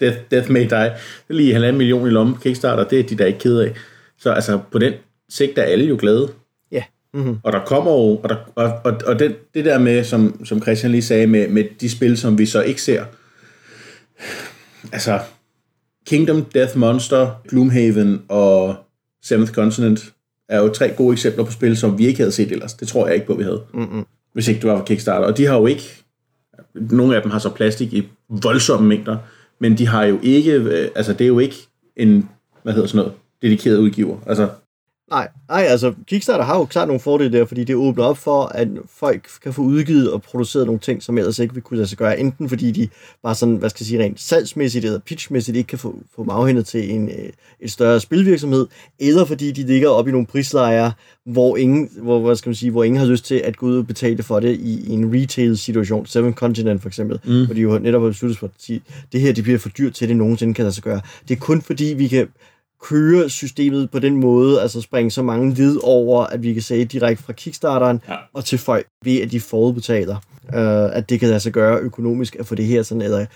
Death, 0.00 0.18
Death 0.30 0.50
May 0.50 0.60
Die. 0.60 0.68
Det 0.68 1.30
er 1.30 1.34
lige 1.34 1.52
halvanden 1.52 1.78
million 1.78 2.06
i 2.06 2.10
lommen 2.10 2.34
på 2.34 2.40
Kickstarter, 2.40 2.84
det 2.84 3.00
er 3.00 3.02
de 3.02 3.18
der 3.18 3.26
ikke 3.26 3.38
ked 3.38 3.58
af. 3.58 3.74
Så 4.18 4.30
altså, 4.32 4.60
på 4.72 4.78
den 4.78 4.92
sigt 5.28 5.58
er 5.58 5.62
alle 5.62 5.84
jo 5.84 5.96
glade. 6.00 6.28
Ja. 6.72 6.82
Mm-hmm. 7.14 7.38
Og 7.42 7.52
der 7.52 7.64
kommer 7.64 7.90
jo, 7.90 8.16
og, 8.16 8.28
der, 8.28 8.36
og, 8.54 8.72
og, 8.84 9.00
og 9.06 9.18
den, 9.18 9.34
det 9.54 9.64
der 9.64 9.78
med, 9.78 10.04
som, 10.04 10.44
som 10.44 10.62
Christian 10.62 10.92
lige 10.92 11.02
sagde, 11.02 11.26
med, 11.26 11.48
med 11.48 11.64
de 11.80 11.90
spil, 11.90 12.16
som 12.18 12.38
vi 12.38 12.46
så 12.46 12.62
ikke 12.62 12.82
ser. 12.82 13.04
Altså, 14.92 15.20
Kingdom, 16.06 16.44
Death 16.44 16.78
Monster, 16.78 17.42
Gloomhaven 17.48 18.22
og 18.28 18.76
Seventh 19.22 19.52
Continent 19.52 20.12
er 20.48 20.58
jo 20.58 20.68
tre 20.68 20.90
gode 20.96 21.12
eksempler 21.12 21.44
på 21.44 21.52
spil, 21.52 21.76
som 21.76 21.98
vi 21.98 22.06
ikke 22.06 22.18
havde 22.18 22.32
set 22.32 22.52
ellers. 22.52 22.74
Det 22.74 22.88
tror 22.88 23.06
jeg 23.06 23.14
ikke 23.14 23.26
på, 23.26 23.34
vi 23.34 23.42
havde. 23.42 23.62
Mm-hmm. 23.74 24.04
Hvis 24.32 24.48
ikke 24.48 24.60
du 24.60 24.68
var 24.68 24.78
på 24.78 24.84
Kickstarter. 24.84 25.26
Og 25.26 25.36
de 25.36 25.46
har 25.46 25.56
jo 25.56 25.66
ikke, 25.66 26.04
nogle 26.74 27.16
af 27.16 27.22
dem 27.22 27.30
har 27.30 27.38
så 27.38 27.50
plastik 27.50 27.92
i 27.92 28.08
voldsomme 28.28 28.88
mængder, 28.88 29.16
men 29.58 29.78
de 29.78 29.86
har 29.86 30.04
jo 30.04 30.18
ikke, 30.22 30.52
øh, 30.52 30.90
altså 30.94 31.12
det 31.12 31.20
er 31.20 31.28
jo 31.28 31.38
ikke 31.38 31.56
en, 31.96 32.28
hvad 32.62 32.72
hedder 32.72 32.88
sådan 32.88 32.98
noget, 32.98 33.12
dedikeret 33.42 33.76
udgiver. 33.76 34.18
Altså, 34.26 34.48
Nej, 35.10 35.28
nej, 35.48 35.62
altså 35.62 35.94
Kickstarter 36.06 36.44
har 36.44 36.58
jo 36.58 36.64
klart 36.64 36.88
nogle 36.88 37.00
fordele 37.00 37.38
der, 37.38 37.44
fordi 37.44 37.64
det 37.64 37.76
åbner 37.76 38.04
op 38.04 38.18
for, 38.18 38.44
at 38.44 38.68
folk 38.88 39.28
kan 39.42 39.52
få 39.52 39.62
udgivet 39.62 40.12
og 40.12 40.22
produceret 40.22 40.66
nogle 40.66 40.80
ting, 40.80 41.02
som 41.02 41.18
ellers 41.18 41.38
ikke 41.38 41.54
vil 41.54 41.62
kunne 41.62 41.76
lade 41.76 41.88
sig 41.88 41.98
gøre, 41.98 42.20
enten 42.20 42.48
fordi 42.48 42.70
de 42.70 42.88
bare 43.22 43.34
sådan, 43.34 43.56
hvad 43.56 43.70
skal 43.70 43.84
jeg 43.84 43.86
sige, 43.86 44.02
rent 44.02 44.20
salgsmæssigt 44.20 44.84
eller 44.84 44.98
pitchmæssigt 44.98 45.56
ikke 45.56 45.66
kan 45.66 45.78
få, 45.78 45.98
få 46.16 46.46
dem 46.48 46.64
til 46.64 46.94
en, 46.94 47.08
øh, 47.08 47.30
et 47.60 47.72
større 47.72 48.00
spilvirksomhed, 48.00 48.66
eller 48.98 49.24
fordi 49.24 49.52
de 49.52 49.62
ligger 49.62 49.88
op 49.88 50.08
i 50.08 50.10
nogle 50.10 50.26
prislejer, 50.26 50.90
hvor 51.24 51.56
ingen, 51.56 51.90
hvor, 52.02 52.20
hvad 52.20 52.36
skal 52.36 52.48
man 52.48 52.54
sige, 52.54 52.70
hvor 52.70 52.84
ingen 52.84 53.00
har 53.00 53.06
lyst 53.06 53.24
til 53.24 53.34
at 53.34 53.56
gå 53.56 53.66
ud 53.66 53.78
og 53.78 53.86
betale 53.86 54.22
for 54.22 54.40
det 54.40 54.56
i, 54.60 54.86
i 54.86 54.90
en 54.90 55.14
retail-situation, 55.14 56.06
Seven 56.06 56.32
Continent 56.32 56.82
for 56.82 56.88
eksempel, 56.88 57.20
mm. 57.24 57.44
hvor 57.44 57.54
de 57.54 57.60
jo 57.60 57.78
netop 57.78 58.02
har 58.02 58.08
besluttet 58.08 58.38
for 58.38 58.46
at 58.46 58.52
sige, 58.58 58.80
det 59.12 59.20
her 59.20 59.32
det 59.32 59.44
bliver 59.44 59.58
for 59.58 59.68
dyrt 59.68 59.94
til, 59.94 60.04
at 60.04 60.08
det 60.08 60.16
nogensinde 60.16 60.54
kan 60.54 60.62
lade 60.62 60.74
sig 60.74 60.84
gøre. 60.84 61.00
Det 61.28 61.36
er 61.36 61.40
kun 61.40 61.62
fordi, 61.62 61.84
vi 61.84 62.08
kan 62.08 62.28
køre 62.88 63.28
systemet 63.30 63.90
på 63.90 63.98
den 63.98 64.16
måde, 64.20 64.60
altså 64.62 64.80
springe 64.80 65.10
så 65.10 65.22
mange 65.22 65.54
led 65.54 65.76
over, 65.82 66.24
at 66.24 66.42
vi 66.42 66.52
kan 66.52 66.62
sige 66.62 66.84
direkte 66.84 67.24
fra 67.24 67.32
Kickstarteren 67.32 68.00
Ja. 68.08 68.14
og 68.34 68.44
til 68.44 68.58
folk 68.58 68.86
ved, 69.04 69.20
at 69.20 69.30
de 69.32 69.40
forudbetaler, 69.40 70.16
øh, 70.54 70.96
at 70.96 71.08
det 71.10 71.20
kan 71.20 71.40
sig 71.40 71.52
gøre 71.52 71.78
økonomisk 71.78 72.36
at 72.38 72.46
få 72.46 72.54
det 72.54 72.64
her 72.64 72.82
sådan, 72.82 73.02
eller 73.02 73.26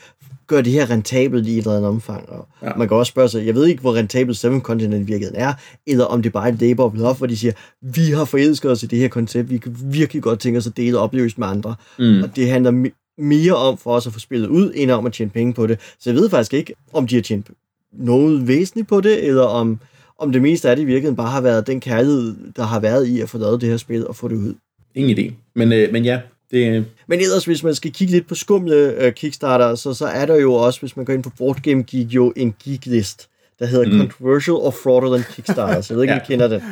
gøre 0.46 0.62
det 0.62 0.72
her 0.72 0.90
rentabelt 0.90 1.46
i 1.46 1.52
et 1.52 1.58
eller 1.58 1.76
andet 1.76 1.88
omfang. 1.88 2.28
Og 2.28 2.48
ja. 2.62 2.70
Man 2.76 2.88
kan 2.88 2.96
også 2.96 3.10
spørge 3.10 3.28
sig, 3.28 3.46
jeg 3.46 3.54
ved 3.54 3.66
ikke, 3.66 3.80
hvor 3.80 3.94
rentabelt 3.96 4.36
Seven 4.38 4.60
Continent 4.60 5.08
virkeligheden 5.08 5.40
er, 5.42 5.52
eller 5.86 6.04
om 6.04 6.22
det 6.22 6.32
bare 6.32 6.48
er 6.48 6.52
et 6.52 6.60
labor 6.60 6.92
love, 6.96 7.14
hvor 7.14 7.26
de 7.26 7.36
siger, 7.36 7.52
vi 7.82 8.10
har 8.10 8.24
forelsket 8.24 8.70
os 8.70 8.82
i 8.82 8.86
det 8.86 8.98
her 8.98 9.08
koncept, 9.08 9.50
vi 9.50 9.58
kan 9.58 9.76
virkelig 9.84 10.22
godt 10.22 10.40
tænke 10.40 10.56
os 10.58 10.66
at 10.66 10.76
dele 10.76 10.98
oplevelsen 10.98 11.40
med 11.40 11.48
andre. 11.48 11.74
mm. 11.98 12.22
Og 12.22 12.36
det 12.36 12.50
handler 12.50 12.70
me- 12.70 13.14
mere 13.18 13.54
om 13.56 13.78
for 13.78 13.90
os 13.94 14.06
at 14.06 14.12
få 14.12 14.18
spillet 14.18 14.48
ud, 14.48 14.72
end 14.74 14.90
om 14.90 15.06
at 15.06 15.12
tjene 15.12 15.30
penge 15.30 15.52
på 15.54 15.66
det. 15.66 15.78
Så 16.00 16.10
jeg 16.10 16.14
ved 16.16 16.30
faktisk 16.30 16.54
ikke, 16.54 16.74
om 16.92 17.06
de 17.06 17.14
har 17.14 17.22
tjent 17.22 17.46
noget 17.92 18.48
væsentligt 18.48 18.88
på 18.88 19.00
det, 19.00 19.24
eller 19.26 19.42
om, 19.42 19.78
om 20.18 20.32
det 20.32 20.42
meste 20.42 20.70
af 20.70 20.76
det 20.76 20.82
i 20.82 20.86
virkeligheden 20.86 21.16
bare 21.16 21.30
har 21.30 21.40
været 21.40 21.66
den 21.66 21.80
kærlighed, 21.80 22.36
der 22.56 22.62
har 22.62 22.80
været 22.80 23.06
i 23.06 23.20
at 23.20 23.28
få 23.28 23.38
lavet 23.38 23.60
det 23.60 23.68
her 23.68 23.76
spil 23.76 24.06
og 24.06 24.16
få 24.16 24.28
det 24.28 24.36
ud. 24.36 24.54
Ingen 24.94 25.18
idé. 25.18 25.32
Men, 25.54 25.72
øh, 25.72 25.92
men 25.92 26.04
ja, 26.04 26.20
det, 26.50 26.84
Men 27.06 27.20
ellers, 27.20 27.44
hvis 27.44 27.62
man 27.62 27.74
skal 27.74 27.92
kigge 27.92 28.12
lidt 28.12 28.26
på 28.26 28.34
skumle 28.34 28.76
øh, 28.76 29.12
Kickstarter, 29.12 29.74
så, 29.74 29.94
så 29.94 30.06
er 30.06 30.26
der 30.26 30.36
jo 30.36 30.52
også, 30.54 30.80
hvis 30.80 30.96
man 30.96 31.04
går 31.04 31.12
ind 31.12 31.22
på 31.22 31.30
Board 31.38 31.62
Game 31.62 31.82
Geek, 31.82 32.06
jo 32.14 32.32
en 32.36 32.54
geeklist, 32.64 33.28
der 33.58 33.66
hedder 33.66 33.92
mm. 33.92 33.98
Controversial 33.98 34.54
or 34.56 34.70
Fraudulent 34.70 35.26
Kickstarters. 35.34 35.90
Jeg 35.90 35.96
ved 35.96 36.04
ikke, 36.04 36.14
om 36.14 36.18
Ja. 36.18 36.24
I 36.24 36.26
kender 36.26 36.48
det. 36.48 36.62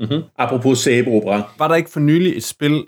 mm-hmm. 0.00 0.22
apropos 0.38 0.78
sæbeopera. 0.78 1.42
Var 1.58 1.68
der 1.68 1.74
ikke 1.74 1.90
for 1.90 2.00
nylig 2.00 2.36
et 2.36 2.44
spil, 2.44 2.84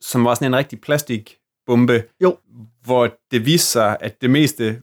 som 0.00 0.24
var 0.24 0.34
sådan 0.34 0.48
en 0.48 0.56
rigtig 0.56 0.80
plastikbombe? 0.80 2.02
Jo. 2.22 2.36
Hvor 2.84 3.10
det 3.30 3.46
viste 3.46 3.68
sig, 3.68 3.96
at 4.00 4.22
det 4.22 4.30
meste, 4.30 4.76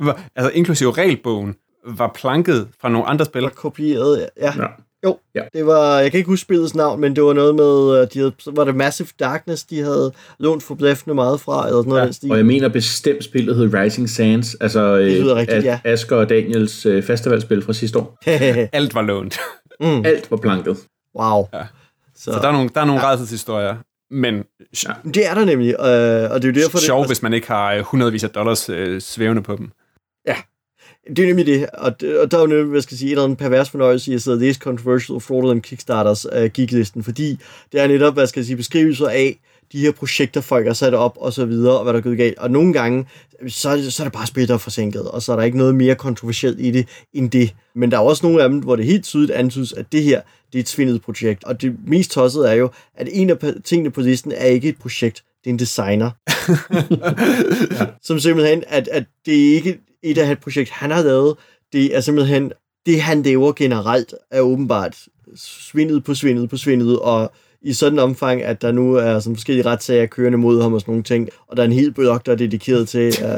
var, 0.00 0.22
altså 0.36 0.50
inklusive 0.54 0.92
regelbogen, 0.92 1.54
var 1.86 2.12
planket 2.14 2.68
fra 2.80 2.88
nogle 2.88 3.06
andre 3.06 3.24
spil. 3.24 3.44
Og 3.44 3.52
kopieret, 3.52 4.28
ja. 4.40 4.52
Ja. 4.56 4.66
Jo, 5.04 5.18
Ja. 5.34 5.40
det 5.54 5.66
var, 5.66 5.98
jeg 6.00 6.10
kan 6.10 6.18
ikke 6.18 6.28
huske 6.28 6.42
spillets 6.42 6.74
navn, 6.74 7.00
men 7.00 7.16
det 7.16 7.24
var 7.24 7.32
noget 7.32 7.54
med, 7.54 8.00
øh, 8.00 8.06
de 8.14 8.18
havde, 8.18 8.32
var 8.46 8.64
det 8.64 8.74
Massive 8.74 9.08
Darkness, 9.20 9.64
de 9.64 9.80
havde 9.82 10.12
lånt 10.38 10.62
forblæffende 10.62 11.14
meget 11.14 11.40
fra, 11.40 11.66
eller 11.66 11.78
sådan 11.80 11.88
noget 11.88 12.00
Ja, 12.00 12.02
af 12.02 12.06
den 12.06 12.12
stil. 12.14 12.30
Og 12.30 12.36
jeg 12.36 12.46
mener 12.46 12.68
bestemt 12.68 13.24
spillet 13.24 13.56
hed 13.56 13.74
Rising 13.74 14.10
Sands, 14.10 14.54
altså 14.54 14.96
Det 14.96 15.12
lyder 15.22 15.32
øh, 15.34 15.36
rigtigt, 15.40 15.58
As- 15.58 15.64
ja. 15.64 15.80
Asger 15.84 16.16
og 16.16 16.28
Daniels 16.28 16.86
øh, 16.86 17.02
festivalspil 17.02 17.62
fra 17.62 17.72
sidste 17.72 17.98
år. 17.98 18.18
Alt 18.72 18.94
var 18.94 19.02
lånt. 19.02 19.38
mm, 19.80 20.04
Alt 20.04 20.30
var 20.30 20.36
planket. 20.36 20.76
wow. 21.18 21.46
Ja. 21.54 21.62
Så, 22.16 22.24
Så 22.24 22.38
der 22.42 22.48
er 22.48 22.52
nogle, 22.52 22.70
der 22.74 22.80
er 22.80 22.84
nogle 22.84 23.00
ja. 23.02 23.08
rædselshistorier. 23.08 23.76
Men 24.10 24.44
Ja. 24.84 24.92
det 25.14 25.26
er 25.26 25.34
der 25.34 25.44
nemlig, 25.44 25.70
øh, 25.70 26.30
og 26.30 26.42
det 26.42 26.48
er 26.48 26.52
jo 26.52 26.52
derfor, 26.52 26.78
sjov, 26.78 27.00
det, 27.00 27.08
hvis 27.08 27.22
man 27.22 27.32
ikke 27.32 27.46
har 27.46 27.72
øh, 27.74 27.80
hundredvis 27.80 28.24
af 28.24 28.30
dollars 28.30 28.68
øh, 28.68 29.00
svævende 29.00 29.42
på 29.42 29.56
dem. 29.56 29.70
Det 31.16 31.18
er 31.18 31.26
nemlig 31.26 31.46
det, 31.46 31.70
og, 31.70 31.92
og 32.20 32.30
der 32.30 32.38
er 32.38 32.48
jo 32.48 32.64
hvad 32.64 32.82
skal 32.82 32.94
jeg 32.94 32.98
sige, 32.98 33.08
et 33.08 33.12
eller 33.12 33.24
andet 33.24 33.38
pervers 33.38 33.70
fornøjelse 33.70 34.10
i 34.10 34.14
at 34.14 34.22
sidde 34.22 34.34
og 34.34 34.40
læse 34.40 34.60
Controversial 34.60 35.20
Fraudulent 35.20 35.64
Kickstarters 35.64 36.26
uh, 36.26 36.44
geeklisten, 36.54 37.04
fordi 37.04 37.38
det 37.72 37.80
er 37.80 37.86
netop, 37.86 38.14
hvad 38.14 38.26
skal 38.26 38.40
jeg 38.40 38.46
sige, 38.46 38.56
beskrivelser 38.56 39.08
af 39.08 39.40
de 39.74 39.80
her 39.80 39.92
projekter, 39.92 40.40
folk 40.40 40.66
har 40.66 40.74
sat 40.74 40.94
op, 40.94 41.16
og 41.20 41.32
så 41.32 41.44
videre, 41.44 41.76
og 41.78 41.82
hvad 41.82 41.92
der 41.92 41.98
er 41.98 42.02
gået 42.02 42.16
galt. 42.16 42.38
Og 42.38 42.50
nogle 42.50 42.72
gange, 42.72 43.06
så 43.48 43.68
er, 43.68 43.76
det, 43.76 43.92
så 43.92 44.02
er 44.02 44.04
det 44.04 44.12
bare 44.12 44.26
spil, 44.26 44.48
der 44.48 44.54
er 44.54 44.58
forsinket, 44.58 45.08
og 45.08 45.22
så 45.22 45.32
er 45.32 45.36
der 45.36 45.42
ikke 45.42 45.58
noget 45.58 45.74
mere 45.74 45.94
kontroversielt 45.94 46.60
i 46.60 46.70
det, 46.70 46.88
end 47.12 47.30
det. 47.30 47.54
Men 47.74 47.90
der 47.90 47.96
er 47.96 48.02
også 48.02 48.26
nogle 48.26 48.42
af 48.42 48.48
dem, 48.48 48.58
hvor 48.58 48.76
det 48.76 48.84
helt 48.84 49.04
tydeligt 49.04 49.32
antydes, 49.32 49.72
at 49.72 49.92
det 49.92 50.02
her, 50.02 50.20
det 50.52 50.58
er 50.58 50.62
et 50.62 50.68
svindet 50.68 51.02
projekt. 51.02 51.44
Og 51.44 51.62
det 51.62 51.76
mest 51.86 52.10
tossede 52.10 52.48
er 52.48 52.54
jo, 52.54 52.70
at 52.96 53.08
en 53.12 53.30
af 53.30 53.36
tingene 53.64 53.90
på 53.90 54.00
listen 54.00 54.32
er 54.32 54.46
ikke 54.46 54.68
et 54.68 54.78
projekt, 54.78 55.24
det 55.44 55.50
er 55.50 55.54
en 55.54 55.58
designer. 55.58 56.10
Som 58.06 58.18
simpelthen, 58.18 58.62
at, 58.66 58.88
at 58.88 59.04
det 59.26 59.50
er 59.50 59.54
ikke 59.54 59.78
et 60.02 60.18
af 60.18 60.32
et 60.32 60.40
projekt, 60.40 60.70
han 60.70 60.90
har 60.90 61.02
lavet. 61.02 61.36
Det 61.72 61.96
er 61.96 62.00
simpelthen, 62.00 62.52
det 62.86 63.00
han 63.00 63.22
laver 63.22 63.52
generelt, 63.52 64.14
er 64.30 64.40
åbenbart 64.40 64.96
svindet 65.36 66.04
på 66.04 66.14
svindet 66.14 66.50
på 66.50 66.56
svindet, 66.56 67.00
og 67.00 67.32
i 67.64 67.72
sådan 67.72 67.92
en 67.92 67.98
omfang, 67.98 68.42
at 68.42 68.62
der 68.62 68.72
nu 68.72 68.94
er 68.94 69.18
sådan 69.18 69.36
forskellige 69.36 69.66
retssager 69.66 70.06
kørende 70.06 70.38
mod 70.38 70.62
ham 70.62 70.74
og 70.74 70.80
sådan 70.80 70.92
nogle 70.92 71.02
ting, 71.04 71.28
og 71.48 71.56
der 71.56 71.62
er 71.62 71.66
en 71.66 71.72
hel 71.72 71.92
blog, 71.92 72.26
der 72.26 72.32
er 72.32 72.36
dedikeret 72.36 72.88
til 72.88 73.08
uh, 73.24 73.28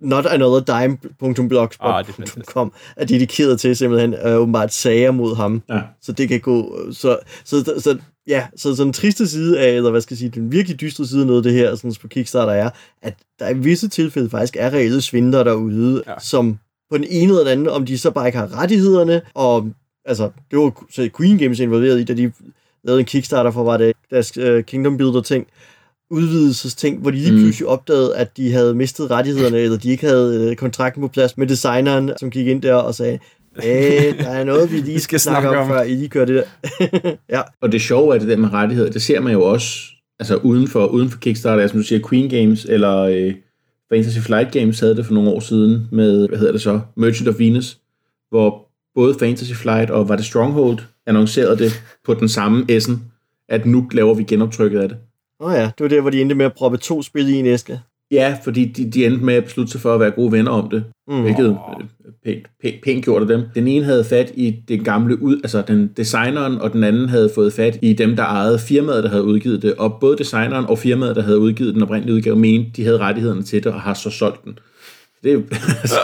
notanother.dime.blogspot.com 0.00 2.72
er 2.96 3.04
dedikeret 3.04 3.60
til 3.60 3.76
simpelthen 3.76 4.14
uh, 4.24 4.30
åbenbart 4.40 4.72
sager 4.74 5.10
mod 5.10 5.36
ham, 5.36 5.62
Ja. 5.70 5.80
så 6.02 6.12
det 6.12 6.28
kan 6.28 6.40
gå, 6.40 6.78
så, 6.92 7.18
så, 7.44 7.64
så 7.78 7.98
ja, 8.28 8.46
så 8.56 8.76
sådan 8.76 8.86
den 8.86 8.92
triste 8.92 9.28
side 9.28 9.60
af, 9.60 9.68
eller 9.70 9.90
hvad 9.90 10.00
skal 10.00 10.14
jeg 10.14 10.18
sige, 10.18 10.30
den 10.30 10.52
virkelig 10.52 10.80
dystre 10.80 11.06
side 11.06 11.20
af 11.20 11.26
noget 11.26 11.38
af 11.38 11.42
det 11.42 11.52
her, 11.52 11.74
sådan 11.74 11.94
på 12.00 12.08
Kickstarter 12.08 12.52
er, 12.52 12.70
at 13.02 13.14
der 13.38 13.48
i 13.48 13.54
visse 13.58 13.88
tilfælde 13.88 14.30
faktisk 14.30 14.56
er 14.60 14.72
reelle 14.72 15.00
svindler 15.02 15.44
derude, 15.44 16.02
Ja. 16.06 16.12
ja. 16.12 16.16
som 16.20 16.58
på 16.90 16.96
den 16.96 17.04
ene 17.08 17.24
eller 17.32 17.38
den 17.38 17.48
anden, 17.48 17.68
om 17.68 17.86
de 17.86 17.98
så 17.98 18.10
bare 18.10 18.26
ikke 18.26 18.38
har 18.38 18.60
rettighederne, 18.62 19.20
og 19.34 19.68
altså, 20.04 20.30
det 20.50 20.58
var 20.58 20.84
så 20.90 21.08
Queen 21.16 21.38
Games 21.38 21.60
involveret 21.60 22.00
i, 22.00 22.04
da 22.04 22.14
de 22.14 22.32
lavede 22.88 23.00
en 23.00 23.06
Kickstarter 23.06 23.50
for, 23.50 23.64
var 23.64 23.76
det 23.76 23.92
deres 24.10 24.38
uh, 24.38 24.60
Kingdom 24.62 24.96
Builder 24.98 25.20
ting, 25.22 25.46
udvidelsesting, 26.10 27.00
hvor 27.00 27.10
de 27.10 27.16
lige 27.16 27.32
Mm. 27.32 27.38
pludselig 27.38 27.68
opdagede, 27.68 28.16
at 28.16 28.36
de 28.36 28.52
havde 28.52 28.74
mistet 28.74 29.10
rettighederne, 29.10 29.58
eller 29.58 29.78
de 29.78 29.90
ikke 29.90 30.06
havde 30.06 30.50
øh, 30.50 30.56
kontrakten 30.56 31.02
på 31.02 31.08
plads 31.08 31.36
med 31.38 31.46
designeren, 31.46 32.10
som 32.20 32.30
gik 32.30 32.46
ind 32.46 32.62
der 32.62 32.74
og 32.74 32.94
sagde, 32.94 33.18
Æh, 33.62 34.18
der 34.18 34.28
er 34.28 34.44
noget, 34.44 34.72
vi 34.72 34.76
lige 34.90 35.00
skal 35.00 35.20
snakke 35.20 35.48
om, 35.48 35.56
om." 35.56 35.68
før 35.68 35.82
I 35.82 35.94
lige 35.94 36.08
gør 36.08 36.24
det 36.24 36.44
der. 36.80 37.16
ja, 37.36 37.40
Og 37.62 37.72
det 37.72 37.80
sjove 37.80 38.14
er 38.14 38.18
det 38.18 38.28
der 38.28 38.36
med 38.36 38.52
rettigheder, 38.52 38.90
det 38.90 39.02
ser 39.02 39.20
man 39.20 39.32
jo 39.32 39.42
også 39.42 39.78
altså 40.20 40.36
uden 40.36 40.68
for, 40.68 40.86
uden 40.86 41.10
for 41.10 41.18
Kickstarter, 41.18 41.62
altså 41.62 41.72
som 41.72 41.80
du 41.80 41.86
siger 41.86 42.08
Queen 42.08 42.30
Games 42.30 42.64
eller 42.64 42.96
øh, 42.98 43.34
Fantasy 43.92 44.18
Flight 44.18 44.52
Games 44.52 44.80
havde 44.80 44.96
det 44.96 45.06
for 45.06 45.14
nogle 45.14 45.30
år 45.30 45.40
siden 45.40 45.88
med, 45.92 46.28
hvad 46.28 46.38
hedder 46.38 46.52
det 46.52 46.60
så, 46.62 46.80
Merchant 46.96 47.28
of 47.28 47.38
Venus, 47.38 47.78
hvor 48.30 48.64
både 48.94 49.14
Fantasy 49.18 49.52
Flight 49.52 49.90
og 49.90 50.08
var 50.08 50.16
det 50.16 50.24
Stronghold 50.24 50.78
annoncerede 51.08 51.58
det 51.58 51.82
på 52.06 52.14
den 52.14 52.28
samme 52.28 52.64
essen, 52.68 53.02
at 53.48 53.66
nu 53.66 53.88
laver 53.92 54.14
vi 54.14 54.22
genoptrykket 54.22 54.80
af 54.80 54.88
det. 54.88 54.98
Åh 55.40 55.52
ja, 55.52 55.62
det 55.62 55.80
var 55.80 55.88
der, 55.88 56.00
hvor 56.00 56.10
de 56.10 56.20
endte 56.20 56.34
med 56.34 56.44
at 56.46 56.52
proppe 56.52 56.78
to 56.78 57.02
spil 57.02 57.28
i 57.28 57.32
en 57.32 57.46
æske. 57.46 57.80
Ja, 58.10 58.36
fordi 58.44 58.64
de, 58.64 58.90
de 58.90 59.06
endte 59.06 59.24
med 59.24 59.34
at 59.34 59.44
beslutte 59.44 59.72
sig 59.72 59.80
for 59.80 59.94
at 59.94 60.00
være 60.00 60.10
gode 60.10 60.32
venner 60.32 60.50
om 60.50 60.70
det, 60.70 60.84
Mm. 61.10 61.22
hvilket 61.22 61.46
øh, 61.48 61.54
pænt, 62.24 62.46
pænt, 62.62 62.74
pænt 62.84 63.04
gjort 63.04 63.22
af 63.22 63.28
dem. 63.28 63.42
Den 63.54 63.68
ene 63.68 63.84
havde 63.84 64.04
fat 64.04 64.32
i 64.34 64.56
den 64.68 64.84
gamle 64.84 65.22
ud, 65.22 65.36
altså 65.36 65.62
den 65.68 65.90
designeren, 65.96 66.58
og 66.58 66.72
den 66.72 66.84
anden 66.84 67.08
havde 67.08 67.30
fået 67.34 67.52
fat 67.52 67.78
i 67.82 67.92
dem, 67.92 68.16
der 68.16 68.22
ejede 68.22 68.58
firmaet, 68.58 69.04
der 69.04 69.10
havde 69.10 69.24
udgivet 69.24 69.62
det. 69.62 69.74
Og 69.74 69.96
både 70.00 70.16
designeren 70.16 70.66
og 70.66 70.78
firmaet, 70.78 71.16
der 71.16 71.22
havde 71.22 71.38
udgivet 71.38 71.74
den 71.74 71.82
oprindelige 71.82 72.14
udgave, 72.16 72.36
mente, 72.36 72.70
de 72.76 72.84
havde 72.84 72.98
rettighederne 72.98 73.42
til 73.42 73.64
det 73.64 73.72
og 73.72 73.80
har 73.80 73.94
så 73.94 74.10
solgt 74.10 74.44
den. 74.44 74.58
Det 75.22 75.32
er 75.32 75.36
altså, 75.82 75.98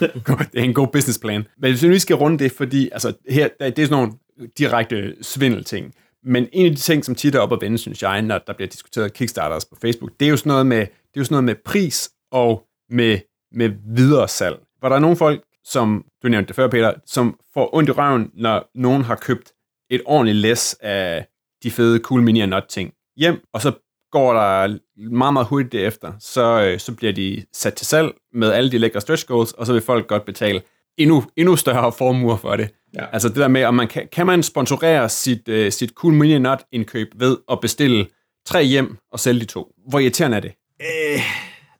det 0.52 0.60
er 0.60 0.64
en 0.64 0.74
god 0.74 0.88
businessplan. 0.92 1.46
Men 1.58 1.70
hvis 1.70 1.84
vi 1.84 1.98
skal 1.98 2.16
runde 2.16 2.38
det, 2.38 2.52
fordi 2.52 2.88
altså, 2.92 3.12
her, 3.28 3.48
det 3.60 3.78
er 3.78 3.86
sådan 3.86 3.90
nogle 3.90 4.12
direkte 4.58 5.14
svindelting. 5.22 5.94
Men 6.24 6.48
en 6.52 6.66
af 6.66 6.72
de 6.72 6.80
ting, 6.80 7.04
som 7.04 7.14
tit 7.14 7.34
er 7.34 7.40
op 7.40 7.52
at 7.52 7.58
vende, 7.60 7.78
synes 7.78 8.02
jeg, 8.02 8.22
når 8.22 8.38
der 8.38 8.52
bliver 8.52 8.68
diskuteret 8.68 9.12
Kickstarters 9.12 9.64
på 9.64 9.76
Facebook, 9.80 10.10
det 10.20 10.26
er 10.26 10.30
jo 10.30 10.36
sådan 10.36 10.50
noget 10.50 10.66
med, 10.66 10.80
det 10.80 10.86
er 10.86 11.20
jo 11.20 11.24
sådan 11.24 11.34
noget 11.34 11.44
med 11.44 11.54
pris 11.64 12.10
og 12.32 12.66
med, 12.90 13.18
med 13.52 13.70
videre 13.96 14.28
salg. 14.28 14.56
Hvor 14.78 14.88
der 14.88 14.96
er 14.96 15.00
nogle 15.00 15.16
folk, 15.16 15.42
som 15.64 16.04
du 16.22 16.28
nævnte 16.28 16.48
det 16.48 16.56
før, 16.56 16.68
Peter, 16.68 16.92
som 17.06 17.38
får 17.54 17.74
ondt 17.74 17.88
i 17.88 17.92
røven, 17.92 18.30
når 18.34 18.70
nogen 18.74 19.04
har 19.04 19.16
købt 19.16 19.52
et 19.90 20.02
ordentligt 20.04 20.36
læs 20.36 20.76
af 20.80 21.26
de 21.62 21.70
fede 21.70 21.98
cool 21.98 22.22
mini 22.22 22.40
og 22.40 22.48
not 22.48 22.64
ting 22.68 22.92
hjem, 23.16 23.40
og 23.52 23.60
så 23.60 23.72
går 24.14 24.32
der 24.32 24.78
meget, 25.10 25.32
meget 25.32 25.46
hurtigt 25.46 25.72
derefter, 25.72 26.12
så, 26.20 26.62
øh, 26.62 26.78
så 26.78 26.94
bliver 26.94 27.12
de 27.12 27.44
sat 27.52 27.74
til 27.74 27.86
salg 27.86 28.12
med 28.32 28.52
alle 28.52 28.70
de 28.70 28.78
lækre 28.78 29.00
stretch 29.00 29.26
goals, 29.26 29.52
og 29.52 29.66
så 29.66 29.72
vil 29.72 29.82
folk 29.82 30.06
godt 30.06 30.24
betale 30.24 30.62
endnu, 30.98 31.24
endnu 31.36 31.56
større 31.56 31.92
formuer 31.92 32.36
for 32.36 32.56
det. 32.56 32.68
Ja. 32.94 33.04
Altså 33.12 33.28
det 33.28 33.36
der 33.36 33.48
med, 33.48 33.64
om 33.64 33.74
man 33.74 33.88
kan, 33.88 34.08
kan 34.12 34.26
man 34.26 34.42
sponsorere 34.42 35.08
sit, 35.08 35.48
øh, 35.48 35.72
sit 35.72 35.90
cool 35.90 36.12
mini 36.12 36.38
not 36.38 36.62
indkøb 36.72 37.08
ved 37.16 37.36
at 37.50 37.60
bestille 37.60 38.06
tre 38.46 38.64
hjem 38.64 38.96
og 39.12 39.20
sælge 39.20 39.40
de 39.40 39.44
to. 39.44 39.66
Hvor 39.88 39.98
irriterende 39.98 40.36
er 40.36 40.40
det? 40.40 40.52
Øh, 40.80 41.20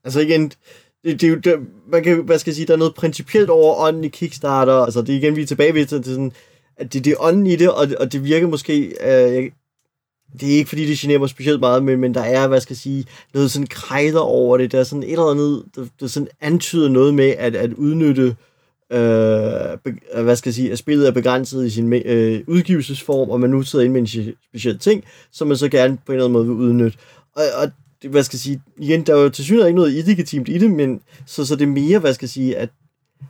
altså 0.04 0.20
igen, 0.20 0.52
det, 1.04 1.20
det, 1.20 1.44
det, 1.44 1.54
man 1.92 2.02
kan, 2.02 2.24
hvad 2.24 2.38
skal 2.38 2.50
jeg 2.50 2.56
sige, 2.56 2.66
der 2.66 2.72
er 2.72 2.78
noget 2.78 2.94
principielt 2.94 3.50
over 3.50 3.86
ånden 3.86 4.04
i 4.04 4.08
Kickstarter. 4.08 4.74
Altså 4.74 5.02
det 5.02 5.12
er 5.14 5.18
igen, 5.18 5.36
vi 5.36 5.42
er 5.42 5.46
tilbage 5.46 5.74
ved, 5.74 5.86
til, 5.86 6.02
til 6.02 6.12
sådan, 6.12 6.32
at 6.76 6.92
det, 6.92 7.04
det 7.04 7.12
er 7.12 7.16
ånden 7.20 7.46
i 7.46 7.56
det, 7.56 7.70
og, 7.70 7.86
og 8.00 8.12
det 8.12 8.24
virker 8.24 8.46
måske, 8.46 8.84
øh, 8.84 9.34
jeg, 9.34 9.50
det 10.40 10.52
er 10.52 10.56
ikke 10.56 10.68
fordi, 10.68 10.86
det 10.86 10.98
generer 10.98 11.18
mig 11.18 11.28
specielt 11.28 11.60
meget, 11.60 11.84
men, 11.84 12.00
men 12.00 12.14
der 12.14 12.20
er, 12.20 12.48
hvad 12.48 12.60
skal 12.60 12.74
jeg 12.74 12.78
sige, 12.78 13.04
noget 13.34 13.50
sådan 13.50 13.66
krejder 13.66 14.20
over 14.20 14.56
det. 14.56 14.72
Der 14.72 14.80
er 14.80 14.84
sådan 14.84 15.02
et 15.02 15.10
eller 15.10 15.30
andet, 15.30 15.64
der, 15.76 15.86
der 16.00 16.06
sådan 16.06 16.28
antyder 16.40 16.88
noget 16.88 17.14
med 17.14 17.34
at, 17.38 17.56
at 17.56 17.72
udnytte, 17.72 18.36
øh, 18.90 19.78
be, 19.84 19.94
øh, 20.14 20.24
hvad 20.24 20.36
skal 20.36 20.48
jeg 20.48 20.54
sige, 20.54 20.72
at 20.72 20.78
spillet 20.78 21.08
er 21.08 21.12
begrænset 21.12 21.66
i 21.66 21.70
sin 21.70 21.92
øh, 21.92 22.40
udgivelsesform, 22.46 23.30
og 23.30 23.40
man 23.40 23.50
nu 23.50 23.62
sidder 23.62 23.84
inde 23.84 23.92
med 23.92 24.00
en 24.00 24.34
speciel 24.48 24.78
ting, 24.78 25.04
som 25.32 25.48
man 25.48 25.56
så 25.56 25.68
gerne 25.68 25.98
på 26.06 26.12
en 26.12 26.16
eller 26.16 26.24
anden 26.24 26.32
måde 26.32 26.46
vil 26.46 26.66
udnytte. 26.66 26.98
Og, 27.36 27.42
og 27.62 27.70
det, 28.02 28.10
hvad 28.10 28.22
skal 28.22 28.36
jeg 28.36 28.40
sige, 28.40 28.62
igen, 28.78 29.02
der 29.02 29.14
er 29.14 29.22
jo 29.22 29.28
til 29.28 29.44
synligheden 29.44 29.68
ikke 29.68 29.80
noget 29.80 29.94
illegitimt 29.94 30.48
i 30.48 30.58
det, 30.58 30.70
men 30.70 31.00
så, 31.26 31.46
så 31.46 31.56
det 31.56 31.62
er 31.62 31.66
mere, 31.66 31.98
hvad 31.98 32.14
skal 32.14 32.26
jeg 32.26 32.30
sige, 32.30 32.56
at, 32.56 32.68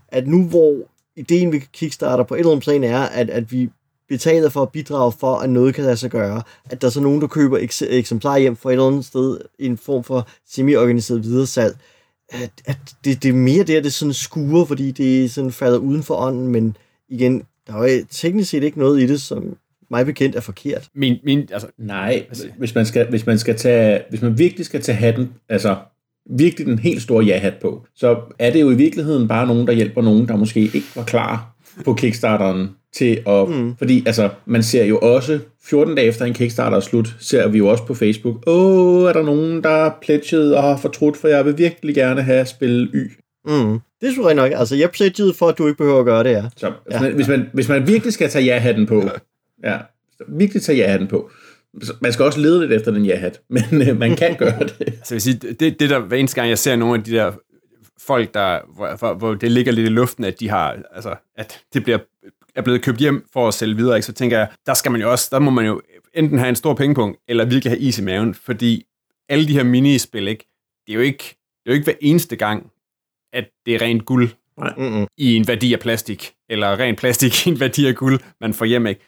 at 0.09 0.27
nu 0.27 0.45
hvor 0.45 0.77
ideen 1.17 1.53
ved 1.53 1.61
Kickstarter 1.73 2.25
på 2.25 2.35
et 2.35 2.39
eller 2.39 2.53
andet 2.53 2.65
plan 2.65 2.85
er, 2.85 3.01
at, 3.01 3.31
at 3.31 3.53
vi 3.53 3.71
betaler 4.15 4.49
for 4.49 4.63
at 4.63 4.73
bidrage 4.73 5.13
for, 5.13 5.37
at 5.37 5.51
noget 5.51 5.75
kan 5.75 5.85
lade 5.85 5.97
sig 5.97 6.11
gøre, 6.11 6.43
at 6.71 6.81
der 6.81 6.87
er 6.87 6.91
så 6.91 7.01
nogen, 7.01 7.21
der 7.21 7.27
køber 7.27 7.59
eks- 7.59 7.95
eksemplarer 7.95 8.39
hjem 8.39 8.57
fra 8.57 8.71
et 8.71 8.73
eller 8.73 8.87
andet 8.87 9.05
sted 9.05 9.39
i 9.59 9.67
en 9.67 9.79
form 9.79 10.05
for 10.05 10.29
semi-organiseret 10.49 11.23
videresalg, 11.23 11.77
at, 12.29 12.51
at 12.65 12.79
det, 13.05 13.23
det 13.23 13.29
er 13.29 13.33
mere 13.33 13.65
der, 13.65 13.81
det 13.81 13.93
sådan 13.93 14.13
skuer, 14.13 14.65
fordi 14.65 14.91
det 14.91 15.31
sådan 15.31 15.53
falder 15.53 15.79
uden 15.79 16.03
for 16.03 16.15
ånden, 16.15 16.49
men 16.49 16.77
igen, 17.09 17.43
der 17.67 17.75
er 17.75 17.93
jo 17.93 18.05
teknisk 18.11 18.51
set 18.51 18.63
ikke 18.63 18.79
noget 18.79 19.03
i 19.03 19.07
det, 19.07 19.23
som 19.23 19.57
mig 19.91 20.07
bekendt 20.07 20.37
er 20.37 20.41
forkert. 20.41 20.89
Min, 20.95 21.17
min, 21.25 21.49
altså, 21.53 21.69
Nej, 21.79 22.27
hvis 22.59 22.75
man, 22.75 22.87
skal, 22.87 23.11
hvis 23.11 23.27
man 23.27 23.39
skal 23.39 23.57
tage, 23.57 24.03
hvis 24.11 24.23
man 24.23 24.39
virkelig 24.39 24.67
skal 24.67 24.83
tage 24.83 24.97
hatten, 24.97 25.33
altså 25.49 25.77
virkelig 26.31 26.67
den 26.67 26.79
helt 26.79 27.03
store 27.03 27.25
ja-hat 27.25 27.55
på, 27.63 27.87
så 27.95 28.21
er 28.39 28.51
det 28.51 28.61
jo 28.61 28.71
i 28.71 28.75
virkeligheden 28.75 29.29
bare 29.29 29.47
nogen, 29.47 29.67
der 29.67 29.73
hjælper 29.73 30.03
nogen, 30.03 30.29
der 30.29 30.37
måske 30.37 30.61
ikke 30.61 30.83
var 30.97 31.05
klar 31.05 31.57
på 31.85 31.95
Kickstarteren 31.95 32.69
til 32.97 33.23
at, 33.27 33.49
mm. 33.49 33.77
fordi 33.77 34.03
altså, 34.07 34.29
man 34.47 34.63
ser 34.63 34.85
jo 34.85 34.99
også, 34.99 35.41
14 35.65 35.95
dage 35.95 36.09
efter 36.09 36.25
en 36.25 36.35
Kickstarter 36.35 36.77
er 36.77 36.81
slut, 36.81 37.17
ser 37.21 37.49
vi 37.49 37.59
jo 37.59 37.67
også 37.69 37.87
på 37.87 37.95
Facebook, 37.95 38.43
åh, 38.47 39.09
er 39.09 39.13
der 39.13 39.23
nogen, 39.23 39.63
der 39.63 39.71
er 39.71 39.91
pledget 40.03 40.57
og 40.57 40.63
har 40.63 40.77
fortrudt, 40.77 41.17
for 41.17 41.29
jeg 41.29 41.45
vil 41.45 41.59
virkelig 41.59 41.95
gerne 41.95 42.23
have 42.23 42.47
spillet 42.47 42.91
Y. 42.95 43.11
Mm. 43.47 43.81
Det 44.01 44.09
er 44.09 44.13
sgu 44.13 44.33
nok. 44.33 44.53
Altså, 44.55 44.77
jeg 44.77 44.91
pledgede 44.91 45.35
for, 45.35 45.49
at 45.49 45.59
du 45.59 45.67
ikke 45.67 45.79
behøver 45.79 45.99
at 45.99 46.05
gøre 46.05 46.25
det, 46.25 46.31
ja. 46.31 46.45
Så 46.57 46.73
ja. 46.91 47.01
Man, 47.01 47.13
hvis, 47.13 47.29
man, 47.29 47.47
hvis 47.53 47.69
man 47.69 47.87
virkelig 47.87 48.13
skal 48.13 48.31
tage 48.31 48.45
ja-hatten 48.45 48.87
på, 48.87 49.09
ja, 49.65 49.79
virkelig 50.29 50.63
tage 50.63 50.79
ja-hatten 50.79 51.09
på, 51.09 51.31
man 52.01 52.13
skal 52.13 52.25
også 52.25 52.41
lede 52.41 52.61
lidt 52.61 52.73
efter 52.73 52.91
den 52.91 53.05
ja-hat, 53.05 53.41
men 53.71 53.89
øh, 53.89 53.99
man 53.99 54.17
kan 54.17 54.37
gøre 54.37 54.59
det. 54.59 54.75
Altså, 54.81 55.05
jeg 55.11 55.15
vil 55.15 55.21
sige, 55.21 55.39
det, 55.61 55.81
det 55.81 55.91
der, 55.91 55.99
hver 55.99 56.17
eneste 56.17 56.35
gang 56.35 56.49
jeg 56.49 56.59
ser 56.59 56.77
nogle 56.77 56.95
af 56.95 57.05
de 57.05 57.13
der 57.13 57.33
folk, 58.07 58.35
der, 58.35 58.59
hvor, 58.77 59.15
hvor 59.15 59.35
det 59.35 59.53
ligger 59.53 59.73
lidt 59.73 59.87
i 59.87 59.93
luften, 59.93 60.25
at 60.25 60.41
de 60.41 60.49
har, 60.49 60.77
altså, 60.95 61.15
at 61.37 61.61
det 61.75 61.85
bliver, 61.85 61.99
er 62.55 62.63
blevet 62.63 62.83
købt 62.83 62.99
hjem 62.99 63.29
for 63.33 63.49
at 63.49 63.55
sælge 63.55 63.77
videre, 63.77 63.97
ikke? 63.97 64.07
så 64.07 64.13
tænker 64.13 64.39
jeg, 64.39 64.49
der 64.67 64.75
skal 64.75 64.93
man 64.93 65.01
jo 65.01 65.11
også, 65.11 65.29
der 65.33 65.39
må 65.39 65.51
man 65.51 65.67
jo 65.67 65.83
enten 66.15 66.39
have 66.39 66.49
en 66.49 66.57
stor 66.57 66.75
pengepunkt, 66.75 67.19
eller 67.29 67.45
virkelig 67.45 67.71
have 67.71 67.81
is 67.81 67.99
i 67.99 68.03
maven, 68.03 68.35
fordi 68.35 68.85
alle 69.29 69.49
de 69.49 69.53
her 69.53 69.63
minispil, 69.63 70.29
ikke, 70.29 70.47
det 70.87 70.93
er 70.93 70.95
jo 70.95 71.01
ikke, 71.01 71.25
det 71.65 71.71
er 71.71 71.71
jo 71.71 71.75
ikke 71.75 71.85
hver 71.85 71.95
eneste 72.01 72.37
gang, 72.37 72.71
at 73.33 73.45
det 73.67 73.75
er 73.75 73.83
rent 73.83 74.05
guld 74.05 74.29
i 75.19 75.37
en 75.37 75.49
værdi 75.49 75.73
af 75.73 75.81
plastik, 75.81 76.35
eller 76.49 76.79
rent 76.79 76.99
plastik 76.99 77.33
i 77.47 77.51
en 77.51 77.61
værdi 77.61 77.87
af 77.87 77.95
guld, 77.95 78.21
man 78.41 78.55
får 78.55 78.65
hjem, 78.65 78.87
ikke? 78.87 79.01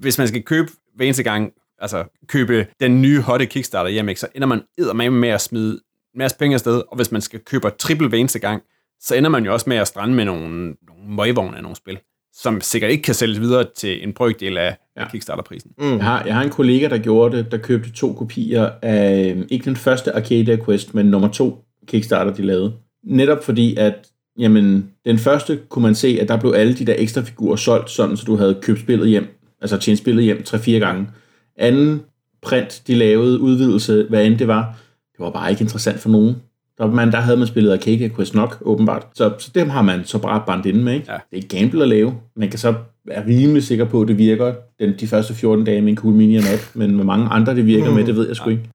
Hvis 0.00 0.18
man 0.18 0.28
skal 0.28 0.42
købe 0.42 0.68
hver 0.94 1.04
eneste 1.04 1.22
gang, 1.22 1.52
altså 1.78 2.04
købe 2.26 2.66
den 2.80 3.02
nye 3.02 3.20
hotte 3.20 3.46
Kickstarter 3.46 3.90
hjem, 3.90 4.08
ikke, 4.08 4.20
så 4.20 4.28
ender 4.34 4.46
man 4.46 4.62
med 4.94 5.10
med 5.10 5.28
at 5.28 5.40
smide 5.40 5.72
en 6.14 6.18
masse 6.18 6.38
penge 6.38 6.54
afsted, 6.54 6.82
og 6.88 6.96
hvis 6.96 7.12
man 7.12 7.20
skal 7.20 7.40
købe 7.40 7.70
triple 7.70 8.08
hver 8.08 8.18
eneste 8.18 8.38
gang, 8.38 8.62
så 9.00 9.14
ender 9.14 9.30
man 9.30 9.44
jo 9.44 9.52
også 9.52 9.68
med 9.68 9.76
at 9.76 9.88
strande 9.88 10.14
med 10.14 10.24
nogle, 10.24 10.76
nogle 10.86 11.08
møgvogne 11.08 11.56
af 11.56 11.62
nogle 11.62 11.76
spil, 11.76 11.98
som 12.36 12.60
sikkert 12.60 12.90
ikke 12.90 13.02
kan 13.02 13.14
sælges 13.14 13.40
videre 13.40 13.64
til 13.76 14.04
en 14.04 14.12
brøkdel 14.12 14.58
af 14.58 14.76
ja. 14.96 15.08
Kickstarter-prisen. 15.08 15.70
Mm. 15.78 15.96
Jeg 15.96 16.04
har, 16.04 16.24
jeg 16.24 16.34
har 16.34 16.42
en 16.42 16.50
kollega, 16.50 16.88
der 16.88 16.98
gjorde 16.98 17.36
det, 17.36 17.52
der 17.52 17.58
købte 17.58 17.92
to 17.92 18.12
kopier 18.12 18.70
af, 18.82 19.34
øh, 19.36 19.42
ikke 19.48 19.64
den 19.64 19.76
første 19.76 20.16
Arcadia 20.16 20.56
Quest, 20.64 20.94
men 20.94 21.06
nummer 21.06 21.28
to 21.28 21.64
Kickstarter, 21.86 22.34
de 22.34 22.42
lavede. 22.42 22.72
Netop 23.04 23.44
fordi, 23.44 23.76
at 23.76 23.94
jamen, 24.38 24.90
den 25.04 25.18
første 25.18 25.60
kunne 25.68 25.82
man 25.82 25.94
se, 25.94 26.18
at 26.20 26.28
der 26.28 26.40
blev 26.40 26.52
alle 26.56 26.74
de 26.74 26.86
der 26.86 26.94
ekstra 26.98 27.20
figurer 27.20 27.56
solgt, 27.56 27.90
sådan 27.90 28.16
så 28.16 28.24
du 28.24 28.36
havde 28.36 28.58
købt 28.62 28.80
spillet 28.80 29.08
hjem, 29.08 29.26
altså 29.60 29.78
tjent 29.78 29.98
spillet 29.98 30.24
hjem 30.24 30.42
3-4 30.48 30.70
gange. 30.70 31.08
Anden 31.56 32.02
print, 32.42 32.82
de 32.86 32.94
lavede 32.94 33.40
udvidelse, 33.40 34.06
hvad 34.08 34.26
end 34.26 34.38
det 34.38 34.48
var, 34.48 34.78
det 35.12 35.24
var 35.24 35.30
bare 35.30 35.50
ikke 35.50 35.62
interessant 35.62 36.00
for 36.00 36.08
nogen. 36.08 36.36
Der, 36.78 36.86
man, 36.86 37.12
der 37.12 37.20
havde 37.20 37.36
man 37.36 37.46
spillet 37.46 37.72
Arcadia 37.72 38.08
Quest 38.08 38.34
nok, 38.34 38.58
åbenbart. 38.60 39.06
Så, 39.14 39.32
så 39.38 39.50
dem 39.54 39.68
har 39.70 39.82
man 39.82 40.04
så 40.04 40.18
bare 40.18 40.42
bandt 40.46 40.66
inde 40.66 40.84
med. 40.84 40.94
Ikke? 40.94 41.12
Ja. 41.12 41.18
Det 41.30 41.44
er 41.44 41.60
gamble 41.60 41.82
at 41.82 41.88
lave. 41.88 42.14
Man 42.36 42.50
kan 42.50 42.58
så 42.58 42.74
være 43.06 43.26
rimelig 43.26 43.62
sikker 43.62 43.84
på, 43.84 44.02
at 44.02 44.08
det 44.08 44.18
virker 44.18 44.54
den, 44.78 44.94
de 45.00 45.06
første 45.06 45.34
14 45.34 45.64
dage 45.64 45.80
med 45.82 45.90
en 45.90 45.96
cool 45.96 46.14
mini 46.14 46.36
app, 46.36 46.62
men 46.74 46.96
med 46.96 47.04
mange 47.04 47.28
andre 47.28 47.54
det 47.54 47.66
virker 47.66 47.88
mm. 47.88 47.96
med, 47.96 48.04
det 48.04 48.16
ved 48.16 48.26
jeg 48.26 48.36
sgu 48.36 48.50
ikke. 48.50 48.70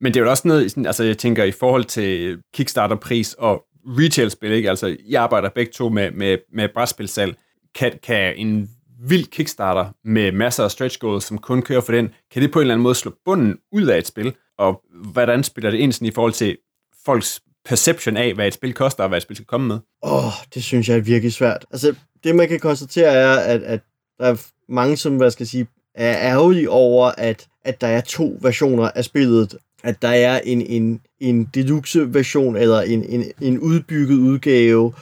Men 0.00 0.14
det 0.14 0.20
er 0.20 0.24
jo 0.24 0.30
også 0.30 0.48
noget, 0.48 0.86
altså 0.86 1.04
jeg 1.04 1.18
tænker 1.18 1.44
i 1.44 1.50
forhold 1.50 1.84
til 1.84 2.38
Kickstarter-pris 2.54 3.34
og 3.38 3.64
retail-spil, 3.86 4.52
ikke? 4.52 4.70
altså 4.70 4.96
jeg 5.08 5.22
arbejder 5.22 5.48
begge 5.54 5.72
to 5.72 5.88
med, 5.88 6.10
med, 6.10 6.38
med 6.52 6.68
brætspilsalg, 6.74 7.34
kan, 7.74 7.92
kan 8.02 8.34
en 8.36 8.68
vild 9.08 9.26
Kickstarter 9.26 9.86
med 10.04 10.32
masser 10.32 10.64
af 10.64 10.70
stretch 10.70 10.98
goals, 10.98 11.24
som 11.24 11.38
kun 11.38 11.62
kører 11.62 11.80
for 11.80 11.92
den, 11.92 12.08
kan 12.32 12.42
det 12.42 12.50
på 12.50 12.58
en 12.58 12.60
eller 12.60 12.74
anden 12.74 12.82
måde 12.82 12.94
slå 12.94 13.12
bunden 13.24 13.56
ud 13.72 13.86
af 13.86 13.98
et 13.98 14.06
spil, 14.06 14.32
og 14.58 14.82
hvordan 15.12 15.44
spiller 15.44 15.70
det 15.70 15.78
ind 15.78 15.92
sådan, 15.92 16.08
i 16.08 16.10
forhold 16.10 16.32
til 16.32 16.56
folks 17.06 17.40
perception 17.64 18.16
af, 18.16 18.34
hvad 18.34 18.46
et 18.46 18.54
spil 18.54 18.74
koster, 18.74 19.02
og 19.02 19.08
hvad 19.08 19.18
et 19.18 19.22
spil 19.22 19.36
skal 19.36 19.46
komme 19.46 19.66
med? 19.68 19.78
Åh, 20.02 20.26
oh, 20.26 20.32
det 20.54 20.64
synes 20.64 20.88
jeg 20.88 20.96
er 20.96 21.00
virkelig 21.00 21.32
svært. 21.32 21.66
Altså, 21.70 21.94
det 22.24 22.34
man 22.34 22.48
kan 22.48 22.60
konstatere 22.60 23.12
er, 23.12 23.36
at, 23.36 23.62
at 23.62 23.80
der 24.18 24.26
er 24.26 24.36
mange, 24.68 24.96
som, 24.96 25.16
hvad 25.16 25.30
skal 25.30 25.44
jeg 25.44 25.48
sige, 25.48 25.66
er 25.94 26.16
ærgerlige 26.32 26.70
over, 26.70 27.12
at, 27.18 27.46
at 27.64 27.80
der 27.80 27.86
er 27.86 28.00
to 28.00 28.38
versioner 28.40 28.90
af 28.94 29.04
spillet. 29.04 29.56
At 29.82 30.02
der 30.02 30.08
er 30.08 30.40
en, 30.44 30.60
en, 30.60 31.00
en 31.20 31.44
deluxe-version, 31.44 32.56
eller 32.56 32.80
en, 32.80 33.04
en, 33.04 33.24
en 33.40 33.58
udbygget 33.58 34.18
udgave, 34.18 34.92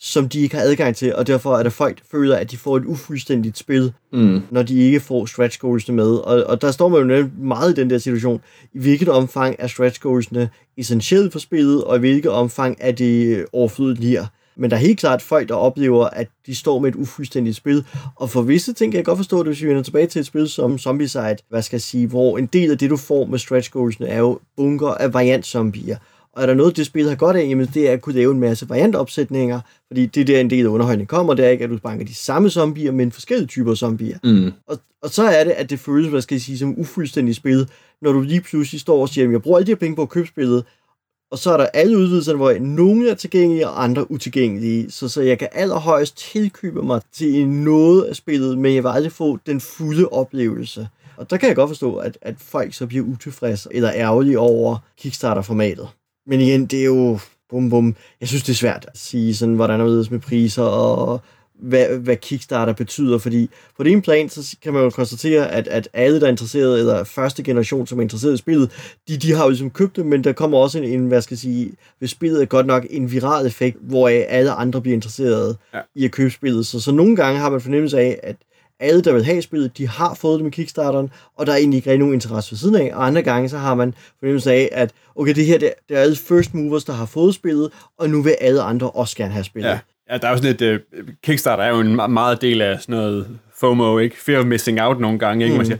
som 0.00 0.28
de 0.28 0.40
ikke 0.40 0.56
har 0.56 0.62
adgang 0.62 0.96
til, 0.96 1.14
og 1.14 1.26
derfor 1.26 1.56
er 1.56 1.62
der 1.62 1.70
folk, 1.70 1.96
der 1.98 2.04
føler, 2.10 2.36
at 2.36 2.50
de 2.50 2.56
får 2.56 2.76
et 2.76 2.84
ufuldstændigt 2.84 3.58
spil, 3.58 3.92
Mm. 4.12 4.40
når 4.50 4.62
de 4.62 4.78
ikke 4.80 5.00
får 5.00 5.26
stretch 5.26 5.58
goalsene 5.58 5.96
med. 5.96 6.10
Og, 6.16 6.44
og 6.44 6.62
der 6.62 6.70
står 6.70 6.88
man 6.88 7.10
jo 7.18 7.28
meget 7.38 7.72
i 7.78 7.80
den 7.80 7.90
der 7.90 7.98
situation. 7.98 8.40
I 8.74 8.78
hvilket 8.78 9.08
omfang 9.08 9.56
er 9.58 9.66
stretch 9.66 10.00
goalsene 10.00 10.48
essentielt 10.76 11.32
for 11.32 11.38
spillet, 11.38 11.84
og 11.84 11.96
i 11.96 11.98
hvilket 11.98 12.30
omfang 12.30 12.76
er 12.80 12.92
det 12.92 13.46
overflødigt 13.52 14.04
her. 14.04 14.26
Men 14.56 14.70
der 14.70 14.76
er 14.76 14.80
helt 14.80 14.98
klart 14.98 15.22
folk, 15.22 15.48
der 15.48 15.54
oplever, 15.54 16.04
at 16.06 16.28
de 16.46 16.54
står 16.54 16.78
med 16.78 16.88
et 16.88 16.94
ufuldstændigt 16.94 17.56
spil. 17.56 17.84
Og 18.16 18.30
for 18.30 18.42
visse 18.42 18.72
ting 18.72 18.92
kan 18.92 18.96
jeg 18.96 19.04
godt 19.04 19.18
forstå 19.18 19.38
det, 19.38 19.46
hvis 19.46 19.62
vi 19.62 19.68
vender 19.68 19.82
tilbage 19.82 20.06
til 20.06 20.20
et 20.20 20.26
spil 20.26 20.48
som 20.48 20.78
Zombicide, 20.78 21.36
hvad 21.50 21.62
skal 21.62 21.76
jeg 21.76 21.82
sige, 21.82 22.06
hvor 22.06 22.38
en 22.38 22.46
del 22.46 22.70
af 22.70 22.78
det, 22.78 22.90
du 22.90 22.96
får 22.96 23.26
med 23.26 23.38
stretch 23.38 23.70
goalsene, 23.70 24.06
er 24.08 24.18
jo 24.18 24.38
bunker 24.56 24.88
af 24.88 25.14
variant-zombier. 25.14 25.96
Og 26.32 26.42
er 26.42 26.46
der 26.46 26.54
noget, 26.54 26.76
det 26.76 26.86
spil 26.86 27.08
har 27.08 27.16
godt 27.16 27.36
af, 27.36 27.48
jamen 27.48 27.70
det 27.74 27.88
er 27.88 27.92
at 27.92 28.00
kunne 28.00 28.14
lave 28.14 28.32
en 28.32 28.40
masse 28.40 28.68
variantopsætninger, 28.68 29.60
fordi 29.86 30.06
det 30.06 30.20
er 30.20 30.24
der 30.24 30.40
en 30.40 30.50
del 30.50 30.64
af 30.64 30.70
underholdningen 30.70 31.06
kommer, 31.06 31.34
det 31.34 31.44
er 31.44 31.48
ikke, 31.48 31.64
at 31.64 31.70
du 31.70 31.78
banker 31.78 32.06
de 32.06 32.14
samme 32.14 32.50
zombier, 32.50 32.92
men 32.92 33.12
forskellige 33.12 33.46
typer 33.46 33.74
zombier. 33.74 34.18
Mm. 34.24 34.52
Og, 34.66 34.78
og 35.02 35.10
så 35.10 35.22
er 35.22 35.44
det, 35.44 35.50
at 35.50 35.70
det 35.70 35.80
føles, 35.80 36.08
hvad 36.08 36.20
skal 36.20 36.34
jeg 36.34 36.42
sige, 36.42 36.58
som 36.58 36.74
ufuldstændigt 36.78 37.36
spil, 37.36 37.68
når 38.02 38.12
du 38.12 38.20
lige 38.20 38.40
pludselig 38.40 38.80
står 38.80 39.00
og 39.00 39.08
siger, 39.08 39.22
"Jamen, 39.22 39.32
jeg 39.32 39.42
bruger 39.42 39.58
alle 39.58 39.66
de 39.66 39.70
her 39.70 39.76
penge 39.76 39.96
på 39.96 40.02
at 40.02 40.08
købe 40.08 40.26
spillet, 40.26 40.64
og 41.30 41.38
så 41.38 41.52
er 41.52 41.56
der 41.56 41.66
alle 41.66 41.98
udvidelserne, 41.98 42.36
hvor 42.36 42.52
nogle 42.60 43.10
er 43.10 43.14
tilgængelige, 43.14 43.68
og 43.68 43.84
andre 43.84 44.10
utilgængelige. 44.10 44.90
Så, 44.90 45.08
så 45.08 45.22
jeg 45.22 45.38
kan 45.38 45.48
allerhøjst 45.52 46.16
tilkøbe 46.16 46.82
mig 46.82 47.00
til 47.12 47.48
noget 47.48 48.02
af 48.02 48.16
spillet, 48.16 48.58
men 48.58 48.74
jeg 48.74 48.82
vil 48.82 48.88
aldrig 48.88 49.12
få 49.12 49.38
den 49.46 49.60
fulde 49.60 50.08
oplevelse. 50.08 50.88
Og 51.16 51.30
der 51.30 51.36
kan 51.36 51.48
jeg 51.48 51.56
godt 51.56 51.70
forstå, 51.70 51.96
at, 51.96 52.18
at 52.22 52.34
folk 52.38 52.74
så 52.74 52.86
bliver 52.86 53.04
utilfredse 53.04 53.68
eller 53.72 53.92
ærgerlige 53.94 54.38
over 54.38 54.76
Kickstarter-formatet. 54.98 55.88
Men 56.28 56.40
igen, 56.40 56.66
det 56.66 56.80
er 56.80 56.84
jo 56.84 57.18
bum 57.50 57.70
bum. 57.70 57.96
Jeg 58.20 58.28
synes, 58.28 58.42
det 58.42 58.52
er 58.52 58.56
svært 58.56 58.86
at 58.88 58.98
sige, 58.98 59.34
sådan, 59.34 59.54
hvordan 59.54 59.80
er 59.80 60.10
med 60.10 60.18
priser 60.18 60.62
og 60.62 61.20
hvad, 61.60 61.98
hvad 61.98 62.16
Kickstarter 62.16 62.72
betyder, 62.72 63.18
fordi 63.18 63.50
på 63.76 63.82
det 63.82 63.92
ene 63.92 64.02
plan, 64.02 64.28
så 64.28 64.56
kan 64.62 64.72
man 64.72 64.82
jo 64.82 64.90
konstatere, 64.90 65.50
at, 65.50 65.68
at 65.68 65.88
alle, 65.92 66.20
der 66.20 66.26
er 66.26 66.30
interesseret, 66.30 66.78
eller 66.78 67.04
første 67.04 67.42
generation, 67.42 67.86
som 67.86 67.98
er 67.98 68.02
interesseret 68.02 68.34
i 68.34 68.36
spillet, 68.36 68.70
de, 69.08 69.16
de 69.16 69.32
har 69.32 69.42
jo 69.44 69.48
ligesom 69.48 69.70
købt 69.70 69.96
det, 69.96 70.06
men 70.06 70.24
der 70.24 70.32
kommer 70.32 70.58
også 70.58 70.78
en, 70.78 70.84
en 70.84 71.06
hvad 71.06 71.22
skal 71.22 71.34
jeg 71.34 71.38
sige, 71.38 71.72
hvis 71.98 72.10
spillet 72.10 72.42
er 72.42 72.46
godt 72.46 72.66
nok 72.66 72.86
en 72.90 73.12
viral 73.12 73.46
effekt, 73.46 73.78
hvor 73.80 74.08
alle 74.08 74.50
andre 74.50 74.80
bliver 74.80 74.94
interesseret 74.94 75.56
ja. 75.74 75.80
i 75.94 76.04
at 76.04 76.12
købe 76.12 76.30
spillet. 76.30 76.66
Så, 76.66 76.80
så 76.80 76.92
nogle 76.92 77.16
gange 77.16 77.40
har 77.40 77.50
man 77.50 77.60
fornemmelse 77.60 77.98
af, 77.98 78.20
at 78.22 78.36
alle, 78.80 79.02
der 79.02 79.12
vil 79.12 79.24
have 79.24 79.42
spillet, 79.42 79.78
de 79.78 79.88
har 79.88 80.14
fået 80.14 80.38
det 80.38 80.44
med 80.44 80.52
Kickstarteren, 80.52 81.10
og 81.36 81.46
der 81.46 81.52
er 81.52 81.56
egentlig 81.56 81.76
ikke 81.76 81.90
rigtig 81.90 81.98
nogen 81.98 82.14
interesse 82.14 82.52
ved 82.52 82.58
siden 82.58 82.74
af. 82.74 82.90
Og 82.94 83.06
andre 83.06 83.22
gange, 83.22 83.48
så 83.48 83.58
har 83.58 83.74
man 83.74 83.94
fornemmelse 84.18 84.52
af, 84.52 84.68
at 84.72 84.90
okay, 85.16 85.34
det 85.34 85.46
her, 85.46 85.58
det, 85.58 85.72
det 85.88 85.96
er 85.96 86.00
alle 86.00 86.16
first 86.16 86.54
movers, 86.54 86.84
der 86.84 86.92
har 86.92 87.06
fået 87.06 87.34
spillet, 87.34 87.70
og 87.98 88.10
nu 88.10 88.22
vil 88.22 88.36
alle 88.40 88.62
andre 88.62 88.90
også 88.90 89.16
gerne 89.16 89.32
have 89.32 89.44
spillet. 89.44 89.70
Ja, 89.70 89.78
ja 90.10 90.18
der 90.18 90.26
er 90.26 90.30
jo 90.30 90.36
sådan 90.36 90.54
et, 90.70 90.80
uh, 90.98 91.04
Kickstarter 91.24 91.64
er 91.64 91.68
jo 91.68 91.80
en 91.80 92.00
me- 92.00 92.06
meget 92.06 92.40
del 92.42 92.62
af 92.62 92.80
sådan 92.80 92.94
noget 92.96 93.26
FOMO, 93.54 93.98
ikke? 93.98 94.16
Fear 94.20 94.38
of 94.40 94.44
missing 94.46 94.80
out 94.80 95.00
nogle 95.00 95.18
gange, 95.18 95.44
ikke? 95.44 95.52
Mm. 95.54 95.56
Man 95.58 95.66
siger, 95.66 95.78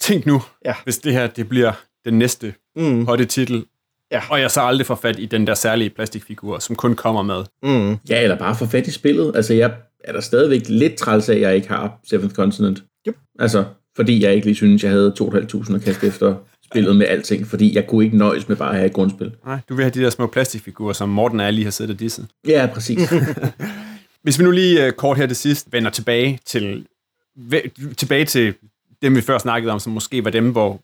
tænk 0.00 0.26
nu, 0.26 0.42
Ja. 0.64 0.74
hvis 0.84 0.98
det 0.98 1.12
her, 1.12 1.26
det 1.26 1.48
bliver 1.48 1.72
den 2.04 2.14
næste 2.18 2.54
Mm, 2.76 3.06
hotte 3.06 3.24
titel, 3.24 3.64
Ja. 4.12 4.20
og 4.30 4.40
jeg 4.40 4.50
så 4.50 4.60
aldrig 4.60 4.86
får 4.86 4.94
fat 4.94 5.18
i 5.18 5.26
den 5.26 5.46
der 5.46 5.54
særlige 5.54 5.90
plastikfigur, 5.90 6.58
som 6.58 6.76
kun 6.76 6.94
kommer 6.94 7.22
med. 7.22 7.44
mm. 7.62 7.96
Ja, 8.08 8.22
eller 8.22 8.36
bare 8.38 8.54
få 8.56 8.66
fat 8.66 8.86
i 8.86 8.90
spillet. 8.90 9.32
Altså, 9.36 9.54
jeg 9.54 9.72
er 10.04 10.12
der 10.12 10.20
stadigvæk 10.20 10.62
lidt 10.68 10.94
træls 10.94 11.28
af, 11.28 11.34
at 11.34 11.40
jeg 11.40 11.56
ikke 11.56 11.68
har 11.68 12.00
Seventh 12.04 12.34
Continent. 12.34 12.84
Yep. 13.08 13.16
Altså, 13.38 13.64
fordi 13.96 14.24
jeg 14.24 14.34
ikke 14.34 14.46
lige 14.46 14.56
synes, 14.56 14.82
jeg 14.82 14.90
havde 14.90 15.14
2.500 15.20 15.74
at 15.74 15.82
kaste 15.82 16.06
efter 16.06 16.34
spillet 16.64 16.96
med 16.96 17.06
alting, 17.06 17.46
fordi 17.46 17.74
jeg 17.74 17.86
kunne 17.86 18.04
ikke 18.04 18.16
nøjes 18.16 18.48
med 18.48 18.56
bare 18.56 18.70
at 18.70 18.76
have 18.76 18.86
et 18.86 18.92
grundspil. 18.92 19.32
Nej, 19.46 19.58
du 19.68 19.74
vil 19.74 19.84
have 19.84 19.90
de 19.90 20.00
der 20.00 20.10
små 20.10 20.26
plastikfigurer, 20.26 20.92
som 20.92 21.08
Morten 21.08 21.40
og 21.40 21.44
jeg 21.44 21.52
lige 21.52 21.64
har 21.64 21.70
siddet 21.70 21.94
og 21.94 22.00
disset. 22.00 22.26
Ja, 22.48 22.68
præcis. 22.74 23.12
Hvis 24.22 24.38
vi 24.38 24.44
nu 24.44 24.50
lige 24.50 24.86
uh, 24.86 24.92
kort 24.92 25.16
her 25.16 25.26
til 25.26 25.36
sidst 25.36 25.72
vender 25.72 25.90
tilbage 25.90 26.38
til, 26.44 26.86
tilbage 27.96 28.24
til 28.24 28.54
dem, 29.02 29.16
vi 29.16 29.20
før 29.20 29.38
snakkede 29.38 29.72
om, 29.72 29.78
som 29.78 29.92
måske 29.92 30.24
var 30.24 30.30
dem, 30.30 30.50
hvor 30.50 30.80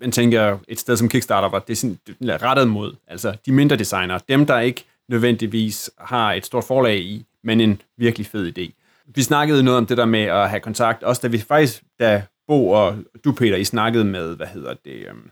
man 0.00 0.12
tænker, 0.12 0.58
et 0.68 0.80
sted 0.80 0.96
som 0.96 1.08
Kickstarter 1.08 1.48
var 1.48 1.58
det 1.58 2.42
rettet 2.42 2.68
mod. 2.68 2.94
Altså 3.08 3.34
de 3.46 3.52
mindre 3.52 3.76
designere, 3.76 4.20
dem 4.28 4.46
der 4.46 4.60
ikke 4.60 4.84
nødvendigvis 5.08 5.90
har 5.98 6.32
et 6.32 6.46
stort 6.46 6.64
forlag 6.64 6.98
i, 6.98 7.24
men 7.46 7.60
en 7.60 7.82
virkelig 7.98 8.26
fed 8.26 8.58
idé. 8.58 8.72
Vi 9.14 9.22
snakkede 9.22 9.62
noget 9.62 9.78
om 9.78 9.86
det 9.86 9.96
der 9.96 10.04
med 10.04 10.22
at 10.22 10.50
have 10.50 10.60
kontakt, 10.60 11.02
også 11.02 11.20
da 11.22 11.28
vi 11.28 11.38
faktisk, 11.38 11.82
da 12.00 12.22
Bo 12.46 12.68
og 12.68 12.96
du, 13.24 13.32
Peter, 13.32 13.56
I 13.56 13.64
snakkede 13.64 14.04
med, 14.04 14.36
hvad 14.36 14.46
hedder 14.46 14.74
det, 14.84 15.06
um, 15.10 15.30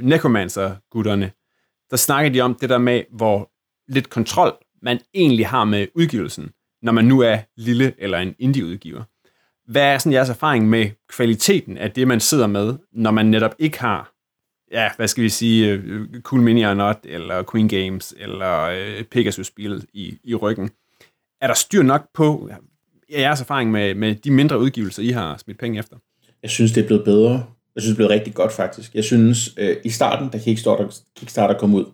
Necromancer-gutterne, 0.00 1.30
der 1.90 1.96
snakkede 1.96 2.34
de 2.34 2.40
om 2.40 2.54
det 2.54 2.70
der 2.70 2.78
med, 2.78 3.02
hvor 3.10 3.50
lidt 3.88 4.10
kontrol 4.10 4.52
man 4.82 5.00
egentlig 5.14 5.46
har 5.46 5.64
med 5.64 5.86
udgivelsen, 5.94 6.50
når 6.82 6.92
man 6.92 7.04
nu 7.04 7.20
er 7.20 7.38
lille 7.56 7.94
eller 7.98 8.18
en 8.18 8.34
indie-udgiver. 8.38 9.02
Hvad 9.70 9.82
er 9.82 9.98
sådan 9.98 10.12
jeres 10.12 10.30
erfaring 10.30 10.68
med 10.68 10.90
kvaliteten 11.08 11.78
af 11.78 11.90
det, 11.90 12.08
man 12.08 12.20
sidder 12.20 12.46
med, 12.46 12.74
når 12.92 13.10
man 13.10 13.26
netop 13.26 13.54
ikke 13.58 13.80
har, 13.80 14.12
ja, 14.72 14.90
hvad 14.96 15.08
skal 15.08 15.24
vi 15.24 15.28
sige, 15.28 15.72
øh, 15.72 16.06
Cool 16.22 16.42
Mini 16.42 16.64
or 16.64 16.74
Not, 16.74 16.98
eller 17.04 17.42
Queen 17.52 17.68
Games, 17.68 18.14
eller 18.18 18.60
øh, 18.62 19.04
Pegasus-spillet 19.04 19.86
i, 19.92 20.18
i 20.24 20.34
ryggen? 20.34 20.70
Er 21.40 21.46
der 21.46 21.54
styr 21.54 21.82
nok 21.82 22.02
på 22.14 22.50
jeres 23.10 23.40
erfaring 23.40 23.70
med, 23.70 23.94
med 23.94 24.14
de 24.14 24.30
mindre 24.30 24.58
udgivelser, 24.58 25.02
I 25.02 25.08
har 25.08 25.36
smidt 25.36 25.58
penge 25.58 25.78
efter? 25.78 25.96
Jeg 26.42 26.50
synes, 26.50 26.72
det 26.72 26.82
er 26.82 26.86
blevet 26.86 27.04
bedre. 27.04 27.44
Jeg 27.74 27.82
synes, 27.82 27.84
det 27.84 27.92
er 27.92 27.96
blevet 27.96 28.10
rigtig 28.10 28.34
godt, 28.34 28.52
faktisk. 28.52 28.94
Jeg 28.94 29.04
synes, 29.04 29.54
øh, 29.56 29.76
i 29.84 29.90
starten, 29.90 30.28
da 30.28 30.38
Kickstarter, 30.38 31.00
Kickstarter 31.16 31.58
kom 31.58 31.74
ud, 31.74 31.84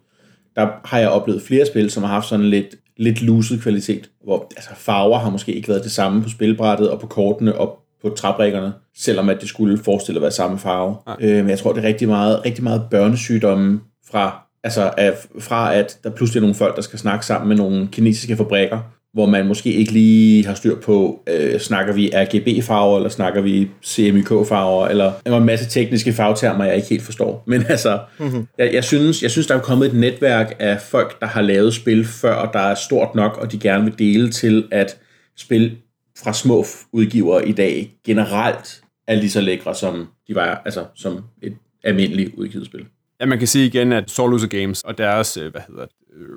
der 0.57 0.69
har 0.85 0.99
jeg 0.99 1.09
oplevet 1.09 1.43
flere 1.43 1.67
spil, 1.67 1.91
som 1.91 2.03
har 2.03 2.11
haft 2.11 2.29
sådan 2.29 2.47
lidt 2.47 2.77
lidt 2.97 3.23
luset 3.23 3.63
kvalitet, 3.63 4.11
hvor 4.25 4.53
altså, 4.57 4.71
farver 4.77 5.19
har 5.19 5.31
måske 5.31 5.55
ikke 5.55 5.69
været 5.69 5.85
det 5.85 5.93
samme 5.93 6.23
på 6.23 6.29
spilbrættet 6.29 6.91
og 6.91 7.01
på 7.01 7.07
kortene 7.07 7.55
og 7.55 7.79
på 8.03 8.09
træbrikkerne, 8.09 8.73
selvom 8.97 9.29
at 9.29 9.41
det 9.41 9.49
skulle 9.49 9.79
forestille 9.79 10.19
at 10.19 10.23
være 10.23 10.31
samme 10.31 10.59
farve. 10.59 10.97
Øh, 11.21 11.37
men 11.37 11.49
jeg 11.49 11.59
tror, 11.59 11.73
det 11.73 11.85
er 11.85 11.89
rigtig 11.89 12.09
meget, 12.09 12.45
rigtig 12.45 12.65
meget 12.65 12.83
børnesygdomme 12.91 13.81
fra, 14.11 14.47
altså, 14.65 14.93
af, 14.99 15.13
fra 15.41 15.75
at 15.75 15.99
der 16.05 16.11
pludselig 16.11 16.39
er 16.39 16.43
nogle 16.43 16.55
folk, 16.55 16.77
der 16.77 16.83
skal 16.83 16.99
snakke 16.99 17.27
sammen 17.27 17.49
med 17.49 17.57
nogle 17.57 17.89
kinesiske 17.93 18.37
fabrikker, 18.37 18.81
hvor 19.15 19.27
man 19.27 19.47
måske 19.47 19.73
ikke 19.73 19.93
lige 19.93 20.47
har 20.47 20.55
styr 20.55 20.81
på, 20.81 21.23
øh, 21.29 21.61
snakker 21.61 21.93
vi 21.93 22.11
RGB-farver, 22.15 22.97
eller 22.97 23.09
snakker 23.09 23.41
vi 23.41 23.71
CMYK-farver, 23.85 24.89
eller 24.89 25.13
en 25.27 25.45
masse 25.45 25.69
tekniske 25.69 26.13
farvetermer, 26.13 26.65
jeg 26.65 26.77
ikke 26.77 26.89
helt 26.89 27.03
forstår. 27.03 27.43
Men 27.47 27.65
altså, 27.69 27.99
mm-hmm. 28.19 28.47
jeg, 28.59 28.75
jeg, 28.75 28.85
synes, 28.85 29.23
jeg 29.23 29.31
synes, 29.31 29.47
der 29.47 29.55
er 29.55 29.61
kommet 29.61 29.87
et 29.87 29.95
netværk 29.95 30.57
af 30.59 30.81
folk, 30.81 31.21
der 31.21 31.27
har 31.27 31.43
lavet 31.43 31.75
spil 31.75 32.05
før, 32.05 32.35
og 32.35 32.53
der 32.53 32.59
er 32.59 32.75
stort 32.75 33.15
nok, 33.15 33.39
og 33.39 33.53
de 33.53 33.59
gerne 33.59 33.85
vil 33.85 33.99
dele 33.99 34.31
til, 34.31 34.69
at 34.71 34.99
spil 35.37 35.77
fra 36.19 36.33
små 36.33 36.65
udgivere 36.93 37.49
i 37.49 37.53
dag 37.53 37.93
generelt 38.07 38.81
er 39.07 39.15
lige 39.15 39.31
så 39.31 39.41
lækre, 39.41 39.75
som 39.75 40.09
de 40.29 40.35
var, 40.35 40.63
altså 40.65 40.85
som 40.95 41.21
et 41.43 41.57
almindeligt 41.85 42.35
udgivet 42.35 42.67
spil. 42.67 42.87
Ja, 43.21 43.27
man 43.27 43.39
kan 43.39 43.49
sige 43.49 43.67
igen, 43.67 43.93
at 43.93 44.11
Soul 44.11 44.49
Games 44.49 44.83
og 44.83 44.99
deres, 44.99 45.37
øh, 45.37 45.51
hvad 45.51 45.61
hedder 45.69 45.87
det, 45.87 45.95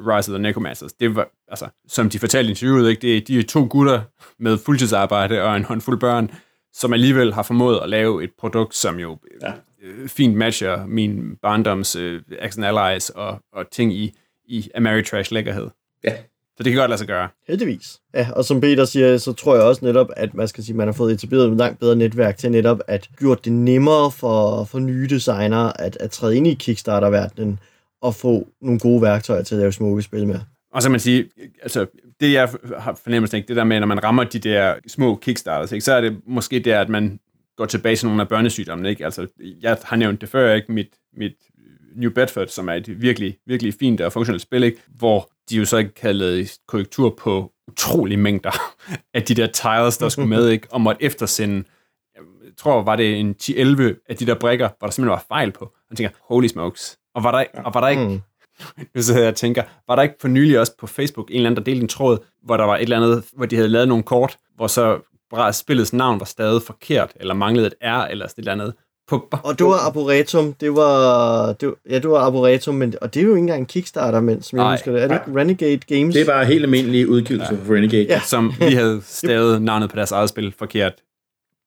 Rise 0.08 0.32
of 0.32 0.36
the 0.36 0.42
Necromancers, 0.42 0.94
det 0.94 1.16
var, 1.16 1.28
altså, 1.48 1.68
som 1.88 2.10
de 2.10 2.20
fortalte 2.20 2.48
i 2.48 2.52
interviewet, 2.52 2.90
ikke, 2.90 3.02
det 3.02 3.18
er 3.18 3.22
de 3.22 3.40
er 3.40 3.44
to 3.44 3.68
gutter 3.70 4.02
med 4.40 4.58
fuldtidsarbejde 4.58 5.44
og 5.44 5.58
en 5.58 5.64
håndfuld 5.64 6.00
børn, 6.00 6.32
som 6.74 6.94
alligevel 6.94 7.34
har 7.34 7.44
formået 7.44 7.80
at 7.84 7.90
lave 7.90 8.24
et 8.24 8.32
produkt, 8.40 8.76
som 8.76 9.00
jo 9.00 9.18
ja. 9.42 9.54
øh, 9.84 10.10
fint 10.10 10.36
matcher 10.36 10.86
min 10.86 11.36
barndoms 11.42 11.96
øh, 11.96 12.22
Action 12.40 12.64
Allies 12.64 13.10
og, 13.10 13.40
og 13.54 13.72
ting 13.72 13.94
i, 13.94 14.14
i 14.46 14.70
Ameritrash 14.76 15.34
lækkerhed. 15.34 15.68
Ja. 16.04 16.16
Så 16.58 16.64
det 16.64 16.72
kan 16.72 16.80
godt 16.80 16.90
lade 16.90 16.98
sig 16.98 17.08
gøre. 17.08 17.30
Heldigvis. 17.48 18.00
Ja, 18.14 18.28
og 18.36 18.46
som 18.46 18.62
Peter 18.62 18.86
siger, 18.86 19.18
så 19.18 19.34
tror 19.34 19.56
jeg 19.56 19.64
også 19.64 19.86
netop, 19.86 20.08
at 20.16 20.34
man 20.34 20.48
skal 20.48 20.64
sige, 20.64 20.76
man 20.76 20.88
har 20.88 20.94
fået 20.94 21.14
etableret 21.14 21.52
et 21.52 21.58
langt 21.58 21.80
bedre 21.80 21.96
netværk 21.96 22.38
til 22.38 22.52
netop 22.52 22.80
at 22.88 23.10
gjort 23.18 23.46
det 23.46 23.54
nemmere 23.54 24.12
for, 24.12 24.64
for 24.64 24.80
nye 24.80 25.08
designere 25.10 25.82
at, 25.82 25.98
at 26.00 26.12
træde 26.12 26.38
ind 26.38 26.48
i 26.48 26.54
Kickstarter-verdenen 26.54 27.60
og 28.02 28.16
få 28.16 28.48
nogle 28.62 28.80
gode 28.80 29.02
værktøjer 29.02 29.44
til 29.44 29.56
at 29.56 29.60
lave 29.60 29.72
smukke 29.72 30.02
spil 30.02 30.28
med. 30.28 30.40
Og 30.72 30.82
så 30.82 30.90
man 30.90 31.00
sige, 31.00 31.30
altså 31.62 31.86
det 32.20 32.34
jeg 32.34 32.50
har 32.78 33.00
fornemmelse 33.04 33.38
ikke, 33.38 33.48
det 33.48 33.56
der 33.56 33.64
med, 33.64 33.80
når 33.80 33.88
man 33.88 34.04
rammer 34.04 34.24
de 34.24 34.40
der 34.40 34.76
små 34.88 35.16
kickstarters, 35.16 35.72
ikke, 35.72 35.86
så 35.86 35.94
er 35.94 36.02
det 36.02 36.22
måske 36.26 36.60
der, 36.60 36.82
at 36.82 36.90
man 36.90 37.20
går 37.58 37.66
tilbage 37.66 37.96
til 37.96 38.08
nogle 38.08 38.22
af 38.22 38.28
børnesygdommene. 38.28 38.90
Ikke? 38.90 39.06
Altså, 39.06 39.28
jeg 39.62 39.78
har 39.84 39.96
nævnt 39.96 40.22
det 40.22 40.30
før, 40.30 40.54
ikke? 40.54 40.72
Mit, 40.72 40.90
mit 41.14 41.34
New 41.96 42.12
Bedford, 42.12 42.48
som 42.48 42.70
er 42.70 42.74
et 42.74 43.02
virkelig, 43.02 43.38
virkelig 43.46 43.74
fint 43.80 44.02
og 44.02 44.14
funktionelt 44.14 44.42
spil, 44.42 44.64
ikke? 44.64 44.78
hvor 44.88 45.32
de 45.50 45.56
jo 45.56 45.66
så 45.66 45.78
ikke 45.78 45.92
havde 46.02 46.14
lavet 46.14 46.58
korrektur 46.68 47.10
på 47.10 47.52
utrolige 47.68 48.18
mængder 48.18 48.52
af 49.14 49.24
de 49.24 49.36
der 49.36 49.48
tiles, 49.48 49.98
der 49.98 50.10
skulle 50.10 50.30
med, 50.30 50.50
ikke? 50.56 50.68
og 50.72 50.82
måtte 50.82 51.04
eftersende, 51.04 51.64
jeg 52.16 52.24
tror, 52.58 52.82
var 52.82 52.96
det 52.96 53.20
en 53.20 53.36
10-11 53.44 54.06
af 54.10 54.16
de 54.16 54.26
der 54.26 54.36
brikker, 54.36 54.70
hvor 54.80 54.88
der 54.88 54.92
simpelthen 54.92 55.10
var 55.10 55.26
fejl 55.28 55.52
på. 55.52 55.66
Og 55.66 55.86
jeg 55.90 55.98
tænker, 55.98 56.16
holy 56.22 56.48
smokes. 56.48 56.98
Og 57.16 57.24
var 57.24 57.32
der, 57.32 57.46
og 57.54 57.74
var 57.74 57.82
der 57.82 57.88
ikke, 57.88 58.08
mm. 58.08 58.22
Nu 58.96 59.02
så 59.02 59.20
jeg 59.20 59.36
tænker, 59.36 59.64
var 59.88 59.96
der 59.96 60.04
ikke 60.04 60.16
for 60.22 60.28
nylig 60.28 60.60
også 60.60 60.74
på 60.80 60.88
Facebook 60.88 61.30
en 61.30 61.36
eller 61.36 61.50
anden, 61.50 61.58
der 61.58 61.72
delte 61.72 61.82
en 61.82 61.88
tråd, 61.88 62.18
hvor 62.44 62.58
der 62.58 62.64
var 62.64 62.76
et 62.76 62.82
eller 62.82 62.98
andet, 62.98 63.24
hvor 63.34 63.46
de 63.46 63.56
havde 63.56 63.70
lavet 63.70 63.88
nogle 63.88 64.04
kort, 64.04 64.38
hvor 64.56 64.68
så 64.68 65.00
spillets 65.52 65.94
navn 65.94 66.20
var 66.20 66.26
stadig 66.26 66.62
forkert, 66.62 67.12
eller 67.16 67.34
manglede 67.34 67.68
et 67.68 67.74
R, 67.82 68.06
eller 68.06 68.28
sådan 68.28 68.42
et 68.42 68.50
eller 68.50 68.52
andet. 68.52 68.74
På, 69.08 69.28
og 69.44 69.60
det 69.60 69.68
var 69.68 69.88
Arboretum, 69.88 70.54
det 70.54 70.76
var, 70.76 71.54
det 71.54 71.68
var, 71.68 71.76
ja, 71.90 71.96
det 71.96 72.10
var 72.10 72.20
Arboretum, 72.20 72.76
men, 72.76 72.94
og 73.02 73.14
det 73.14 73.20
er 73.20 73.24
jo 73.24 73.30
ikke 73.30 73.40
engang 73.40 73.60
en 73.60 73.66
Kickstarter, 73.66 74.20
men 74.20 74.42
som 74.42 74.60
jeg 74.60 74.72
husker 74.72 74.92
det. 74.92 75.04
Er 75.04 75.08
det 75.08 75.22
ikke 75.28 75.40
Renegade 75.40 75.78
Games? 75.78 76.16
Det 76.16 76.28
var 76.28 76.44
helt 76.44 76.64
almindelig 76.64 77.10
udgivelse 77.10 77.54
ja. 77.54 77.60
for 77.64 77.74
Renegade. 77.74 78.04
Ja. 78.04 78.20
Som 78.20 78.54
vi 78.60 78.74
havde 78.74 79.02
stadig 79.22 79.60
navnet 79.60 79.90
på 79.90 79.96
deres 79.96 80.12
eget 80.12 80.30
spil 80.30 80.54
forkert 80.58 80.94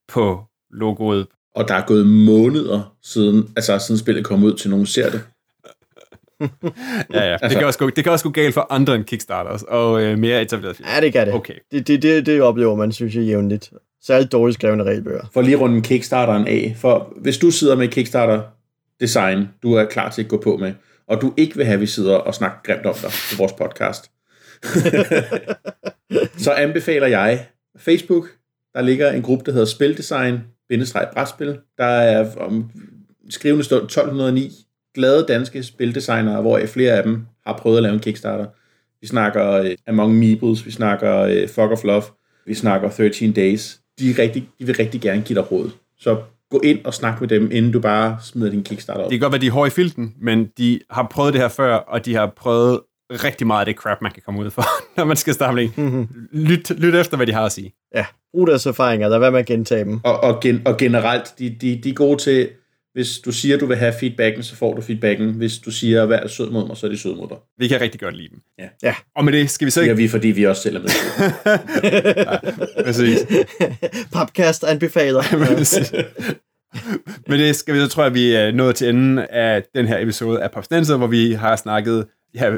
på 0.09 0.41
logoet. 0.71 1.27
Og 1.55 1.69
der 1.69 1.75
er 1.75 1.87
gået 1.87 2.07
måneder 2.07 2.95
siden, 3.03 3.49
altså 3.57 3.79
siden 3.79 3.99
spillet 3.99 4.25
kom 4.25 4.45
ud 4.45 4.55
til 4.55 4.71
nogen 4.71 4.87
ser 4.87 5.11
det. 5.11 5.21
Ja, 6.41 7.25
ja. 7.25 7.33
Det, 7.33 7.39
altså, 7.43 7.59
kan 7.59 7.67
også 7.67 7.79
gå, 7.79 7.91
det 7.91 8.05
kan 8.05 8.13
også 8.13 8.25
gå 8.25 8.31
galt 8.31 8.55
for 8.55 8.67
andre 8.71 8.95
end 8.95 9.05
Kickstarters, 9.05 9.63
og 9.63 10.03
øh, 10.03 10.19
mere 10.19 10.43
etableret 10.43 10.77
film. 10.77 10.89
Ja, 10.95 11.01
det 11.01 11.13
kan 11.13 11.27
det. 11.27 11.35
Okay. 11.35 11.55
Det, 11.73 11.89
det, 11.89 12.03
det, 12.03 12.27
det 12.27 12.43
oplever 12.43 12.75
man, 12.75 12.93
synes 12.93 13.15
jeg, 13.15 13.25
jævnligt. 13.25 13.73
Særligt 14.03 14.33
dårligt 14.33 14.55
skrevne 14.55 14.85
regelbøger. 14.85 15.31
For 15.35 15.43
lige 15.43 15.57
rundt 15.57 15.87
Kickstarteren 15.87 16.47
af, 16.47 16.75
for 16.79 17.13
hvis 17.17 17.39
du 17.39 17.51
sidder 17.51 17.77
med 17.77 17.89
Kickstarter 17.89 18.43
design, 19.01 19.49
du 19.63 19.73
er 19.73 19.85
klar 19.85 20.11
til 20.11 20.23
at 20.23 20.29
gå 20.29 20.41
på 20.41 20.57
med, 20.57 20.73
og 21.07 21.21
du 21.21 21.35
ikke 21.37 21.57
vil 21.57 21.65
have, 21.65 21.75
at 21.75 21.81
vi 21.81 21.87
sidder 21.87 22.15
og 22.15 22.35
snakker 22.35 22.59
grimt 22.65 22.87
om 22.87 22.95
dig 22.95 23.11
på 23.11 23.37
vores 23.39 23.53
podcast, 23.53 24.11
så 26.45 26.53
anbefaler 26.53 27.07
jeg 27.07 27.47
Facebook. 27.77 28.27
Der 28.75 28.83
ligger 28.83 29.13
en 29.13 29.23
gruppe, 29.23 29.45
der 29.47 29.53
hedder 29.53 29.67
Spildesign, 29.67 30.39
brætspil. 31.13 31.59
Der 31.79 31.85
er 31.85 32.37
om 32.37 32.71
skrivende 33.31 33.65
stund 33.65 33.83
1209 33.83 34.67
glade 34.95 35.25
danske 35.29 35.63
spildesignere, 35.63 36.41
hvor 36.41 36.61
flere 36.67 36.93
af 36.93 37.03
dem 37.03 37.27
har 37.47 37.57
prøvet 37.57 37.77
at 37.77 37.83
lave 37.83 37.95
en 37.95 38.01
Kickstarter. 38.01 38.47
Vi 39.01 39.07
snakker 39.07 39.61
uh, 39.61 39.67
Among 39.87 40.19
Meebles, 40.19 40.67
vi 40.67 40.71
snakker 40.71 41.25
uh, 41.25 41.49
Fuck 41.49 41.71
of 41.71 41.85
Love, 41.85 42.03
vi 42.47 42.55
snakker 42.55 42.89
13 42.91 43.33
Days. 43.33 43.81
De, 43.99 44.11
er 44.11 44.19
rigtig, 44.19 44.49
de 44.59 44.67
vil 44.67 44.77
rigtig 44.77 45.01
gerne 45.01 45.23
give 45.23 45.41
dig 45.41 45.53
råd. 45.53 45.71
Så 45.99 46.17
gå 46.51 46.61
ind 46.65 46.85
og 46.85 46.95
snak 46.95 47.21
med 47.21 47.29
dem, 47.29 47.51
inden 47.53 47.73
du 47.73 47.81
bare 47.81 48.19
smider 48.23 48.51
din 48.51 48.65
Kickstarter 48.65 49.05
op. 49.05 49.11
Det 49.11 49.21
kan 49.21 49.25
godt 49.25 49.33
være, 49.33 49.41
de 49.41 49.47
er 49.47 49.51
hårde 49.51 49.69
i 49.69 49.71
filten, 49.71 50.15
men 50.21 50.47
de 50.59 50.81
har 50.91 51.07
prøvet 51.11 51.33
det 51.33 51.41
her 51.41 51.49
før, 51.49 51.75
og 51.75 52.05
de 52.05 52.15
har 52.15 52.33
prøvet 52.37 52.81
rigtig 53.11 53.47
meget 53.47 53.61
af 53.61 53.67
det 53.67 53.77
crap, 53.77 54.03
man 54.03 54.13
kan 54.13 54.23
komme 54.25 54.41
ud 54.41 54.51
for, 54.51 54.65
når 54.97 55.05
man 55.05 55.17
skal 55.17 55.35
starte 55.35 55.71
mm-hmm. 55.77 56.09
lyt, 56.33 56.71
lyt 56.71 56.95
efter, 56.95 57.17
hvad 57.17 57.27
de 57.27 57.33
har 57.33 57.45
at 57.45 57.53
sige. 57.53 57.73
Ja, 57.95 58.07
brug 58.33 58.47
deres 58.47 58.67
erfaringer, 58.67 59.09
der 59.09 59.19
hvad 59.19 59.31
man 59.31 59.45
gentage 59.45 59.85
dem. 59.85 60.01
Og, 60.05 60.21
og, 60.21 60.41
gen, 60.41 60.63
og 60.65 60.77
generelt, 60.77 61.35
de, 61.39 61.57
de, 61.61 61.81
de 61.85 61.91
er 61.91 61.95
gode 61.95 62.19
til 62.19 62.49
hvis 62.93 63.19
du 63.19 63.33
siger, 63.33 63.59
du 63.59 63.67
vil 63.67 63.77
have 63.77 63.93
feedbacken, 64.01 64.43
så 64.43 64.57
får 64.57 64.75
du 64.75 64.83
feedbacken. 64.83 65.35
Hvis 65.35 65.59
du 65.59 65.71
siger, 65.71 66.07
vær 66.07 66.27
sød 66.27 66.51
mod 66.51 66.67
mig, 66.67 66.77
så 66.77 66.87
er 66.87 66.91
de 66.91 66.99
sød 66.99 67.17
mod 67.17 67.29
dig. 67.29 67.37
Vi 67.59 67.69
kan 67.69 67.81
rigtig 67.81 68.01
godt 68.01 68.17
lide 68.17 68.29
dem. 68.29 68.41
Ja. 68.59 68.69
ja. 68.83 68.95
Og 69.17 69.25
med 69.25 69.33
det 69.33 69.51
skal 69.51 69.67
vi 69.67 69.71
så 69.71 69.81
ikke... 69.81 69.91
Ja, 69.91 69.97
vi, 69.97 70.09
fordi 70.09 70.29
vi 70.29 70.47
også 70.47 70.63
selv 70.63 70.77
er 70.77 70.81
med. 70.81 70.91
ja, 72.77 72.83
præcis. 72.85 73.19
Podcast 74.19 74.65
anbefaler. 74.65 75.23
med 77.29 77.39
det 77.39 77.57
skal 77.57 77.75
vi 77.75 77.81
så, 77.81 77.89
tror 77.89 78.03
jeg, 78.03 78.15
vi 78.15 78.35
er 78.35 78.51
nået 78.53 78.77
til 78.77 78.89
enden 78.89 79.19
af 79.19 79.63
den 79.75 79.87
her 79.87 79.99
episode 79.99 80.43
af 80.43 80.51
Popstenser, 80.51 80.97
hvor 80.97 81.07
vi 81.07 81.33
har 81.33 81.57
snakket 81.57 82.07
ja, 82.35 82.57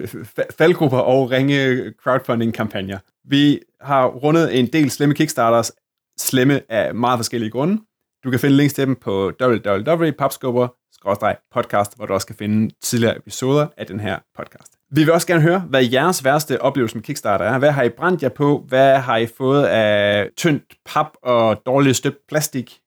faldgrupper 0.59 0.99
og 0.99 1.31
ringe 1.31 1.93
crowdfunding-kampagner. 2.03 2.99
Vi 3.25 3.61
har 3.81 4.07
rundet 4.07 4.59
en 4.59 4.67
del 4.67 4.91
slemme 4.91 5.15
kickstarters, 5.15 5.73
slemme 6.19 6.61
af 6.69 6.95
meget 6.95 7.19
forskellige 7.19 7.51
grunde. 7.51 7.79
Du 8.25 8.31
kan 8.31 8.41
finde 8.41 8.57
links 8.57 8.75
til 8.75 8.87
dem 8.87 8.97
på 8.97 9.33
www.papskubber-podcast, 9.43 11.97
hvor 11.97 12.07
du 12.07 12.15
også 12.15 12.27
kan 12.27 12.37
finde 12.37 12.75
tidligere 12.81 13.17
episoder 13.17 13.67
af 13.77 13.87
den 13.87 14.01
her 14.01 14.19
podcast. 14.37 14.73
Vi 14.91 15.05
vil 15.05 15.13
også 15.13 15.27
gerne 15.27 15.43
høre, 15.43 15.61
hvad 15.61 15.85
jeres 15.93 16.25
værste 16.25 16.63
oplevelse 16.63 16.97
med 16.97 17.03
Kickstarter 17.03 17.45
er. 17.45 17.59
Hvad 17.59 17.71
har 17.71 17.83
I 17.83 17.89
brændt 17.89 18.23
jer 18.23 18.29
på? 18.29 18.65
Hvad 18.69 18.99
har 18.99 19.17
I 19.17 19.27
fået 19.27 19.65
af 19.65 20.29
tyndt 20.37 20.63
pap 20.87 21.09
og 21.23 21.63
dårligt 21.67 21.97
støbt 21.97 22.19
plastik? 22.29 22.79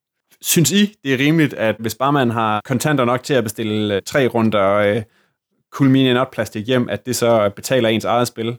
Synes 0.42 0.72
I, 0.72 0.96
det 1.04 1.14
er 1.14 1.18
rimeligt, 1.18 1.54
at 1.54 1.76
hvis 1.80 1.96
bare 1.96 2.14
man 2.14 2.32
har 2.32 2.62
kontanter 2.66 3.06
nok 3.06 3.24
til 3.24 3.34
at 3.34 3.44
bestille 3.44 3.96
øh, 3.96 4.02
tre 4.06 4.28
runder 4.28 4.74
øh, 4.74 4.96
uh, 4.96 5.02
Kulmine 5.72 6.14
Not 6.14 6.32
plastik 6.32 6.68
hjem, 6.68 6.90
at 6.90 7.06
det 7.06 7.16
så 7.16 7.50
betaler 7.56 7.90
ens 7.90 8.06
eget 8.06 8.28
spil? 8.28 8.58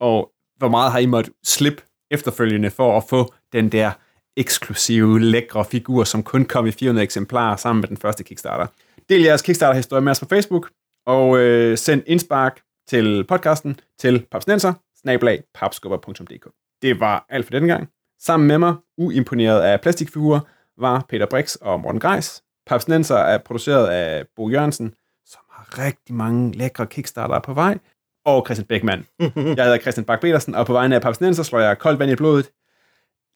Og 0.00 0.30
hvor 0.58 0.68
meget 0.68 0.92
har 0.92 0.98
I 0.98 1.06
måttet 1.06 1.34
slippe 1.44 1.82
efterfølgende 2.10 2.70
for 2.70 2.96
at 2.96 3.04
få 3.08 3.34
den 3.52 3.68
der 3.68 3.90
eksklusive, 4.36 5.20
lækre 5.20 5.64
figur, 5.64 6.04
som 6.04 6.22
kun 6.22 6.44
kom 6.44 6.66
i 6.66 6.70
400 6.70 7.04
eksemplarer 7.04 7.56
sammen 7.56 7.80
med 7.80 7.88
den 7.88 7.96
første 7.96 8.24
Kickstarter. 8.24 8.66
Del 9.08 9.22
jeres 9.22 9.42
Kickstarter-historie 9.42 10.02
med 10.02 10.10
os 10.10 10.20
på 10.20 10.26
Facebook, 10.28 10.70
og 11.06 11.38
øh, 11.38 11.78
send 11.78 12.02
indspark 12.06 12.60
til 12.88 13.24
podcasten 13.24 13.80
til 13.98 14.26
papsnenser, 14.30 14.72
snablag, 15.02 15.42
papskubber.dk. 15.54 16.48
Det 16.82 17.00
var 17.00 17.26
alt 17.28 17.46
for 17.46 17.50
denne 17.50 17.68
gang. 17.68 17.88
Sammen 18.20 18.48
med 18.48 18.58
mig, 18.58 18.74
uimponeret 18.98 19.60
af 19.60 19.80
plastikfigurer, 19.80 20.40
var 20.78 21.06
Peter 21.08 21.26
Brix 21.26 21.54
og 21.54 21.80
Morten 21.80 22.00
Greis. 22.00 22.42
Papsnenser 22.66 23.16
er 23.16 23.38
produceret 23.38 23.86
af 23.86 24.24
Bo 24.36 24.50
Jørgensen, 24.50 24.94
som 25.26 25.40
har 25.50 25.78
rigtig 25.78 26.14
mange 26.14 26.52
lækre 26.52 26.86
Kickstarter 26.86 27.40
på 27.40 27.54
vej, 27.54 27.78
og 28.24 28.46
Christian 28.46 28.66
Beckmann. 28.66 29.06
Jeg 29.20 29.64
hedder 29.64 29.78
Christian 29.78 30.04
Bak 30.04 30.20
petersen 30.20 30.54
og 30.54 30.66
på 30.66 30.72
vegne 30.72 30.94
af 30.94 31.02
Papsnenser 31.02 31.42
slår 31.42 31.60
jeg 31.60 31.78
koldt 31.78 31.98
vand 31.98 32.10
i 32.10 32.16
blodet 32.16 32.50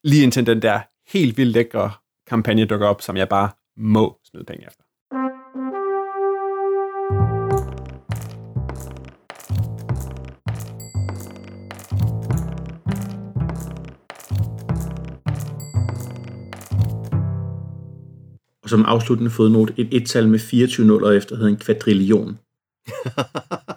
lige 0.05 0.23
indtil 0.23 0.47
den 0.47 0.63
der 0.63 0.81
helt 1.13 1.37
vildt 1.37 1.53
lækre 1.53 1.91
kampagne 2.27 2.65
dukker 2.65 2.87
op, 2.87 3.03
som 3.03 3.17
jeg 3.17 3.29
bare 3.29 3.51
må 3.77 4.19
smide 4.25 4.45
penge 4.45 4.67
efter. 4.67 4.83
Og 18.63 18.71
som 18.71 18.85
afsluttende 18.85 19.31
fodnote, 19.31 19.75
et 19.77 19.89
et-tal 19.93 20.29
med 20.29 20.39
24 20.39 20.87
nuller 20.87 21.11
efter 21.11 21.37
hedder 21.37 21.51
en 21.51 21.57
kvadrillion. 21.57 22.39